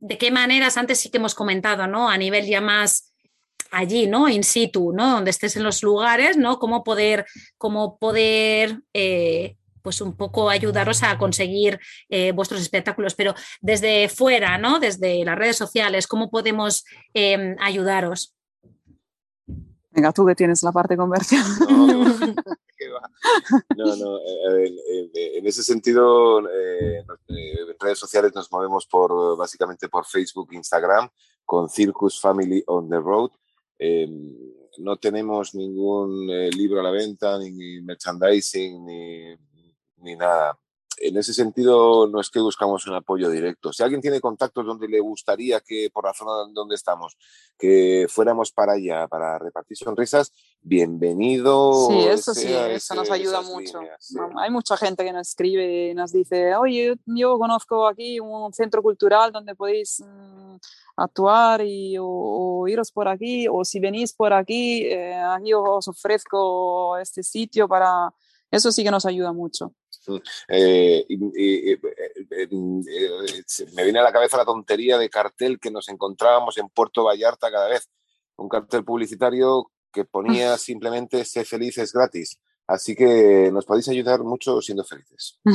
de 0.00 0.18
qué 0.18 0.30
maneras, 0.30 0.76
antes 0.76 1.00
sí 1.00 1.10
que 1.10 1.18
hemos 1.18 1.34
comentado, 1.34 1.86
¿no? 1.86 2.08
A 2.08 2.16
nivel 2.16 2.46
ya 2.46 2.60
más 2.60 3.12
allí, 3.70 4.06
¿no? 4.06 4.28
In 4.28 4.44
situ, 4.44 4.92
¿no? 4.92 5.12
Donde 5.12 5.30
estés 5.30 5.56
en 5.56 5.62
los 5.62 5.82
lugares, 5.82 6.36
¿no? 6.36 6.58
Cómo 6.58 6.84
poder, 6.84 7.26
cómo 7.56 7.98
poder 7.98 8.80
eh, 8.94 9.56
pues 9.82 10.00
un 10.00 10.16
poco 10.16 10.50
ayudaros 10.50 11.02
a 11.02 11.16
conseguir 11.18 11.80
eh, 12.08 12.32
vuestros 12.32 12.60
espectáculos, 12.60 13.14
pero 13.14 13.34
desde 13.60 14.08
fuera, 14.08 14.58
¿no? 14.58 14.80
Desde 14.80 15.24
las 15.24 15.38
redes 15.38 15.56
sociales, 15.56 16.06
¿cómo 16.06 16.30
podemos 16.30 16.84
em, 17.14 17.56
ayudaros? 17.60 18.34
Venga, 19.90 20.12
tú 20.12 20.26
que 20.26 20.34
tienes 20.34 20.62
la 20.62 20.72
parte 20.72 20.96
comercial. 20.96 21.42
No, 21.68 22.04
no, 23.76 24.20
en, 24.54 25.46
ese 25.46 25.62
sentido, 25.62 26.40
eh, 26.48 27.04
en 27.28 27.76
redes 27.78 27.98
sociales 27.98 28.32
nos 28.34 28.50
movemos 28.52 28.86
por 28.86 29.36
básicamente 29.36 29.88
por 29.88 30.06
Facebook, 30.06 30.52
Instagram, 30.52 31.08
con 31.44 31.68
Circus 31.68 32.20
Family 32.20 32.62
on 32.66 32.88
the 32.88 32.98
Road. 32.98 33.30
Em, 33.78 34.34
no 34.78 34.96
tenemos 34.96 35.54
ningún 35.54 36.28
eh, 36.30 36.50
libro 36.50 36.80
a 36.80 36.82
la 36.84 36.90
venta, 36.90 37.38
ni 37.38 37.80
merchandising, 37.80 38.84
ni, 38.84 39.36
ni 39.96 40.16
nada 40.16 40.58
en 41.00 41.16
ese 41.16 41.32
sentido 41.32 42.06
no 42.06 42.20
es 42.20 42.30
que 42.30 42.40
buscamos 42.40 42.86
un 42.86 42.94
apoyo 42.94 43.30
directo. 43.30 43.72
Si 43.72 43.82
alguien 43.82 44.00
tiene 44.00 44.20
contactos 44.20 44.66
donde 44.66 44.88
le 44.88 45.00
gustaría 45.00 45.60
que, 45.60 45.90
por 45.92 46.04
la 46.04 46.14
zona 46.14 46.50
donde 46.52 46.74
estamos, 46.74 47.16
que 47.58 48.06
fuéramos 48.08 48.52
para 48.52 48.72
allá 48.72 49.06
para 49.08 49.38
repartir 49.38 49.76
sonrisas, 49.76 50.32
bienvenido. 50.60 51.88
Sí, 51.88 51.98
eso 52.06 52.34
sí, 52.34 52.52
eso 52.52 52.94
nos 52.94 53.10
ayuda 53.10 53.42
mucho. 53.42 53.80
Hay 54.36 54.50
mucha 54.50 54.76
gente 54.76 55.04
que 55.04 55.12
nos 55.12 55.28
escribe 55.28 55.90
y 55.90 55.94
nos 55.94 56.12
dice, 56.12 56.54
oye, 56.56 56.96
yo, 57.06 57.38
conozco 57.38 57.86
aquí 57.86 58.20
un 58.20 58.52
centro 58.52 58.82
cultural 58.82 59.32
donde 59.32 59.54
podéis 59.54 60.02
mm, 60.04 60.56
actuar 60.96 61.62
y, 61.64 61.96
o, 62.00 62.66
iros 62.68 62.90
por 62.90 63.08
aquí, 63.08 63.46
o 63.48 63.64
si 63.64 63.80
venís 63.80 64.12
por 64.12 64.32
aquí, 64.32 64.84
eh, 64.84 65.14
aquí 65.14 65.52
os 65.54 65.88
ofrezco 65.88 66.98
este 66.98 67.22
sitio 67.22 67.68
para... 67.68 68.12
Eso 68.50 68.72
sí 68.72 68.82
que 68.82 68.90
nos 68.90 69.04
ayuda 69.04 69.32
mucho. 69.32 69.74
Eh, 70.48 71.06
eh, 71.08 71.78
eh, 72.30 72.48
me 73.74 73.84
viene 73.84 73.98
a 73.98 74.02
la 74.02 74.12
cabeza 74.12 74.36
la 74.36 74.44
tontería 74.44 74.98
de 74.98 75.10
cartel 75.10 75.58
que 75.60 75.70
nos 75.70 75.88
encontrábamos 75.88 76.58
en 76.58 76.68
Puerto 76.68 77.04
Vallarta 77.04 77.50
cada 77.50 77.68
vez. 77.68 77.88
Un 78.36 78.48
cartel 78.48 78.84
publicitario 78.84 79.70
que 79.92 80.04
ponía 80.04 80.56
simplemente 80.58 81.24
sé 81.24 81.44
felices 81.44 81.92
gratis. 81.92 82.38
Así 82.66 82.94
que 82.94 83.50
nos 83.52 83.64
podéis 83.64 83.88
ayudar 83.88 84.22
mucho 84.22 84.60
siendo 84.60 84.84
felices. 84.84 85.40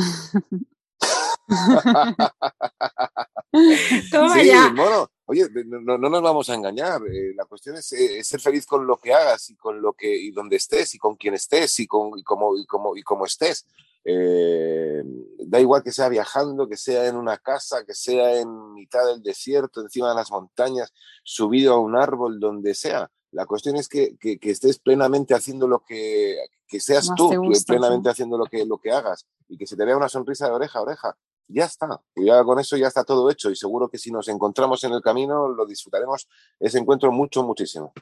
sí, 3.52 4.50
Bueno, 4.74 5.08
oye, 5.26 5.46
no, 5.64 5.96
nos 5.96 6.22
vamos 6.22 6.50
a 6.50 6.54
engañar. 6.54 7.00
la 7.36 7.44
cuestión 7.44 7.76
es, 7.76 7.86
ser 7.86 8.40
feliz 8.40 8.66
con 8.66 8.84
lo 8.86 8.96
que 8.96 9.14
hagas 9.14 9.50
y 9.50 9.56
con 9.56 9.80
lo 9.80 9.92
que 9.92 10.12
y 10.12 10.32
donde 10.32 10.56
estés 10.56 10.94
y 10.94 10.98
con 10.98 11.14
quien 11.16 11.34
estés 11.34 11.78
y 11.80 11.86
con 11.86 12.18
y 12.18 12.22
cómo 12.24 12.56
y 12.58 12.66
cómo 12.66 12.96
y 12.96 13.02
cómo 13.02 13.26
estés. 13.26 13.64
Eh, 14.04 15.02
da 15.38 15.60
igual 15.60 15.82
que 15.82 15.92
sea 15.92 16.08
viajando, 16.08 16.68
que 16.68 16.76
sea 16.76 17.08
en 17.08 17.16
una 17.16 17.38
casa, 17.38 17.84
que 17.86 17.94
sea 17.94 18.38
en 18.38 18.74
mitad 18.74 19.06
del 19.06 19.22
desierto, 19.22 19.80
encima 19.80 20.10
de 20.10 20.14
las 20.14 20.30
montañas, 20.30 20.92
subido 21.22 21.74
a 21.74 21.78
un 21.78 21.96
árbol, 21.96 22.38
donde 22.38 22.74
sea. 22.74 23.10
La 23.30 23.46
cuestión 23.46 23.76
es 23.76 23.88
que, 23.88 24.16
que, 24.18 24.38
estés 24.42 24.78
plenamente 24.78 25.34
haciendo 25.34 25.66
lo 25.66 25.84
que, 25.84 26.38
que 26.68 26.78
seas 26.78 27.10
tú, 27.16 27.30
plenamente 27.66 28.08
haciendo 28.08 28.38
lo 28.38 28.44
que, 28.46 28.64
lo 28.64 28.78
que 28.78 28.92
hagas 28.92 29.26
y 29.48 29.56
que 29.56 29.66
se 29.66 29.76
te 29.76 29.84
vea 29.84 29.96
una 29.96 30.08
sonrisa 30.08 30.46
de 30.46 30.52
oreja 30.52 30.78
a 30.78 30.82
oreja. 30.82 31.16
Ya 31.48 31.64
está, 31.64 32.00
ya 32.16 32.42
con 32.44 32.58
eso 32.58 32.76
ya 32.76 32.86
está 32.86 33.04
todo 33.04 33.28
hecho 33.30 33.50
y 33.50 33.56
seguro 33.56 33.88
que 33.88 33.98
si 33.98 34.10
nos 34.10 34.28
encontramos 34.28 34.82
en 34.84 34.92
el 34.92 35.02
camino 35.02 35.48
lo 35.48 35.66
disfrutaremos 35.66 36.26
ese 36.58 36.78
encuentro 36.78 37.12
mucho, 37.12 37.42
muchísimo 37.42 37.92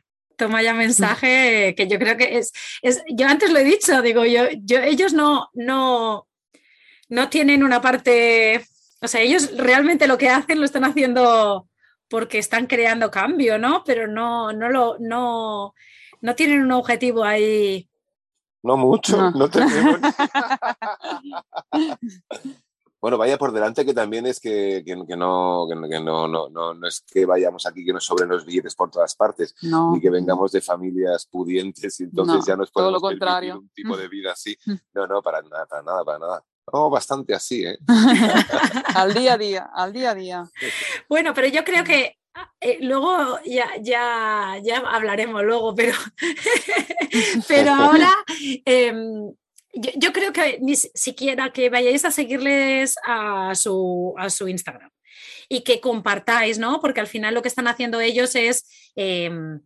toma 0.43 0.61
ya 0.61 0.75
mensaje 0.75 1.73
que 1.77 1.87
yo 1.87 2.01
creo 2.01 2.17
que 2.17 2.39
es, 2.39 2.53
es 2.83 3.05
yo 3.09 3.29
antes 3.29 3.53
lo 3.53 3.61
he 3.61 3.65
dicho, 3.65 4.03
digo, 4.03 4.25
yo, 4.25 4.47
yo, 4.65 4.79
ellos 4.79 5.13
no, 5.13 5.51
no, 5.55 6.27
no 7.09 7.29
tienen 7.29 7.63
una 7.63 7.81
parte, 7.81 8.67
o 9.01 9.07
sea, 9.07 9.21
ellos 9.21 9.57
realmente 9.57 10.09
lo 10.09 10.19
que 10.19 10.29
hacen 10.29 10.59
lo 10.59 10.65
están 10.65 10.85
haciendo 10.85 11.69
porque 12.09 12.39
están 12.39 12.67
creando 12.67 13.09
cambio, 13.09 13.57
¿no? 13.57 13.85
Pero 13.85 14.09
no, 14.09 14.53
no 14.53 14.69
lo, 14.69 14.97
no, 14.99 15.75
no 16.21 16.35
tienen 16.35 16.63
un 16.63 16.73
objetivo 16.73 17.23
ahí. 17.23 17.89
No 18.65 18.77
mucho, 18.77 19.17
no, 19.17 19.31
no 19.31 19.49
tenemos. 19.49 20.01
Bueno, 23.03 23.19
vaya 23.19 23.37
por 23.37 23.51
delante 23.51 23.85
que 23.85 23.93
también 23.93 24.27
es 24.27 24.39
que, 24.39 24.85
que, 24.87 24.95
no, 24.95 25.67
que, 25.69 26.01
no, 26.01 26.29
no, 26.29 26.49
no, 26.49 26.87
es 26.87 27.01
que 27.01 27.27
vayamos 27.27 27.67
aquí 27.67 27.85
que 27.85 27.93
nos 27.93 28.05
sobren 28.05 28.29
los 28.29 28.47
billetes 28.47 28.77
por 28.77 28.93
todas 28.93 29.17
partes, 29.17 29.57
ni 29.61 30.01
que 30.01 30.09
vengamos 30.09 30.53
de 30.53 30.61
familias 30.61 31.27
pudientes 31.27 31.99
y 31.99 32.05
entonces 32.05 32.47
ya 32.47 32.55
nos 32.55 32.71
podemos 32.71 32.93
todo 32.93 32.93
lo 32.93 33.01
contrario. 33.01 33.59
un 33.59 33.69
tipo 33.71 33.97
de 33.97 34.07
vida 34.07 34.31
así. 34.31 34.57
No, 34.95 35.09
no, 35.09 35.21
para 35.21 35.43
nada, 35.43 35.67
para 35.67 35.83
nada, 35.83 36.05
para 36.05 36.19
nada. 36.21 36.45
No, 36.73 36.91
bastante 36.91 37.35
así, 37.35 37.65
¿eh? 37.65 37.77
al 38.95 39.13
día 39.13 39.33
a 39.33 39.39
día, 39.39 39.71
al 39.75 39.93
día 39.93 40.11
a 40.11 40.15
día. 40.15 40.51
Bueno, 41.09 41.35
pero 41.35 41.49
yo 41.49 41.65
creo 41.65 41.83
que 41.83 42.19
eh, 42.61 42.79
luego 42.83 43.39
ya, 43.45 43.69
ya, 43.81 44.59
ya 44.63 44.79
hablaremos 44.79 45.43
luego, 45.43 45.75
pero, 45.75 45.95
pero 47.49 47.73
ahora 47.73 48.11
em, 48.65 49.35
yo, 49.73 50.13
creo 50.13 50.33
que 50.33 50.59
ni 50.61 50.77
siquiera 50.77 51.53
que 51.53 51.71
vayáis 51.71 52.05
a 52.05 52.11
seguirles 52.11 52.97
a 53.07 53.55
su, 53.55 54.15
a 54.19 54.31
su 54.31 54.49
Instagram 54.49 54.91
y 55.49 55.63
que 55.63 55.81
compartáis, 55.81 56.59
¿no? 56.59 56.81
Porque 56.81 57.01
al 57.01 57.07
final 57.07 57.35
lo 57.35 57.43
que 57.43 57.49
están 57.49 57.69
haciendo 57.69 58.01
ellos 58.01 58.35
es... 58.35 58.93
Em, 58.95 59.61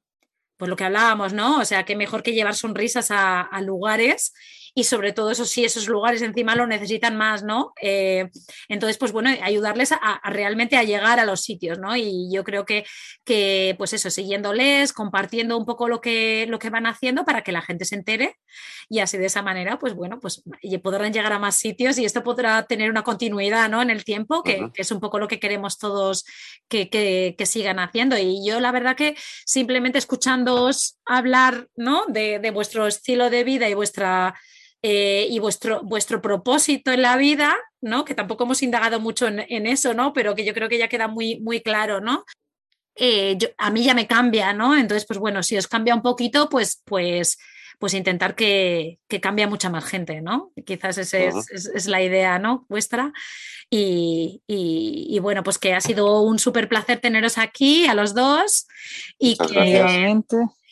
pues 0.59 0.71
lo 0.71 0.77
que 0.77 0.85
hablábamos, 0.85 1.35
¿no? 1.35 1.59
O 1.59 1.67
sea, 1.67 1.85
que 1.85 1.97
mejor 1.97 2.23
que 2.23 2.33
llevar 2.33 2.55
sonrisas 2.55 3.09
a 3.11 3.61
lugares 3.61 4.33
y 4.79 4.85
sobre 4.85 5.14
todo 5.14 5.31
eso 5.31 5.47
sí, 5.47 5.64
esos 5.64 5.89
lugares 5.89 6.20
encima 6.20 6.55
lo 6.55 6.66
necesitan 6.66 7.16
más, 7.16 7.43
¿no? 7.43 7.72
Eh, 7.81 8.29
entonces, 8.68 8.99
pues 8.99 9.11
bueno, 9.11 9.31
ayudarles 9.43 9.91
a, 9.93 10.20
realmente 10.31 10.77
a 10.77 10.83
llegar 10.83 11.18
a 11.18 11.24
los 11.24 11.41
sitios, 11.41 11.79
¿no? 11.79 11.97
Y 11.97 12.29
yo 12.31 12.45
creo 12.45 12.66
que, 12.66 12.85
que, 13.24 13.74
pues 13.79 13.95
eso, 13.95 14.11
siguiéndoles, 14.11 14.93
compartiendo 14.93 15.57
un 15.57 15.64
poco 15.64 15.89
lo 15.89 16.03
que, 16.03 16.45
lo 16.51 16.59
que 16.59 16.68
van 16.68 16.85
haciendo 16.85 17.24
para 17.24 17.41
que 17.41 17.53
la 17.53 17.62
gente 17.62 17.87
se 17.87 17.95
entere 17.95 18.37
y 18.91 18.99
así 18.99 19.16
de 19.16 19.24
esa 19.24 19.41
manera, 19.41 19.79
pues 19.79 19.95
bueno, 19.95 20.20
pues 20.20 20.43
podrán 20.83 21.11
llegar 21.11 21.33
a 21.33 21.39
más 21.39 21.57
sitios 21.57 21.97
y 21.97 22.05
esto 22.05 22.22
podrá 22.22 22.66
tener 22.66 22.91
una 22.91 23.03
continuidad, 23.03 23.70
¿no? 23.70 23.81
En 23.81 23.89
el 23.89 24.05
tiempo, 24.05 24.43
que, 24.43 24.70
es 24.74 24.91
un 24.91 25.01
poco 25.01 25.18
lo 25.18 25.27
que 25.27 25.41
queremos 25.41 25.79
todos 25.79 26.27
que, 26.68 26.91
que, 26.91 27.47
sigan 27.47 27.79
haciendo. 27.79 28.18
Y 28.18 28.47
yo 28.47 28.61
la 28.61 28.72
verdad 28.72 28.95
que 28.95 29.16
simplemente 29.47 29.97
escuchándoos 29.97 30.99
hablar, 31.07 31.68
¿no? 31.77 32.05
De, 32.09 32.41
de 32.41 32.51
vuestro 32.51 32.87
estilo 32.87 33.31
de 33.31 33.43
vida 33.43 33.70
y 33.70 33.74
vuestra 33.74 34.35
eh, 34.89 35.26
y 35.28 35.41
vuestro, 35.41 35.82
vuestro 35.82 36.22
propósito 36.22 36.93
en 36.93 37.03
la 37.03 37.16
vida, 37.16 37.57
¿no? 37.80 38.05
Que 38.05 38.14
tampoco 38.14 38.45
hemos 38.45 38.62
indagado 38.62 39.01
mucho 39.01 39.26
en, 39.26 39.66
eso, 39.66 39.95
¿no? 39.95 40.12
Pero 40.12 40.37
que 40.37 40.45
yo 40.45 40.55
creo 40.55 40.68
que 40.68 40.78
ya 40.78 40.87
queda 40.87 41.09
muy, 41.09 41.41
muy 41.41 41.61
claro, 41.61 42.01
¿no? 42.01 42.24
Eh, 42.95 43.37
a 43.59 43.72
mí 43.72 43.82
ya 43.82 43.95
me 43.95 44.07
cambia, 44.07 44.53
¿no? 44.53 44.76
Entonces, 44.76 45.05
pues 45.05 45.18
bueno, 45.18 45.43
si 45.43 45.57
os 45.57 45.66
cambia 45.66 45.93
un 45.93 46.03
poquito, 46.03 46.49
pues, 46.49 46.82
pues, 46.84 47.37
pues 47.80 47.95
intentar 47.95 48.37
que, 48.37 49.01
que 49.09 49.20
cambie 49.20 49.49
mucha 49.49 49.70
más 49.70 49.84
gente, 49.87 50.20
¿no? 50.20 50.53
Quizás 50.64 50.99
esa 50.99 51.18
es, 51.18 51.87
la 51.89 52.01
idea, 52.01 52.39
¿no? 52.39 52.64
Vuestra. 52.68 53.12
Y, 53.68 55.18
bueno, 55.20 55.43
pues 55.43 55.59
que 55.59 55.74
ha 55.74 55.80
sido 55.80 56.20
un 56.20 56.39
súper 56.39 56.68
placer 56.68 57.01
teneros 57.01 57.39
aquí 57.39 57.89
a 57.89 57.95
los 57.95 58.14
dos 58.14 58.68
y 59.18 59.37
que, 59.37 60.22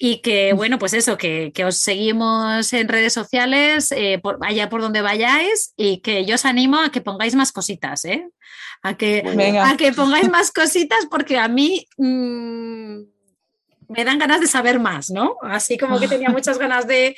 y 0.07 0.19
que, 0.19 0.53
bueno, 0.53 0.79
pues 0.79 0.93
eso, 0.93 1.17
que, 1.17 1.51
os 1.67 1.79
seguimos 1.79 2.71
en 2.75 2.89
redes 2.89 3.15
sociales, 3.15 3.91
eh, 3.91 4.21
por, 4.23 4.37
allá 4.43 4.69
por 4.69 4.83
donde 4.83 5.01
vayáis 5.01 5.73
y 5.79 6.01
que 6.01 6.27
yo 6.27 6.35
os 6.35 6.45
animo 6.45 6.79
a 6.79 6.93
que 6.93 7.01
pongáis 7.01 7.35
más 7.35 7.53
cositas, 7.53 8.05
¿eh? 8.05 8.29
A 8.83 8.99
que, 8.99 9.23
a 9.65 9.79
que 9.79 9.93
pongáis 9.95 10.29
más 10.29 10.53
cositas 10.53 11.07
porque 11.11 11.39
a 11.39 11.49
mí... 11.49 11.89
Mm, 11.97 13.05
me 13.89 14.05
dan 14.05 14.19
ganas 14.19 14.41
de 14.41 14.47
saber 14.47 14.79
más, 14.79 15.11
¿no? 15.11 15.37
Así 15.43 15.77
como 15.79 16.01
que 16.01 16.09
tenía 16.09 16.31
muchas 16.31 16.59
ganas 16.59 16.87
de, 16.87 17.17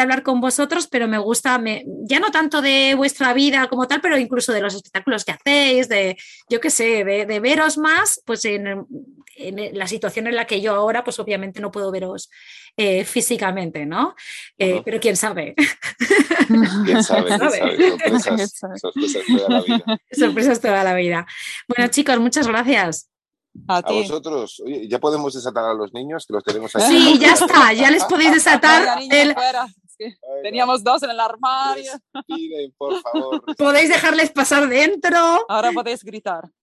hablar 0.00 0.22
con 0.22 0.40
vosotros, 0.40 0.86
pero 0.86 1.08
me 1.08 1.18
gusta, 1.18 1.58
me, 1.58 1.84
ya 2.04 2.20
no 2.20 2.30
tanto 2.30 2.60
de 2.60 2.94
vuestra 2.96 3.32
vida 3.32 3.68
como 3.68 3.86
tal, 3.86 4.00
pero 4.00 4.18
incluso 4.18 4.52
de 4.52 4.60
los 4.60 4.74
espectáculos 4.74 5.24
que 5.24 5.32
hacéis, 5.32 5.88
de, 5.88 6.16
yo 6.48 6.60
qué 6.60 6.70
sé, 6.70 7.04
de, 7.04 7.40
veros 7.40 7.78
más, 7.78 8.22
pues 8.24 8.44
en, 8.44 8.86
la 9.74 9.86
situación 9.86 10.26
en 10.26 10.34
la 10.34 10.46
que 10.46 10.60
yo 10.60 10.74
ahora, 10.74 11.04
pues 11.04 11.18
obviamente 11.18 11.60
no 11.60 11.70
puedo 11.70 11.90
veros 11.90 12.30
eh, 12.76 13.04
físicamente, 13.04 13.84
¿no? 13.84 14.14
Eh, 14.58 14.80
pero 14.84 14.98
quién 14.98 15.16
sabe. 15.16 15.54
¿Quién 16.84 17.02
sabe? 17.02 17.30
Sorpresas 17.38 19.24
toda 19.26 19.48
la 19.48 19.62
vida. 19.62 20.00
Sorpresas 20.10 20.60
toda 20.60 20.84
la 20.84 20.94
vida. 20.94 21.26
Bueno, 21.68 21.90
chicos, 21.90 22.18
muchas 22.18 22.46
gracias. 22.46 23.10
A, 23.68 23.80
vosotros, 23.80 24.62
oye, 24.64 24.86
ya 24.88 24.98
podemos 24.98 25.34
desatar 25.34 25.64
a 25.64 25.74
los 25.74 25.92
niños 25.92 26.26
que 26.26 26.34
los 26.34 26.44
tenemos 26.44 26.74
aquí. 26.76 26.86
Sí, 26.86 27.18
ya 27.18 27.32
está, 27.34 27.72
ya 27.72 27.90
les 27.90 28.04
podéis 28.04 28.32
desatar. 28.32 28.98
Teníamos 30.42 30.82
dos 30.84 31.02
en 31.02 31.10
el 31.10 31.20
armario. 31.20 31.92
Piden, 32.26 32.72
por 32.76 33.00
favor. 33.00 33.42
Podéis 33.56 33.88
dejarles 33.88 34.30
pasar 34.30 34.68
dentro. 34.68 35.46
Ahora 35.48 35.72
podéis 35.72 36.04
gritar. 36.04 36.44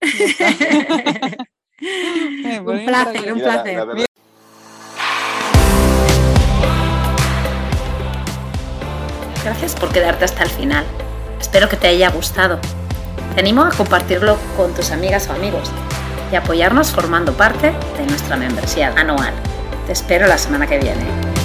un 2.64 2.84
placer, 2.84 3.32
un 3.32 3.40
placer. 3.40 3.86
Gracias 9.44 9.74
por 9.74 9.92
quedarte 9.92 10.24
hasta 10.24 10.44
el 10.44 10.50
final. 10.50 10.86
Espero 11.38 11.68
que 11.68 11.76
te 11.76 11.88
haya 11.88 12.10
gustado. 12.10 12.58
Te 13.34 13.40
animo 13.40 13.62
a 13.62 13.70
compartirlo 13.70 14.38
con 14.56 14.74
tus 14.74 14.90
amigas 14.90 15.28
o 15.28 15.32
amigos 15.32 15.70
y 16.32 16.36
apoyarnos 16.36 16.90
formando 16.92 17.32
parte 17.34 17.72
de 17.98 18.06
nuestra 18.06 18.36
membresía 18.36 18.94
anual. 18.96 19.34
Te 19.86 19.92
espero 19.92 20.26
la 20.26 20.38
semana 20.38 20.66
que 20.66 20.78
viene. 20.78 21.43